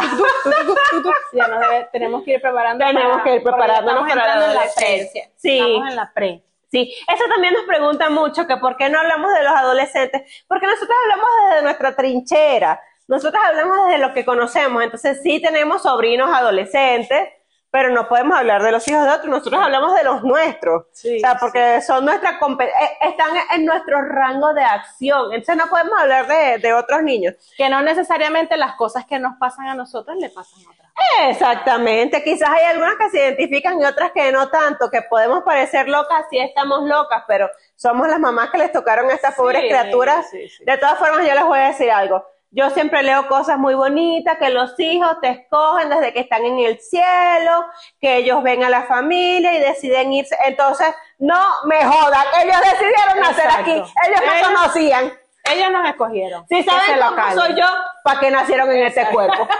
Ya 1.32 1.46
nos 1.48 1.60
debe- 1.60 1.88
tenemos 1.92 2.22
que 2.24 2.32
ir 2.32 2.40
preparando. 2.42 2.84
Tenemos 2.84 3.12
para- 3.12 3.24
que 3.24 3.34
ir 3.36 3.42
preparándonos 3.42 4.06
estamos 4.06 4.24
para 4.24 4.26
la 4.26 4.44
en 4.44 4.50
adolescencia. 4.50 5.22
pre. 5.24 5.32
Sí. 5.36 5.58
Estamos 5.58 5.88
en 5.90 5.96
la 5.96 6.12
pre. 6.12 6.42
Sí, 6.70 6.94
eso 7.08 7.24
también 7.28 7.54
nos 7.54 7.64
pregunta 7.64 8.10
mucho 8.10 8.46
que 8.46 8.56
por 8.58 8.76
qué 8.76 8.88
no 8.88 9.00
hablamos 9.00 9.32
de 9.34 9.42
los 9.42 9.52
adolescentes, 9.52 10.22
porque 10.46 10.66
nosotros 10.66 10.96
hablamos 11.02 11.26
desde 11.48 11.62
nuestra 11.62 11.96
trinchera, 11.96 12.80
nosotros 13.08 13.42
hablamos 13.44 13.86
desde 13.88 13.98
lo 13.98 14.14
que 14.14 14.24
conocemos, 14.24 14.80
entonces 14.84 15.20
sí 15.20 15.40
tenemos 15.42 15.82
sobrinos 15.82 16.30
adolescentes, 16.32 17.28
pero 17.70 17.90
no 17.90 18.08
podemos 18.08 18.36
hablar 18.36 18.62
de 18.62 18.72
los 18.72 18.86
hijos 18.88 19.04
de 19.04 19.10
otros, 19.10 19.28
nosotros 19.28 19.62
hablamos 19.62 19.94
de 19.94 20.02
los 20.04 20.22
nuestros, 20.24 20.86
Sí, 20.92 21.16
o 21.16 21.20
sea, 21.20 21.36
porque 21.38 21.80
son 21.82 22.04
nuestra 22.04 22.30
eh, 22.30 22.70
están 23.02 23.30
en 23.54 23.64
nuestro 23.64 24.02
rango 24.02 24.52
de 24.54 24.62
acción, 24.62 25.32
entonces 25.32 25.56
no 25.56 25.68
podemos 25.68 25.98
hablar 26.00 26.26
de, 26.26 26.58
de 26.58 26.72
otros 26.74 27.02
niños. 27.02 27.34
Que 27.56 27.68
no 27.68 27.80
necesariamente 27.82 28.56
las 28.56 28.74
cosas 28.74 29.04
que 29.06 29.18
nos 29.18 29.36
pasan 29.38 29.68
a 29.68 29.74
nosotros 29.74 30.16
le 30.16 30.30
pasan 30.30 30.60
a 30.66 30.70
otras. 30.70 30.90
Exactamente, 31.28 32.22
quizás 32.22 32.48
hay 32.50 32.64
algunas 32.66 32.96
que 32.96 33.08
se 33.10 33.18
identifican 33.18 33.80
y 33.80 33.84
otras 33.84 34.12
que 34.12 34.30
no 34.32 34.48
tanto, 34.48 34.90
que 34.90 35.02
podemos 35.02 35.42
parecer 35.44 35.88
locas, 35.88 36.26
sí 36.30 36.38
estamos 36.38 36.82
locas, 36.88 37.24
pero 37.26 37.48
somos 37.76 38.08
las 38.08 38.18
mamás 38.18 38.50
que 38.50 38.58
les 38.58 38.72
tocaron 38.72 39.08
a 39.10 39.14
estas 39.14 39.34
pobres 39.34 39.62
Sí, 39.62 39.68
criaturas. 39.68 40.28
sí, 40.30 40.48
sí. 40.48 40.64
De 40.64 40.76
todas 40.76 40.98
formas, 40.98 41.26
yo 41.26 41.34
les 41.34 41.44
voy 41.44 41.58
a 41.58 41.68
decir 41.68 41.90
algo. 41.90 42.24
Yo 42.52 42.68
siempre 42.70 43.02
leo 43.04 43.28
cosas 43.28 43.58
muy 43.58 43.74
bonitas, 43.74 44.36
que 44.38 44.50
los 44.50 44.78
hijos 44.80 45.20
te 45.20 45.28
escogen 45.30 45.88
desde 45.88 46.12
que 46.12 46.20
están 46.20 46.44
en 46.44 46.58
el 46.58 46.80
cielo, 46.80 47.64
que 48.00 48.16
ellos 48.16 48.42
ven 48.42 48.64
a 48.64 48.68
la 48.70 48.82
familia 48.84 49.54
y 49.54 49.60
deciden 49.60 50.12
irse. 50.12 50.36
Entonces, 50.44 50.92
no 51.18 51.40
me 51.66 51.76
jodan, 51.84 52.24
ellos 52.42 52.56
decidieron 52.60 53.20
nacer 53.20 53.48
aquí, 53.56 53.72
ellos 53.72 54.20
no 54.26 54.32
Ellos- 54.32 54.46
conocían. 54.48 55.12
Ellos 55.44 55.70
nos 55.70 55.88
escogieron. 55.88 56.46
Si 56.48 56.56
Que 56.56 56.62
saben 56.64 57.00
cómo 57.00 57.32
soy 57.32 57.54
yo, 57.58 57.66
¿para 58.04 58.20
qué 58.20 58.30
nacieron 58.30 58.70
en 58.70 58.84
este 58.84 59.06
cuerpo? 59.06 59.48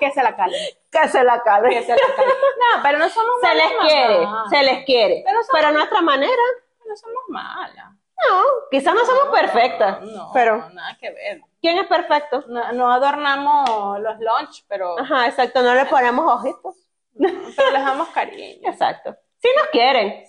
Que 0.00 0.12
se 0.12 0.22
la 0.22 0.36
calen. 0.36 0.60
que 0.92 1.08
se 1.08 1.24
la 1.24 1.42
calen. 1.42 1.70
Que 1.70 1.82
se 1.82 1.92
la 1.92 1.96
calen. 2.16 2.34
No, 2.76 2.82
pero 2.82 2.98
no 2.98 3.08
somos 3.08 3.34
Se 3.40 3.46
malas 3.48 3.64
les 3.70 3.80
quiere, 3.92 4.26
se 4.50 4.62
les 4.62 4.84
quiere. 4.84 5.22
Pero 5.24 5.40
Pero, 5.52 5.68
a 5.68 5.72
nuestra 5.72 6.00
manera. 6.02 6.42
No 6.86 6.96
somos 6.96 7.22
malas. 7.28 7.86
No, 8.24 8.42
quizás 8.70 8.94
no 8.94 9.04
somos 9.04 9.28
perfectas. 9.38 10.00
No, 10.02 10.30
pero, 10.32 10.68
nada 10.70 10.96
que 11.00 11.10
ver. 11.10 11.40
¿quién 11.60 11.78
es 11.78 11.86
perfecto? 11.86 12.44
No, 12.48 12.72
no 12.72 12.90
adornamos 12.92 14.00
los 14.00 14.18
lunch, 14.18 14.64
pero, 14.68 14.98
Ajá, 14.98 15.26
exacto, 15.26 15.62
no 15.62 15.74
le 15.74 15.84
ponemos 15.86 16.26
ojitos. 16.34 16.76
pero 17.18 17.70
les 17.72 17.84
damos 17.84 18.08
cariño. 18.08 18.68
Exacto. 18.70 19.14
Sí 19.38 19.48
nos 19.56 19.66
quieren. 19.68 20.24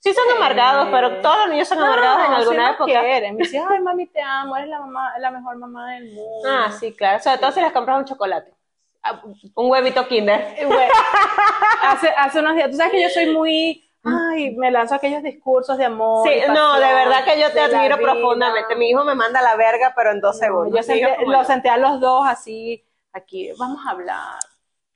Sí 0.00 0.14
son 0.14 0.36
amargados, 0.36 0.88
pero 0.92 1.20
todos 1.20 1.38
los 1.40 1.48
niños 1.50 1.68
son 1.68 1.82
amargados 1.82 2.24
en 2.24 2.30
No, 2.30 2.36
alguna 2.36 2.56
sí 2.56 2.62
nos 2.66 2.74
época. 2.88 3.00
quieren. 3.00 3.36
Me 3.36 3.42
dicen, 3.42 3.64
ay, 3.68 3.80
mami, 3.80 4.06
te 4.06 4.22
amo, 4.22 4.56
eres 4.56 4.68
la, 4.68 4.78
mamá, 4.78 5.18
la 5.18 5.30
mejor 5.32 5.56
mamá 5.56 5.92
del 5.94 6.12
mundo. 6.14 6.48
Ah, 6.48 6.70
sí, 6.70 6.94
claro. 6.94 7.20
Sobre 7.22 7.38
todo 7.38 7.50
si 7.52 7.60
les 7.60 7.72
compras 7.72 7.98
un 7.98 8.04
chocolate. 8.04 8.54
Ah, 9.02 9.20
Un 9.54 9.70
huevito 9.70 10.06
kinder. 10.06 10.54
Bueno, 10.66 10.92
hace, 11.82 12.08
hace 12.16 12.38
unos 12.40 12.54
días, 12.54 12.70
tú 12.70 12.76
sabes 12.76 12.92
que 12.92 13.02
yo 13.02 13.08
soy 13.10 13.26
muy, 13.34 13.87
ay, 14.30 14.56
me 14.56 14.70
lanzo 14.70 14.94
aquellos 14.94 15.22
discursos 15.22 15.76
de 15.78 15.84
amor. 15.84 16.28
Sí, 16.28 16.40
no, 16.48 16.74
de 16.78 16.94
verdad 16.94 17.24
que 17.24 17.40
yo 17.40 17.50
te 17.50 17.56
la 17.56 17.64
admiro 17.78 17.98
profundamente. 17.98 18.76
Mi 18.76 18.90
hijo 18.90 19.04
me 19.04 19.14
manda 19.14 19.40
la 19.42 19.56
verga, 19.56 19.92
pero 19.96 20.10
en 20.12 20.20
dos 20.20 20.36
No, 20.36 20.40
segundos. 20.40 20.76
yo 20.76 20.82
senté, 20.82 21.16
lo 21.26 21.38
yo. 21.38 21.44
senté 21.44 21.68
a 21.68 21.76
los 21.76 22.00
dos 22.00 22.26
así, 22.26 22.84
aquí, 23.12 23.50
vamos 23.58 23.84
a 23.86 23.90
hablar. 23.90 24.38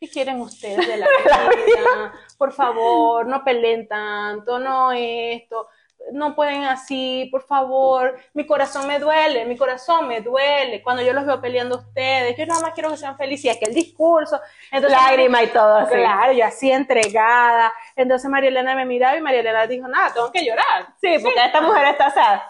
¿Qué 0.01 0.09
quieren 0.09 0.40
ustedes 0.40 0.87
de 0.87 0.96
la 0.96 1.07
vida? 1.66 2.12
Por 2.37 2.53
favor, 2.53 3.27
no 3.27 3.44
peleen 3.44 3.87
tanto, 3.87 4.59
no 4.59 4.90
esto, 4.92 5.68
no 6.12 6.35
pueden 6.35 6.65
así, 6.65 7.29
por 7.31 7.43
favor. 7.47 8.19
Mi 8.35 8.45
corazón 8.47 8.87
me 8.87 8.99
duele, 8.99 9.45
mi 9.45 9.57
corazón 9.57 10.09
me 10.09 10.21
duele 10.21 10.83
cuando 10.83 11.03
yo 11.03 11.12
los 11.12 11.25
veo 11.25 11.41
peleando 11.41 11.77
a 11.77 11.79
ustedes. 11.79 12.37
Yo 12.37 12.45
nada 12.47 12.61
más 12.61 12.73
quiero 12.73 12.91
que 12.91 12.97
sean 12.97 13.17
felices 13.17 13.45
y 13.47 13.49
aquel 13.51 13.73
discurso. 13.75 14.41
Entonces, 14.71 14.99
Lágrima 14.99 15.43
y 15.43 15.47
todo. 15.49 15.87
Claro, 15.88 16.33
yo 16.33 16.45
así 16.45 16.71
entregada. 16.73 17.73
Entonces 17.97 18.29
María 18.31 18.51
Elena 18.51 18.75
me 18.75 18.85
miraba 18.85 19.17
y 19.17 19.21
María 19.21 19.41
Elena 19.41 19.67
dijo, 19.67 19.87
nada, 19.88 20.12
tengo 20.12 20.31
que 20.33 20.45
llorar. 20.45 20.87
Sí, 21.01 21.17
porque 21.23 21.45
esta 21.45 21.61
mujer 21.61 21.87
está 21.87 22.11
sad. 22.11 22.41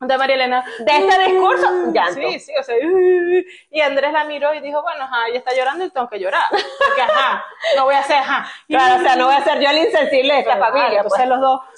Entonces 0.00 0.18
María 0.18 0.34
Elena, 0.36 0.64
De 0.78 0.92
este 0.96 1.24
discurso, 1.24 1.66
llanto. 1.92 2.20
Sí, 2.20 2.38
sí, 2.38 2.52
o 2.56 2.62
sea, 2.62 2.76
"Uh", 2.76 3.42
y 3.68 3.80
Andrés 3.80 4.12
la 4.12 4.22
miró 4.24 4.54
y 4.54 4.60
dijo, 4.60 4.80
bueno, 4.80 5.02
ajá, 5.02 5.26
ella 5.28 5.38
está 5.38 5.52
llorando 5.56 5.84
y 5.84 5.90
tengo 5.90 6.08
que 6.08 6.20
llorar. 6.20 6.44
Porque, 6.50 7.02
ajá, 7.02 7.44
no 7.76 7.84
voy 7.84 7.96
a 7.96 7.98
hacer, 7.98 8.18
ajá. 8.18 8.46
Claro, 8.68 9.00
o 9.00 9.02
sea, 9.02 9.16
no 9.16 9.26
voy 9.26 9.34
a 9.34 9.42
ser 9.42 9.58
yo 9.60 9.68
el 9.70 9.78
insensible 9.78 10.34
de 10.34 10.38
esta 10.40 10.56
familia. 10.56 11.00
Entonces 11.00 11.18
pues. 11.18 11.28
los 11.28 11.40
dos, 11.40 11.60
"Mm", 11.62 11.77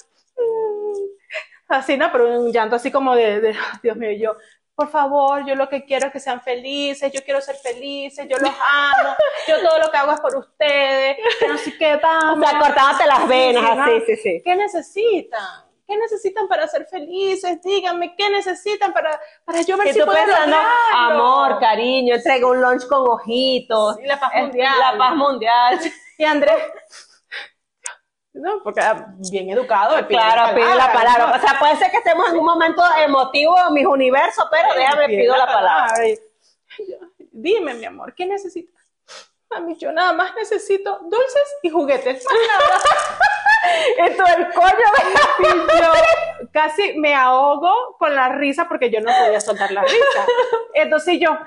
así, 1.71 1.97
¿no? 1.97 2.11
Pero 2.11 2.39
un 2.39 2.51
llanto 2.51 2.75
así 2.75 2.91
como 2.91 3.15
de, 3.15 3.39
de, 3.41 3.55
Dios 3.83 3.97
mío, 3.97 4.11
yo, 4.11 4.37
por 4.75 4.89
favor, 4.89 5.45
yo 5.45 5.55
lo 5.55 5.69
que 5.69 5.85
quiero 5.85 6.07
es 6.07 6.13
que 6.13 6.19
sean 6.19 6.41
felices, 6.41 7.11
yo 7.11 7.21
quiero 7.23 7.41
ser 7.41 7.55
felices, 7.55 8.27
yo 8.29 8.37
los 8.37 8.49
amo, 8.49 9.15
yo 9.47 9.61
todo 9.61 9.79
lo 9.79 9.91
que 9.91 9.97
hago 9.97 10.11
es 10.13 10.19
por 10.21 10.35
ustedes, 10.37 11.17
que 11.39 11.47
no 11.47 11.57
sé 11.57 11.77
qué, 11.77 11.95
O 11.95 11.99
vamos. 12.01 12.49
sea, 12.49 12.59
cortándote 12.59 13.05
las 13.07 13.27
venas, 13.27 13.63
Sí, 13.63 13.67
sí, 13.75 13.79
así, 13.79 14.05
sí, 14.05 14.15
sí. 14.17 14.41
¿Qué 14.43 14.55
necesitan? 14.55 15.65
¿Qué 15.87 15.97
necesitan 15.97 16.47
para 16.47 16.67
ser 16.69 16.85
felices? 16.85 17.61
Díganme, 17.61 18.15
¿qué 18.15 18.29
necesitan 18.29 18.93
para, 18.93 19.19
para 19.43 19.61
yo 19.61 19.75
ver 19.77 19.87
Y 19.87 19.93
si 19.93 19.99
tú 19.99 20.05
puedo 20.05 20.17
pensando, 20.25 20.55
amor, 20.93 21.59
cariño, 21.59 22.15
entrega 22.15 22.47
un 22.47 22.61
lunch 22.61 22.87
con 22.87 23.07
ojitos. 23.09 23.97
Sí, 23.97 24.03
la 24.05 24.17
paz 24.19 24.31
Eh, 24.35 24.41
mundial. 24.43 24.73
La 24.79 24.97
paz 24.97 25.15
mundial. 25.15 25.79
Y 26.17 26.23
Andrés, 26.23 26.53
no, 28.33 28.63
porque 28.63 28.79
era 28.79 29.13
bien 29.29 29.49
educado. 29.49 29.95
Claro, 30.07 30.55
pide 30.55 30.75
la 30.75 30.93
palabra. 30.93 31.27
¿no? 31.27 31.35
O 31.35 31.39
sea, 31.39 31.59
puede 31.59 31.75
ser 31.75 31.91
que 31.91 31.97
estemos 31.97 32.29
en 32.29 32.37
un 32.37 32.45
momento 32.45 32.81
emotivo 33.03 33.55
en 33.67 33.73
mis 33.73 33.85
universos, 33.85 34.45
pero 34.49 34.73
déjame, 34.73 35.07
pido 35.07 35.35
la 35.35 35.45
palabra. 35.45 35.93
Dime, 37.31 37.73
mi 37.73 37.85
amor, 37.85 38.13
¿qué 38.15 38.25
necesitas? 38.25 38.81
Mami, 39.49 39.75
yo 39.77 39.91
nada 39.91 40.13
más 40.13 40.33
necesito 40.35 40.99
dulces 40.99 41.57
y 41.61 41.69
juguetes, 41.69 42.25
más 42.29 42.33
nada. 42.47 42.79
Tú, 44.17 44.23
el 44.37 44.53
coño 44.53 45.59
yo 45.79 46.47
casi 46.51 46.97
me 46.97 47.13
ahogo 47.13 47.97
con 47.99 48.15
la 48.15 48.29
risa 48.29 48.67
porque 48.67 48.89
yo 48.89 49.01
no 49.01 49.11
podía 49.11 49.41
soltar 49.41 49.71
la 49.71 49.81
risa. 49.83 50.25
Entonces 50.73 51.19
yo, 51.19 51.37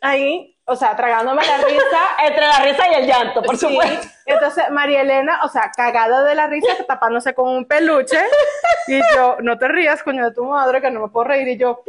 ahí, 0.00 0.56
o 0.64 0.76
sea, 0.76 0.94
tragándome 0.96 1.44
la 1.46 1.58
risa. 1.58 2.00
Entre 2.26 2.46
la 2.46 2.58
risa 2.60 2.88
y 2.90 2.94
el 2.94 3.06
llanto, 3.06 3.42
por 3.42 3.56
Sí. 3.56 3.66
supuesto. 3.68 4.08
Entonces 4.26 4.70
María 4.70 5.02
Elena, 5.02 5.40
o 5.44 5.48
sea, 5.48 5.70
cagada 5.76 6.22
de 6.24 6.34
la 6.34 6.46
risa, 6.46 6.72
tapándose 6.86 7.34
con 7.34 7.48
un 7.48 7.66
peluche. 7.66 8.18
Y 8.86 9.00
yo, 9.14 9.36
no 9.40 9.58
te 9.58 9.68
rías, 9.68 10.02
coño, 10.02 10.24
de 10.24 10.34
tu 10.34 10.44
madre, 10.44 10.80
que 10.80 10.90
no 10.90 11.00
me 11.00 11.08
puedo 11.08 11.24
reír. 11.24 11.48
Y 11.48 11.56
yo, 11.58 11.82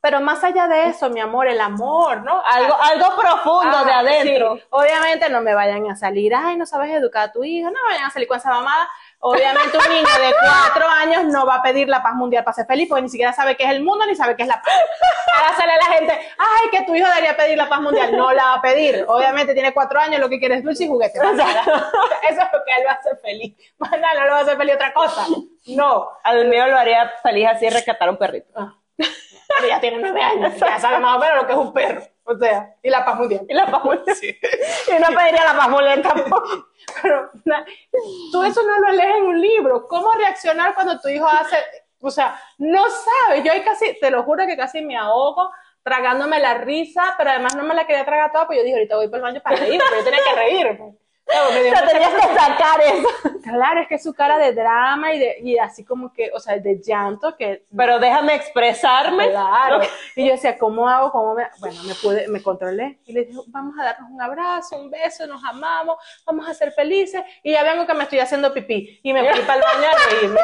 pero 0.00 0.20
más 0.20 0.42
allá 0.44 0.68
de 0.68 0.86
eso, 0.86 1.10
mi 1.10 1.20
amor, 1.20 1.48
el 1.48 1.60
amor, 1.60 2.22
¿no? 2.22 2.40
Algo, 2.44 2.76
algo 2.80 3.16
profundo 3.20 3.76
Ah, 3.78 3.84
de 3.84 3.92
adentro. 3.92 4.56
sí. 4.56 4.62
Obviamente 4.70 5.28
no 5.30 5.40
me 5.40 5.54
vayan 5.54 5.90
a 5.90 5.96
salir, 5.96 6.32
ay, 6.34 6.56
no 6.56 6.64
sabes 6.64 6.90
educar 6.92 7.28
a 7.28 7.32
tu 7.32 7.42
hijo, 7.44 7.70
no 7.70 7.78
vayan 7.88 8.04
a 8.04 8.10
salir 8.10 8.28
con 8.28 8.38
esa 8.38 8.50
mamada. 8.50 8.88
Obviamente 9.18 9.76
un 9.78 9.88
niño 9.88 10.08
de 10.20 10.34
cuatro 10.40 10.88
años 10.88 11.24
no 11.24 11.46
va 11.46 11.56
a 11.56 11.62
pedir 11.62 11.88
la 11.88 12.02
paz 12.02 12.14
mundial 12.14 12.44
para 12.44 12.54
ser 12.54 12.66
feliz 12.66 12.88
porque 12.88 13.02
ni 13.02 13.08
siquiera 13.08 13.32
sabe 13.32 13.56
qué 13.56 13.64
es 13.64 13.70
el 13.70 13.82
mundo 13.82 14.06
ni 14.06 14.14
sabe 14.14 14.36
qué 14.36 14.42
es 14.42 14.48
la 14.48 14.60
paz. 14.62 14.74
Ahora 15.36 15.56
sale 15.56 15.72
la 15.76 15.96
gente, 15.96 16.12
ay, 16.38 16.70
que 16.70 16.84
tu 16.84 16.94
hijo 16.94 17.08
debería 17.08 17.36
pedir 17.36 17.56
la 17.56 17.68
paz 17.68 17.80
mundial. 17.80 18.16
No 18.16 18.32
la 18.32 18.44
va 18.44 18.54
a 18.54 18.62
pedir. 18.62 19.04
Obviamente 19.08 19.54
tiene 19.54 19.72
cuatro 19.72 19.98
años, 19.98 20.20
lo 20.20 20.28
que 20.28 20.38
quiere 20.38 20.56
es 20.56 20.64
dulce 20.64 20.84
y 20.84 20.88
juguete. 20.88 21.18
Eso 21.18 21.30
es 21.32 22.36
lo 22.36 22.64
que 22.64 22.72
él 22.78 22.86
va 22.86 22.92
a 22.92 22.94
hacer 22.94 23.18
feliz. 23.22 23.56
Más 23.78 23.90
nada, 23.92 24.14
no 24.20 24.26
lo 24.26 24.32
va 24.32 24.38
a 24.38 24.42
hacer 24.42 24.56
feliz 24.56 24.74
otra 24.74 24.92
cosa. 24.92 25.26
No. 25.66 26.08
Al 26.22 26.48
mío 26.48 26.66
lo 26.66 26.76
haría 26.76 27.12
feliz 27.22 27.48
así 27.48 27.68
rescatar 27.68 28.08
a 28.08 28.12
un 28.12 28.18
perrito. 28.18 28.48
Ah. 28.54 28.74
Pero 29.54 29.68
ya 29.68 29.80
tiene 29.80 29.98
nueve 29.98 30.20
años, 30.22 30.54
ya 30.58 30.78
sabe 30.78 30.98
más 30.98 31.16
o 31.16 31.18
menos 31.20 31.36
lo 31.42 31.46
que 31.46 31.52
es 31.52 31.58
un 31.58 31.72
perro. 31.72 32.02
O 32.24 32.36
sea, 32.36 32.74
y 32.82 32.90
la 32.90 33.04
paz 33.04 33.16
mundial. 33.18 33.46
Y 33.48 33.54
la 33.54 33.66
paz 33.66 33.84
mundial. 33.84 34.16
Y 34.20 35.00
no 35.00 35.08
pediría 35.16 35.44
la 35.44 35.56
paz 35.56 35.68
mundial 35.68 36.02
tampoco. 36.02 36.66
Pero 37.02 37.30
na- 37.44 37.64
tú 38.32 38.42
eso 38.44 38.62
no 38.62 38.78
lo 38.78 38.92
lees 38.92 39.16
en 39.16 39.24
un 39.24 39.40
libro. 39.40 39.86
¿Cómo 39.88 40.10
reaccionar 40.12 40.74
cuando 40.74 40.98
tu 41.00 41.08
hijo 41.08 41.26
hace, 41.28 41.56
o 42.00 42.10
sea, 42.10 42.40
no 42.58 42.84
sabes? 42.88 43.44
Yo 43.44 43.52
ahí 43.52 43.62
casi, 43.62 43.98
te 44.00 44.10
lo 44.10 44.22
juro 44.24 44.46
que 44.46 44.56
casi 44.56 44.80
me 44.84 44.96
ahogo 44.96 45.50
tragándome 45.82 46.40
la 46.40 46.54
risa, 46.54 47.14
pero 47.16 47.30
además 47.30 47.54
no 47.54 47.62
me 47.62 47.72
la 47.74 47.86
quería 47.86 48.04
tragar 48.04 48.32
toda, 48.32 48.46
pues 48.48 48.58
yo 48.58 48.64
dije, 48.64 48.74
ahorita 48.76 48.96
voy 48.96 49.06
por 49.08 49.18
el 49.18 49.22
baño 49.22 49.40
para 49.40 49.56
reír, 49.56 49.80
pero 49.88 50.00
yo 50.00 50.04
tenía 50.04 50.20
que 50.24 50.34
reír. 50.34 50.78
pues. 50.78 50.94
O 51.28 51.52
sea, 51.52 51.86
tenías 51.86 52.14
que 52.14 52.34
sacar 52.34 52.80
eso. 52.80 53.08
Claro, 53.42 53.80
es 53.80 53.88
que 53.88 53.98
su 53.98 54.14
cara 54.14 54.38
de 54.38 54.52
drama 54.52 55.12
y, 55.12 55.18
de, 55.18 55.36
y 55.42 55.58
así 55.58 55.84
como 55.84 56.12
que, 56.12 56.30
o 56.32 56.38
sea, 56.38 56.56
de 56.56 56.80
llanto 56.80 57.36
que 57.36 57.64
Pero 57.76 57.98
déjame 57.98 58.34
expresarme. 58.34 59.30
Claro. 59.30 59.80
Y 60.14 60.26
yo 60.26 60.32
decía, 60.32 60.56
¿cómo 60.56 60.88
hago? 60.88 61.10
¿Cómo 61.10 61.34
me...? 61.34 61.48
Bueno, 61.58 61.82
me 61.84 61.94
pude, 61.94 62.28
me 62.28 62.42
controlé. 62.42 63.00
Y 63.06 63.12
le 63.12 63.24
dije, 63.24 63.38
vamos 63.48 63.74
a 63.78 63.84
darnos 63.84 64.10
un 64.10 64.22
abrazo, 64.22 64.78
un 64.78 64.90
beso, 64.90 65.26
nos 65.26 65.44
amamos, 65.44 65.96
vamos 66.24 66.48
a 66.48 66.54
ser 66.54 66.72
felices. 66.72 67.22
Y 67.42 67.52
ya 67.52 67.64
vengo 67.64 67.86
que 67.86 67.94
me 67.94 68.04
estoy 68.04 68.20
haciendo 68.20 68.54
pipí. 68.54 69.00
Y 69.02 69.12
me 69.12 69.28
fui 69.28 69.40
para 69.42 69.58
el 69.58 69.62
baño 69.62 69.88
a 69.88 70.10
reírme. 70.10 70.40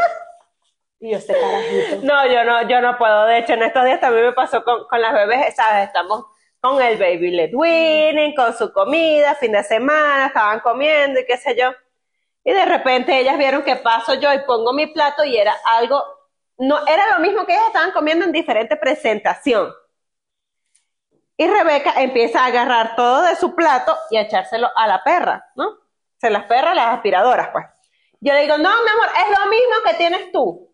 Y 0.99 1.11
yo, 1.11 1.19
este 1.19 1.35
carajito. 1.35 2.07
No, 2.07 2.27
yo 2.27 2.45
no, 2.45 2.69
yo 2.69 2.81
no 2.81 2.99
puedo. 2.99 3.27
De 3.27 3.39
hecho, 3.39 3.55
en 3.55 3.63
estos 3.63 3.85
días 3.85 4.01
también 4.01 4.27
me 4.27 4.33
pasó 4.33 4.63
con, 4.63 4.87
con 4.87 5.01
las 5.01 5.13
bebés, 5.13 5.55
¿sabes? 5.55 5.87
Estamos 5.87 6.27
con 6.63 6.81
el 6.81 6.97
baby 6.97 7.33
led 7.33 7.51
con 8.37 8.57
su 8.57 8.73
comida, 8.73 9.35
fin 9.35 9.51
de 9.51 9.65
semana, 9.65 10.27
estaban 10.27 10.61
comiendo 10.61 11.19
y 11.19 11.27
qué 11.27 11.37
sé 11.37 11.57
yo. 11.59 11.73
Y 12.45 12.53
de 12.53 12.65
repente 12.65 13.19
ellas 13.19 13.37
vieron 13.37 13.65
que 13.65 13.77
paso 13.77 14.15
yo 14.15 14.33
y 14.33 14.45
pongo 14.47 14.73
mi 14.73 14.87
plato 14.87 15.25
y 15.25 15.37
era 15.37 15.55
algo, 15.67 16.01
no, 16.59 16.87
era 16.87 17.19
lo 17.19 17.19
mismo 17.19 17.45
que 17.45 17.55
ellas 17.55 17.67
estaban 17.67 17.91
comiendo 17.91 18.25
en 18.25 18.31
diferente 18.31 18.77
presentación. 18.77 19.73
Y 21.37 21.49
Rebeca 21.49 22.01
empieza 22.01 22.45
a 22.45 22.47
agarrar 22.47 22.95
todo 22.95 23.23
de 23.23 23.35
su 23.35 23.57
plato 23.57 23.97
y 24.11 24.17
a 24.17 24.21
echárselo 24.21 24.69
a 24.77 24.87
la 24.87 25.03
perra, 25.03 25.51
¿no? 25.57 25.79
Se 26.19 26.31
las 26.31 26.45
perras, 26.45 26.77
las 26.77 26.95
aspiradoras, 26.95 27.49
pues. 27.49 27.67
Yo 28.21 28.33
le 28.35 28.43
digo, 28.43 28.57
no, 28.57 28.71
mi 28.71 28.91
amor, 28.91 29.09
es 29.17 29.39
lo 29.39 29.51
mismo 29.51 29.75
que 29.85 29.95
tienes 29.95 30.31
tú. 30.31 30.73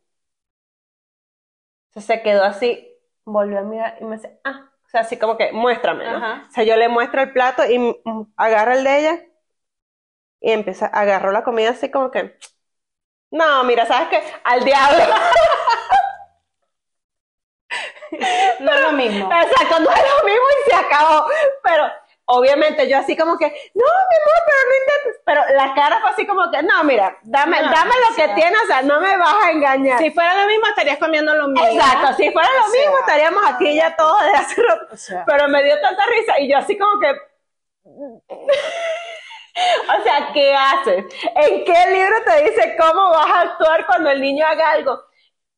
Entonces 1.88 2.16
se 2.16 2.22
quedó 2.22 2.44
así, 2.44 2.94
volvió 3.24 3.60
a 3.60 3.62
mirar 3.62 3.96
y 4.00 4.04
me 4.04 4.16
dice, 4.16 4.38
ah, 4.44 4.67
o 4.88 4.90
sea, 4.90 5.02
así 5.02 5.18
como 5.18 5.36
que 5.36 5.52
muéstrame, 5.52 6.04
¿no? 6.04 6.16
Ajá. 6.16 6.46
O 6.48 6.50
sea, 6.50 6.64
yo 6.64 6.74
le 6.76 6.88
muestro 6.88 7.20
el 7.20 7.30
plato 7.30 7.62
y 7.66 7.78
mm, 7.78 8.32
agarra 8.36 8.74
el 8.74 8.84
de 8.84 8.98
ella 8.98 9.22
y 10.40 10.50
empieza, 10.52 10.86
agarró 10.86 11.30
la 11.30 11.44
comida 11.44 11.70
así 11.70 11.90
como 11.90 12.10
que, 12.10 12.38
no, 13.30 13.64
mira, 13.64 13.86
¿sabes 13.86 14.08
qué? 14.08 14.22
Al 14.44 14.64
diablo. 14.64 15.04
No 18.60 18.72
es 18.72 18.80
lo 18.80 18.92
mismo. 18.92 19.30
Exacto, 19.42 19.80
no 19.80 19.90
es 19.90 20.02
lo 20.02 20.24
mismo 20.24 20.44
y 20.66 20.70
se 20.70 20.76
acabó. 20.76 21.26
Pero 21.62 21.84
obviamente 22.28 22.88
yo 22.88 22.98
así 22.98 23.16
como 23.16 23.36
que, 23.38 23.46
no, 23.46 23.84
mi 23.84 24.16
amor, 24.16 24.42
pero 24.46 24.58
no 24.68 24.74
intentes. 24.76 25.22
Pero 25.24 25.40
la 25.56 25.74
cara 25.74 26.00
fue 26.00 26.10
así 26.10 26.26
como 26.26 26.50
que, 26.50 26.62
no, 26.62 26.84
mira, 26.84 27.18
dame, 27.22 27.60
No, 27.60 27.70
dame 27.70 27.94
lo 28.08 28.14
que 28.14 28.26
sea. 28.26 28.34
tiene, 28.34 28.56
o 28.56 28.66
sea, 28.66 28.82
no 28.82 29.00
me 29.00 29.16
vas 29.16 29.34
a 29.44 29.50
engañar. 29.50 29.98
Si 29.98 30.10
fuera 30.10 30.42
lo 30.42 30.46
mismo, 30.46 30.66
estarías 30.66 30.98
comiendo 30.98 31.34
lo 31.34 31.48
mismo. 31.48 31.66
Exacto, 31.66 32.14
si 32.16 32.30
fuera 32.30 32.48
lo 32.52 32.66
O 32.66 32.68
sea, 32.70 32.80
mismo 32.80 32.98
estaríamos 32.98 33.42
aquí 33.46 33.74
ya 33.74 33.96
todos 33.96 34.22
de 34.24 34.30
hace 34.30 34.62
rato. 34.62 34.86
O 34.92 34.96
sea, 34.96 35.24
Pero 35.26 35.48
me 35.48 35.62
dio 35.64 35.80
tanta 35.80 36.04
risa 36.06 36.38
y 36.40 36.50
yo 36.50 36.58
así 36.58 36.76
como 36.78 37.00
que... 37.00 37.14
O 39.98 40.02
sea, 40.04 40.30
¿qué 40.32 40.54
haces? 40.54 41.04
¿En 41.34 41.64
qué 41.64 41.90
libro 41.90 42.14
te 42.24 42.44
dice 42.44 42.76
cómo 42.78 43.10
vas 43.10 43.28
a 43.28 43.40
actuar 43.40 43.86
cuando 43.86 44.08
el 44.08 44.20
niño 44.20 44.46
haga 44.46 44.70
algo 44.70 45.02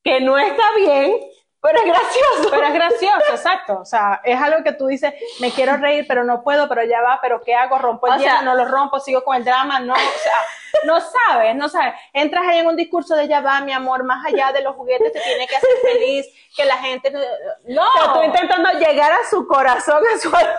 que 0.02 0.22
no 0.22 0.38
está 0.38 0.62
bien, 0.76 1.20
Pero 1.62 1.78
es 1.78 1.84
gracioso. 1.84 2.50
Pero 2.50 2.62
es 2.66 2.72
gracioso, 2.74 3.30
exacto. 3.32 3.78
O 3.80 3.84
sea, 3.84 4.20
es 4.24 4.40
algo 4.40 4.64
que 4.64 4.72
tú 4.72 4.86
dices, 4.86 5.12
me 5.40 5.50
quiero 5.52 5.76
reír, 5.76 6.06
pero 6.08 6.24
no 6.24 6.42
puedo, 6.42 6.68
pero 6.68 6.82
ya 6.84 7.02
va, 7.02 7.18
pero 7.20 7.42
¿qué 7.42 7.54
hago? 7.54 7.76
¿Rompo 7.78 8.06
el 8.06 8.14
O 8.14 8.18
sea- 8.18 8.38
hielo? 8.38 8.42
¿No 8.42 8.54
lo 8.54 8.64
rompo? 8.70 8.98
¿Sigo 8.98 9.22
con 9.22 9.36
el 9.36 9.44
drama? 9.44 9.78
No, 9.80 9.92
o 9.92 9.96
sea, 9.96 10.38
no 10.84 10.98
sabes, 11.00 11.54
no 11.54 11.68
sabes. 11.68 11.94
Entras 12.14 12.46
ahí 12.46 12.58
en 12.60 12.66
un 12.66 12.76
discurso 12.76 13.14
de 13.14 13.28
ya 13.28 13.40
va, 13.40 13.60
mi 13.60 13.72
amor, 13.72 14.04
más 14.04 14.24
allá 14.24 14.52
de 14.52 14.62
los 14.62 14.74
juguetes, 14.74 15.12
te 15.12 15.20
tiene 15.20 15.46
que 15.46 15.56
hacer 15.56 15.70
feliz, 15.82 16.26
que 16.56 16.64
la 16.64 16.78
gente... 16.78 17.12
No, 17.66 17.82
O 17.86 17.90
sea, 18.04 18.12
tú 18.14 18.22
intentando 18.22 18.70
llegar 18.78 19.12
a 19.12 19.28
su 19.28 19.46
corazón, 19.46 20.02
a 20.14 20.18
su 20.18 20.28
alma. 20.34 20.54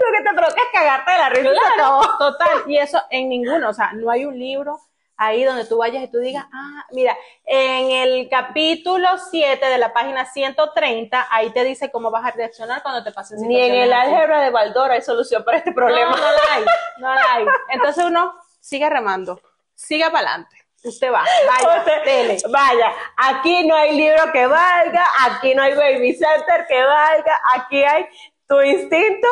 Lo 0.00 0.16
que 0.16 0.22
te 0.22 0.34
provoca 0.34 0.56
es 0.62 0.72
cagarte 0.72 1.10
de 1.12 1.18
la 1.18 1.28
risa. 1.30 1.50
Claro, 1.74 2.00
total. 2.18 2.62
Y 2.66 2.78
eso 2.78 3.02
en 3.10 3.28
ninguno, 3.28 3.68
o 3.70 3.72
sea, 3.72 3.90
no 3.94 4.10
hay 4.10 4.24
un 4.24 4.38
libro 4.38 4.78
ahí 5.20 5.44
donde 5.44 5.66
tú 5.66 5.76
vayas 5.76 6.02
y 6.02 6.08
tú 6.08 6.18
digas, 6.18 6.46
ah, 6.50 6.86
mira, 6.92 7.14
en 7.44 7.90
el 7.90 8.28
capítulo 8.30 9.06
7 9.30 9.66
de 9.66 9.76
la 9.76 9.92
página 9.92 10.24
130, 10.24 11.28
ahí 11.30 11.50
te 11.50 11.62
dice 11.62 11.90
cómo 11.90 12.10
vas 12.10 12.24
a 12.24 12.30
reaccionar 12.30 12.82
cuando 12.82 13.04
te 13.04 13.12
pasen 13.12 13.46
Ni 13.46 13.60
en 13.60 13.74
el 13.74 13.92
álgebra 13.92 14.40
de 14.40 14.48
Baldor 14.48 14.90
hay 14.90 15.02
solución 15.02 15.44
para 15.44 15.58
este 15.58 15.72
problema. 15.72 16.12
No, 16.12 16.16
no 16.16 16.22
la 16.22 16.54
hay, 16.54 16.64
no 16.96 17.14
la 17.14 17.34
hay. 17.34 17.44
Entonces 17.68 18.02
uno 18.02 18.34
sigue 18.60 18.88
remando, 18.88 19.38
siga 19.74 20.10
para 20.10 20.26
adelante. 20.26 20.56
Usted 20.84 21.12
va, 21.12 21.22
vaya. 21.46 22.38
Vaya, 22.48 22.92
aquí 23.18 23.66
no 23.66 23.76
hay 23.76 23.94
libro 23.94 24.32
que 24.32 24.46
valga, 24.46 25.06
aquí 25.26 25.54
no 25.54 25.62
hay 25.62 25.74
baby 25.74 26.14
center 26.14 26.66
que 26.66 26.82
valga, 26.82 27.38
aquí 27.54 27.84
hay 27.84 28.06
tu 28.48 28.58
instinto 28.62 29.28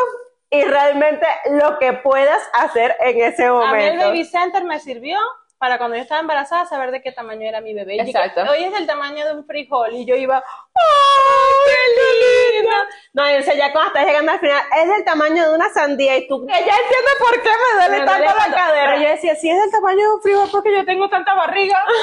y 0.51 0.65
realmente 0.65 1.27
lo 1.51 1.79
que 1.79 1.95
puedas 1.95 2.43
hacer 2.53 2.95
en 3.01 3.23
ese 3.23 3.47
A 3.47 3.53
mí 3.53 3.55
el 3.55 3.69
momento. 3.69 4.05
Baby 4.05 4.25
Center 4.27 4.65
me 4.65 4.81
sirvió 4.81 5.19
para 5.59 5.79
cuando 5.79 5.97
yo 5.97 6.03
estaba 6.03 6.21
embarazada 6.21 6.67
saber 6.67 6.93
de 6.93 7.03
qué 7.03 7.13
tamaño 7.13 7.49
era 7.49 7.61
mi 7.61 7.75
bebé. 7.75 8.01
Exacto. 8.01 8.43
Hoy 8.51 8.65
es 8.65 8.73
del 8.73 8.87
tamaño 8.87 9.27
de 9.27 9.35
un 9.35 9.45
frijol 9.45 9.93
y 9.93 10.07
yo 10.07 10.15
iba, 10.15 10.37
¡ay, 10.37 11.53
qué 11.67 12.59
linda! 12.59 12.89
No, 13.13 13.31
y 13.31 13.35
o 13.35 13.43
sea, 13.43 13.55
ya 13.55 13.73
cuando 13.73 13.89
estás 13.89 14.07
llegando 14.07 14.33
al 14.33 14.39
final, 14.39 14.63
es 14.81 14.89
del 14.89 15.05
tamaño 15.05 15.49
de 15.49 15.55
una 15.55 15.69
sandía 15.71 16.17
y 16.17 16.29
tú, 16.29 16.47
ya 16.49 16.57
entiendo 16.57 17.11
por 17.19 17.43
qué 17.43 17.49
me 17.49 17.81
duele 17.81 18.01
Me 18.01 18.07
tanto 18.07 18.35
la 18.35 18.55
cadera. 18.55 18.93
Pero 18.93 19.03
yo 19.03 19.11
decía, 19.11 19.35
si 19.35 19.51
es 19.51 19.61
del 19.61 19.71
tamaño 19.71 19.99
de 19.99 20.15
un 20.15 20.23
frijol 20.23 20.49
porque 20.51 20.73
yo 20.73 20.85
tengo 20.85 21.09
tanta 21.09 21.35
barriga. 21.35 21.79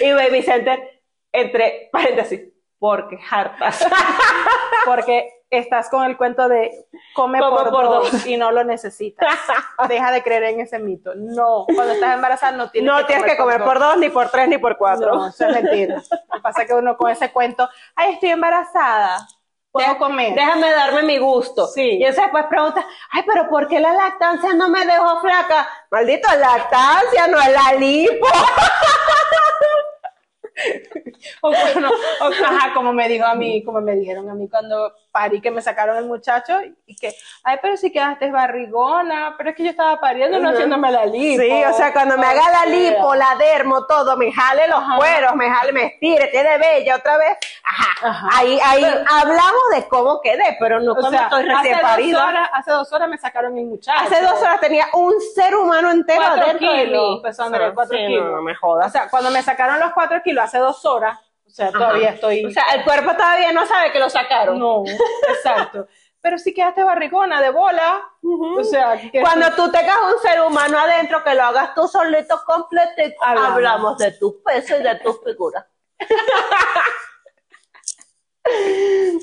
Y 0.00 0.12
baby 0.12 0.42
center, 0.42 1.02
entre 1.32 1.88
paréntesis, 1.90 2.42
porque 2.78 3.18
hartas. 3.30 3.86
Porque 4.84 5.41
estás 5.58 5.88
con 5.90 6.04
el 6.04 6.16
cuento 6.16 6.48
de 6.48 6.86
come 7.14 7.38
Come 7.40 7.50
por, 7.56 7.70
por 7.70 7.84
dos, 7.84 8.12
dos. 8.12 8.26
y 8.26 8.36
no 8.36 8.50
lo 8.52 8.64
necesitas. 8.64 9.28
Deja 9.88 10.10
de 10.10 10.22
creer 10.22 10.44
en 10.44 10.60
ese 10.60 10.78
mito. 10.78 11.12
No, 11.14 11.64
cuando 11.74 11.92
estás 11.92 12.14
embarazada 12.14 12.52
no 12.56 12.70
tienes 12.70 12.90
no 12.90 12.98
que 12.98 13.04
tienes 13.04 13.24
que 13.24 13.36
comer 13.36 13.62
por 13.62 13.78
dos, 13.78 13.96
ni 13.98 14.08
por 14.08 14.28
tres, 14.30 14.48
ni 14.48 14.58
por 14.58 14.76
cuatro. 14.78 15.14
No, 15.14 15.28
eso 15.28 15.46
es 15.46 15.62
mentira. 15.62 15.96
Lo 15.96 16.36
que 16.36 16.40
pasa 16.42 16.62
es 16.62 16.68
que 16.68 16.74
uno 16.74 16.96
con 16.96 17.10
ese 17.10 17.30
cuento, 17.32 17.68
ay, 17.94 18.14
estoy 18.14 18.30
embarazada, 18.30 19.26
puedo 19.70 19.86
Deja- 19.88 19.98
comer. 19.98 20.34
Déjame 20.34 20.70
darme 20.70 21.02
mi 21.02 21.18
gusto. 21.18 21.66
Sí. 21.66 21.82
Y 21.82 22.04
entonces 22.04 22.24
después 22.24 22.44
pregunta, 22.46 22.84
ay, 23.10 23.22
pero 23.26 23.48
¿por 23.48 23.68
qué 23.68 23.78
la 23.80 23.92
lactancia 23.92 24.54
no 24.54 24.68
me 24.68 24.84
dejó 24.86 25.20
flaca? 25.20 25.68
Maldito, 25.90 26.28
lactancia, 26.34 27.26
no 27.28 27.38
es 27.40 27.52
la 27.52 27.72
lipo. 27.78 28.26
O, 31.40 31.50
bueno, 31.50 31.88
o, 32.20 32.24
ajá, 32.26 32.74
como 32.74 32.92
me 32.92 33.08
dijo 33.08 33.24
a 33.24 33.34
mí, 33.34 33.62
como 33.64 33.80
me 33.80 33.94
dijeron 33.94 34.28
a 34.28 34.34
mí 34.34 34.48
cuando 34.48 34.92
parí 35.10 35.40
que 35.40 35.50
me 35.50 35.62
sacaron 35.62 35.96
el 35.96 36.06
muchacho 36.06 36.58
y 36.86 36.96
que, 36.96 37.14
ay, 37.44 37.58
pero 37.62 37.76
si 37.76 37.92
quedaste 37.92 38.30
barrigona, 38.30 39.34
pero 39.36 39.50
es 39.50 39.56
que 39.56 39.64
yo 39.64 39.70
estaba 39.70 40.00
pariendo, 40.00 40.38
no 40.38 40.50
haciéndome 40.50 40.90
la 40.90 41.06
lipo. 41.06 41.42
Sí, 41.42 41.64
o 41.64 41.72
sea, 41.74 41.92
cuando 41.92 42.16
me 42.18 42.26
haga 42.26 42.42
la 42.50 42.66
lipo, 42.66 43.14
la 43.14 43.34
dermo, 43.36 43.86
todo, 43.86 44.16
me 44.16 44.32
jale 44.32 44.66
los 44.68 44.78
Ajá. 44.78 44.96
cueros, 44.96 45.34
me 45.36 45.48
jale, 45.50 45.72
me 45.72 45.84
estire, 45.86 46.30
quede 46.30 46.58
bella 46.58 46.96
otra 46.96 47.16
vez. 47.18 47.36
Ajá. 47.64 48.08
Ajá. 48.08 48.28
Ahí, 48.32 48.58
ahí 48.64 48.82
Pero- 48.82 49.04
hablamos 49.10 49.62
de 49.76 49.88
cómo 49.88 50.20
quedé, 50.20 50.56
pero 50.58 50.80
no 50.80 50.92
O 50.92 50.96
cuando 50.96 51.10
sea, 51.18 51.22
estoy 51.28 51.42
hace 51.44 51.52
recién 51.54 51.72
dos, 51.80 51.82
parida. 51.90 52.26
horas, 52.28 52.50
hace 52.52 52.70
dos 52.72 52.92
horas 52.92 53.08
me 53.08 53.18
sacaron 53.18 53.56
el 53.58 53.66
muchacho. 53.66 53.98
Hace 54.00 54.22
dos 54.22 54.40
horas 54.42 54.60
tenía 54.60 54.86
un 54.94 55.14
ser 55.34 55.54
humano 55.54 55.90
entero 55.90 56.22
dentro 56.34 56.72
de 56.72 56.86
mí. 56.86 57.20
pesó 57.22 57.44
sí, 57.44 57.96
kilos. 57.96 58.24
No, 58.26 58.36
no 58.36 58.42
me 58.42 58.52
O 58.52 58.56
jodas. 58.60 58.92
sea, 58.92 59.08
cuando 59.08 59.30
me 59.30 59.42
sacaron 59.42 59.78
los 59.78 59.92
cuatro 59.92 60.20
kilos 60.22 60.41
hace 60.44 60.58
dos 60.58 60.84
horas, 60.84 61.18
o 61.46 61.50
sea, 61.50 61.70
todavía 61.70 62.10
estoy... 62.10 62.44
O 62.46 62.50
sea, 62.50 62.64
el 62.74 62.84
cuerpo 62.84 63.12
todavía 63.16 63.52
no 63.52 63.66
sabe 63.66 63.92
que 63.92 63.98
lo 63.98 64.08
sacaron. 64.10 64.58
no, 64.58 64.84
exacto. 65.28 65.86
Pero 66.20 66.38
si 66.38 66.54
quedaste 66.54 66.84
barrigona 66.84 67.40
de 67.42 67.50
bola, 67.50 68.00
o 68.22 68.62
sea... 68.62 68.96
que- 69.10 69.20
Cuando 69.20 69.50
tú 69.56 69.70
tengas 69.72 69.96
un 70.14 70.20
ser 70.22 70.40
humano 70.42 70.78
adentro, 70.78 71.22
que 71.24 71.34
lo 71.34 71.42
hagas 71.42 71.74
tú 71.74 71.88
solito, 71.88 72.40
completo, 72.46 72.92
Hablamos. 73.20 73.50
hablamos 73.52 73.98
de 73.98 74.12
tu 74.12 74.40
peso 74.42 74.78
y 74.78 74.82
de 74.84 74.94
tu 75.00 75.12
figura. 75.14 75.66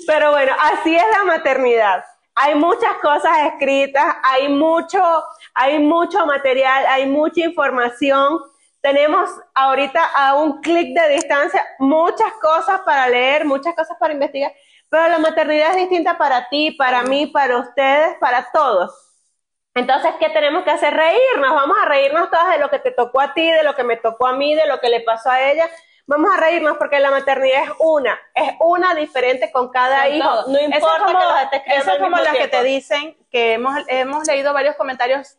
Pero 0.07 0.31
bueno, 0.31 0.53
así 0.59 0.95
es 0.95 1.03
la 1.17 1.23
maternidad. 1.23 2.03
Hay 2.35 2.55
muchas 2.55 2.93
cosas 3.01 3.31
escritas, 3.47 4.15
hay 4.23 4.47
mucho, 4.49 5.01
hay 5.53 5.79
mucho 5.79 6.25
material, 6.25 6.85
hay 6.87 7.05
mucha 7.05 7.41
información. 7.41 8.39
Tenemos 8.81 9.29
ahorita 9.53 10.01
a 10.15 10.35
un 10.35 10.61
clic 10.61 10.97
de 10.97 11.09
distancia 11.15 11.61
muchas 11.79 12.31
cosas 12.41 12.81
para 12.81 13.07
leer, 13.09 13.45
muchas 13.45 13.75
cosas 13.75 13.97
para 13.99 14.13
investigar, 14.13 14.53
pero 14.87 15.07
la 15.09 15.17
maternidad 15.17 15.71
es 15.71 15.75
distinta 15.77 16.17
para 16.17 16.47
ti, 16.49 16.71
para 16.71 17.03
mí, 17.03 17.27
para 17.27 17.57
ustedes, 17.57 18.15
para 18.19 18.49
todos. 18.51 18.91
Entonces, 19.75 20.11
¿qué 20.19 20.29
tenemos 20.29 20.63
que 20.63 20.71
hacer? 20.71 20.93
Reírnos, 20.93 21.53
vamos 21.53 21.77
a 21.81 21.85
reírnos 21.87 22.29
todas 22.29 22.49
de 22.51 22.59
lo 22.59 22.69
que 22.69 22.79
te 22.79 22.91
tocó 22.91 23.21
a 23.21 23.33
ti, 23.33 23.49
de 23.51 23.63
lo 23.63 23.75
que 23.75 23.83
me 23.83 23.97
tocó 23.97 24.27
a 24.27 24.33
mí, 24.33 24.55
de 24.55 24.65
lo 24.65 24.79
que 24.79 24.89
le 24.89 25.01
pasó 25.01 25.29
a 25.29 25.41
ella. 25.41 25.69
Vamos 26.07 26.31
a 26.35 26.39
reírnos 26.39 26.77
porque 26.77 26.99
la 26.99 27.11
maternidad 27.11 27.63
es 27.65 27.69
una, 27.79 28.19
es 28.33 28.53
una 28.59 28.95
diferente 28.95 29.51
con 29.51 29.69
cada 29.69 30.05
Con 30.05 30.13
hijo. 30.15 30.27
todo. 30.27 30.47
No 30.51 30.57
Eso 30.57 30.65
importa 30.65 30.95
es 30.97 31.03
como, 31.03 31.19
que 31.19 31.25
los 31.25 31.41
estés 31.43 31.61
eso 31.67 31.91
es 31.91 31.99
como 31.99 32.17
las 32.17 32.35
que 32.35 32.47
te 32.47 32.63
dicen 32.63 33.17
que 33.29 33.53
hemos, 33.53 33.75
hemos 33.87 34.25
leído 34.27 34.53
varios 34.53 34.75
comentarios 34.75 35.37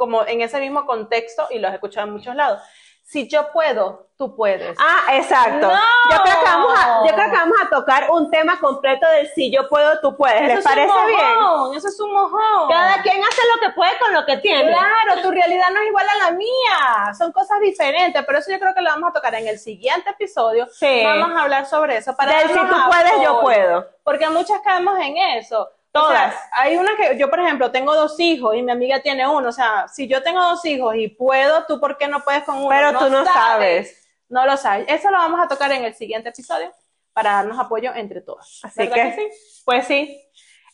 como 0.00 0.26
en 0.26 0.40
ese 0.40 0.58
mismo 0.60 0.86
contexto 0.86 1.46
y 1.50 1.58
los 1.58 1.70
he 1.70 1.74
escuchado 1.74 2.06
en 2.06 2.14
muchos 2.14 2.34
lados. 2.34 2.58
Si 3.02 3.28
yo 3.28 3.52
puedo, 3.52 4.06
tú 4.16 4.34
puedes. 4.34 4.78
Ah, 4.80 5.14
exacto. 5.16 5.66
No. 5.66 5.78
Yo, 6.10 6.22
creo 6.22 6.36
que 6.38 6.44
vamos 6.44 6.72
a, 6.74 7.06
yo 7.06 7.14
creo 7.14 7.30
que 7.30 7.36
vamos 7.36 7.58
a 7.62 7.68
tocar 7.68 8.10
un 8.10 8.30
tema 8.30 8.58
completo 8.58 9.06
del 9.08 9.28
si 9.34 9.52
yo 9.52 9.68
puedo, 9.68 10.00
tú 10.00 10.16
puedes. 10.16 10.40
¿Les 10.40 10.58
Eso 10.58 10.58
es 10.60 10.64
un 10.64 10.72
parece 10.72 11.06
bien? 11.06 11.34
mojón, 11.34 11.76
Eso 11.76 11.88
es 11.88 12.00
un 12.00 12.12
mojón. 12.14 12.70
Cada 12.70 13.02
quien 13.02 13.22
hace 13.22 13.42
lo 13.54 13.60
que 13.60 13.74
puede 13.74 13.90
con 13.98 14.14
lo 14.14 14.24
que 14.24 14.38
tiene. 14.38 14.72
Claro, 14.72 15.20
tu 15.20 15.30
realidad 15.32 15.66
no 15.70 15.80
es 15.80 15.88
igual 15.88 16.06
a 16.08 16.24
la 16.24 16.30
mía, 16.30 17.14
son 17.18 17.30
cosas 17.32 17.60
diferentes, 17.60 18.24
pero 18.24 18.38
eso 18.38 18.50
yo 18.50 18.58
creo 18.58 18.72
que 18.72 18.80
lo 18.80 18.88
vamos 18.88 19.10
a 19.10 19.12
tocar 19.12 19.34
en 19.34 19.48
el 19.48 19.58
siguiente 19.58 20.08
episodio. 20.08 20.66
Sí. 20.72 21.02
Vamos 21.04 21.36
a 21.36 21.42
hablar 21.42 21.66
sobre 21.66 21.98
eso. 21.98 22.16
Para 22.16 22.38
Del 22.38 22.48
si 22.48 22.54
tú 22.54 22.76
puedes, 22.88 23.22
yo 23.22 23.40
puedo. 23.42 23.86
Porque 24.02 24.30
muchas 24.30 24.62
caemos 24.62 24.98
en 24.98 25.18
eso. 25.36 25.68
O 25.92 25.98
Todas. 26.00 26.32
sea, 26.32 26.40
hay 26.52 26.76
una 26.76 26.96
que, 26.96 27.18
yo 27.18 27.28
por 27.28 27.40
ejemplo, 27.40 27.72
tengo 27.72 27.94
dos 27.96 28.18
hijos 28.20 28.54
y 28.54 28.62
mi 28.62 28.70
amiga 28.70 29.00
tiene 29.00 29.26
uno. 29.26 29.48
O 29.48 29.52
sea, 29.52 29.88
si 29.88 30.06
yo 30.06 30.22
tengo 30.22 30.40
dos 30.40 30.64
hijos 30.64 30.94
y 30.96 31.08
puedo, 31.08 31.64
tú 31.66 31.80
por 31.80 31.98
qué 31.98 32.06
no 32.06 32.20
puedes 32.20 32.44
con 32.44 32.58
uno. 32.58 32.68
Pero 32.68 32.96
tú 32.98 33.10
no 33.10 33.24
sabes. 33.24 33.96
No 34.28 34.46
lo 34.46 34.56
sabes. 34.56 34.86
Eso 34.88 35.10
lo 35.10 35.16
vamos 35.18 35.40
a 35.40 35.48
tocar 35.48 35.72
en 35.72 35.84
el 35.84 35.94
siguiente 35.94 36.28
episodio 36.28 36.72
para 37.12 37.32
darnos 37.32 37.58
apoyo 37.58 37.92
entre 37.94 38.20
todas. 38.20 38.60
Así 38.62 38.78
¿Verdad 38.78 38.94
que, 38.94 39.12
sí? 39.14 39.62
pues 39.64 39.86
sí. 39.86 40.22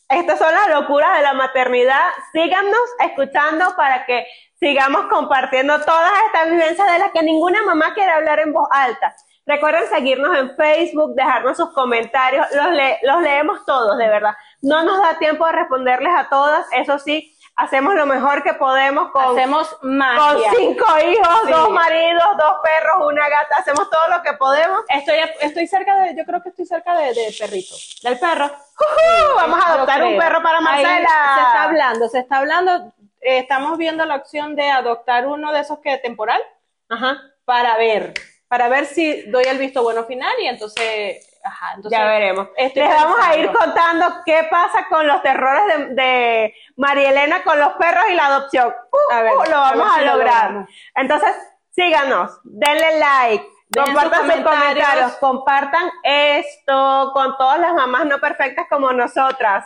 Estas 0.07 0.37
son 0.37 0.53
las 0.53 0.69
locuras 0.69 1.17
de 1.17 1.23
la 1.23 1.33
maternidad. 1.33 2.09
Síganos 2.31 2.79
escuchando 3.03 3.75
para 3.75 4.05
que 4.05 4.27
sigamos 4.59 5.07
compartiendo 5.07 5.81
todas 5.81 6.11
estas 6.27 6.49
vivencias 6.51 6.91
de 6.91 6.99
las 6.99 7.11
que 7.11 7.23
ninguna 7.23 7.63
mamá 7.63 7.93
quiere 7.95 8.11
hablar 8.11 8.39
en 8.39 8.53
voz 8.53 8.67
alta. 8.71 9.15
Recuerden 9.45 9.87
seguirnos 9.89 10.37
en 10.37 10.55
Facebook, 10.55 11.15
dejarnos 11.15 11.57
sus 11.57 11.73
comentarios, 11.73 12.45
los, 12.53 12.67
le- 12.67 12.99
los 13.03 13.21
leemos 13.21 13.65
todos, 13.65 13.97
de 13.97 14.07
verdad. 14.07 14.33
No 14.61 14.83
nos 14.83 15.01
da 15.01 15.17
tiempo 15.19 15.45
de 15.45 15.51
responderles 15.53 16.13
a 16.15 16.29
todas, 16.29 16.65
eso 16.73 16.97
sí, 16.99 17.33
hacemos 17.55 17.93
lo 17.95 18.05
mejor 18.05 18.43
que 18.43 18.53
podemos 18.53 19.11
con, 19.11 19.23
Hacemos 19.37 19.67
con 19.75 19.97
magia. 19.97 20.51
cinco 20.57 20.85
hijos, 21.07 21.39
Sí. 21.45 21.51
dos 21.51 21.69
maridos, 21.69 22.23
dos 22.37 22.53
perros, 22.63 23.07
una 23.07 23.29
gata, 23.29 23.55
hacemos 23.57 23.89
todo 23.89 24.07
lo 24.09 24.21
que 24.23 24.33
podemos. 24.33 24.81
Estoy, 24.89 25.15
estoy 25.41 25.67
cerca 25.67 25.95
de, 26.01 26.15
yo 26.15 26.25
creo 26.25 26.41
que 26.41 26.49
estoy 26.49 26.65
cerca 26.65 26.95
de, 26.95 27.13
de 27.13 27.35
perrito. 27.37 27.75
Del 28.03 28.19
perro. 28.19 28.47
¡Jujú! 28.75 29.35
Vamos 29.35 29.63
a 29.63 29.73
adoptar 29.73 30.03
un 30.03 30.17
perro 30.17 30.41
para 30.43 30.59
Marcela. 30.61 31.09
Se 31.35 31.41
está 31.41 31.63
hablando, 31.63 32.09
se 32.09 32.19
está 32.19 32.37
hablando. 32.37 32.93
eh, 33.21 33.39
estamos 33.39 33.77
viendo 33.77 34.05
la 34.05 34.15
opción 34.15 34.55
de 34.55 34.69
adoptar 34.69 35.25
uno 35.27 35.51
de 35.51 35.59
esos 35.61 35.79
que 35.79 35.97
temporal 35.97 36.41
Ajá. 36.89 37.17
para 37.45 37.75
ver, 37.77 38.13
para 38.47 38.69
ver 38.69 38.85
si 38.85 39.23
doy 39.31 39.43
el 39.45 39.57
visto 39.57 39.81
bueno 39.83 40.03
final 40.05 40.31
y 40.39 40.47
entonces, 40.47 41.36
ajá, 41.47 41.73
entonces 41.75 41.97
Ya 41.97 42.05
veremos. 42.05 42.47
Les 42.57 42.89
vamos 42.89 43.17
a 43.21 43.35
ir 43.37 43.51
contando 43.51 44.05
qué 44.25 44.47
pasa 44.49 44.87
con 44.89 45.07
los 45.07 45.21
terrores 45.21 45.63
de, 45.67 45.95
de 45.95 46.53
María 46.75 47.09
Elena 47.09 47.43
con 47.43 47.59
los 47.59 47.73
perros 47.73 48.05
y 48.09 48.13
la 48.13 48.27
adopción. 48.27 48.73
Uh, 48.91 49.13
A 49.13 49.21
ver, 49.21 49.33
uh, 49.33 49.49
lo 49.49 49.57
vamos 49.57 49.87
a, 49.95 49.99
si 49.99 50.05
lograr. 50.05 50.67
Entonces, 50.95 51.31
síganos, 51.71 52.39
denle 52.43 52.99
like, 52.99 53.47
compartan 53.75 54.25
sus 54.25 54.33
sus 54.33 54.43
comentarios. 54.43 54.55
comentarios. 54.85 55.11
compartan 55.17 55.89
esto 56.03 57.11
con 57.13 57.37
todas 57.37 57.59
las 57.59 57.73
mamás 57.73 58.05
no 58.05 58.19
perfectas 58.19 58.67
como 58.69 58.91
nosotras. 58.93 59.65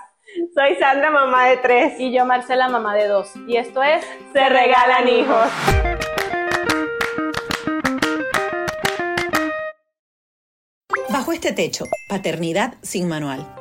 Soy 0.55 0.75
Sandra, 0.75 1.09
mamá 1.09 1.45
de 1.47 1.57
tres. 1.57 1.99
Y 1.99 2.13
yo, 2.13 2.25
Marcela, 2.25 2.69
mamá 2.69 2.93
de 2.95 3.07
dos. 3.07 3.35
Y 3.47 3.57
esto 3.57 3.83
es 3.83 4.05
Se 4.31 4.47
regalan 4.49 5.07
hijos. 5.09 5.47
Bajo 11.11 11.33
este 11.33 11.51
techo, 11.51 11.83
Paternidad 12.07 12.75
sin 12.81 13.09
Manual. 13.09 13.60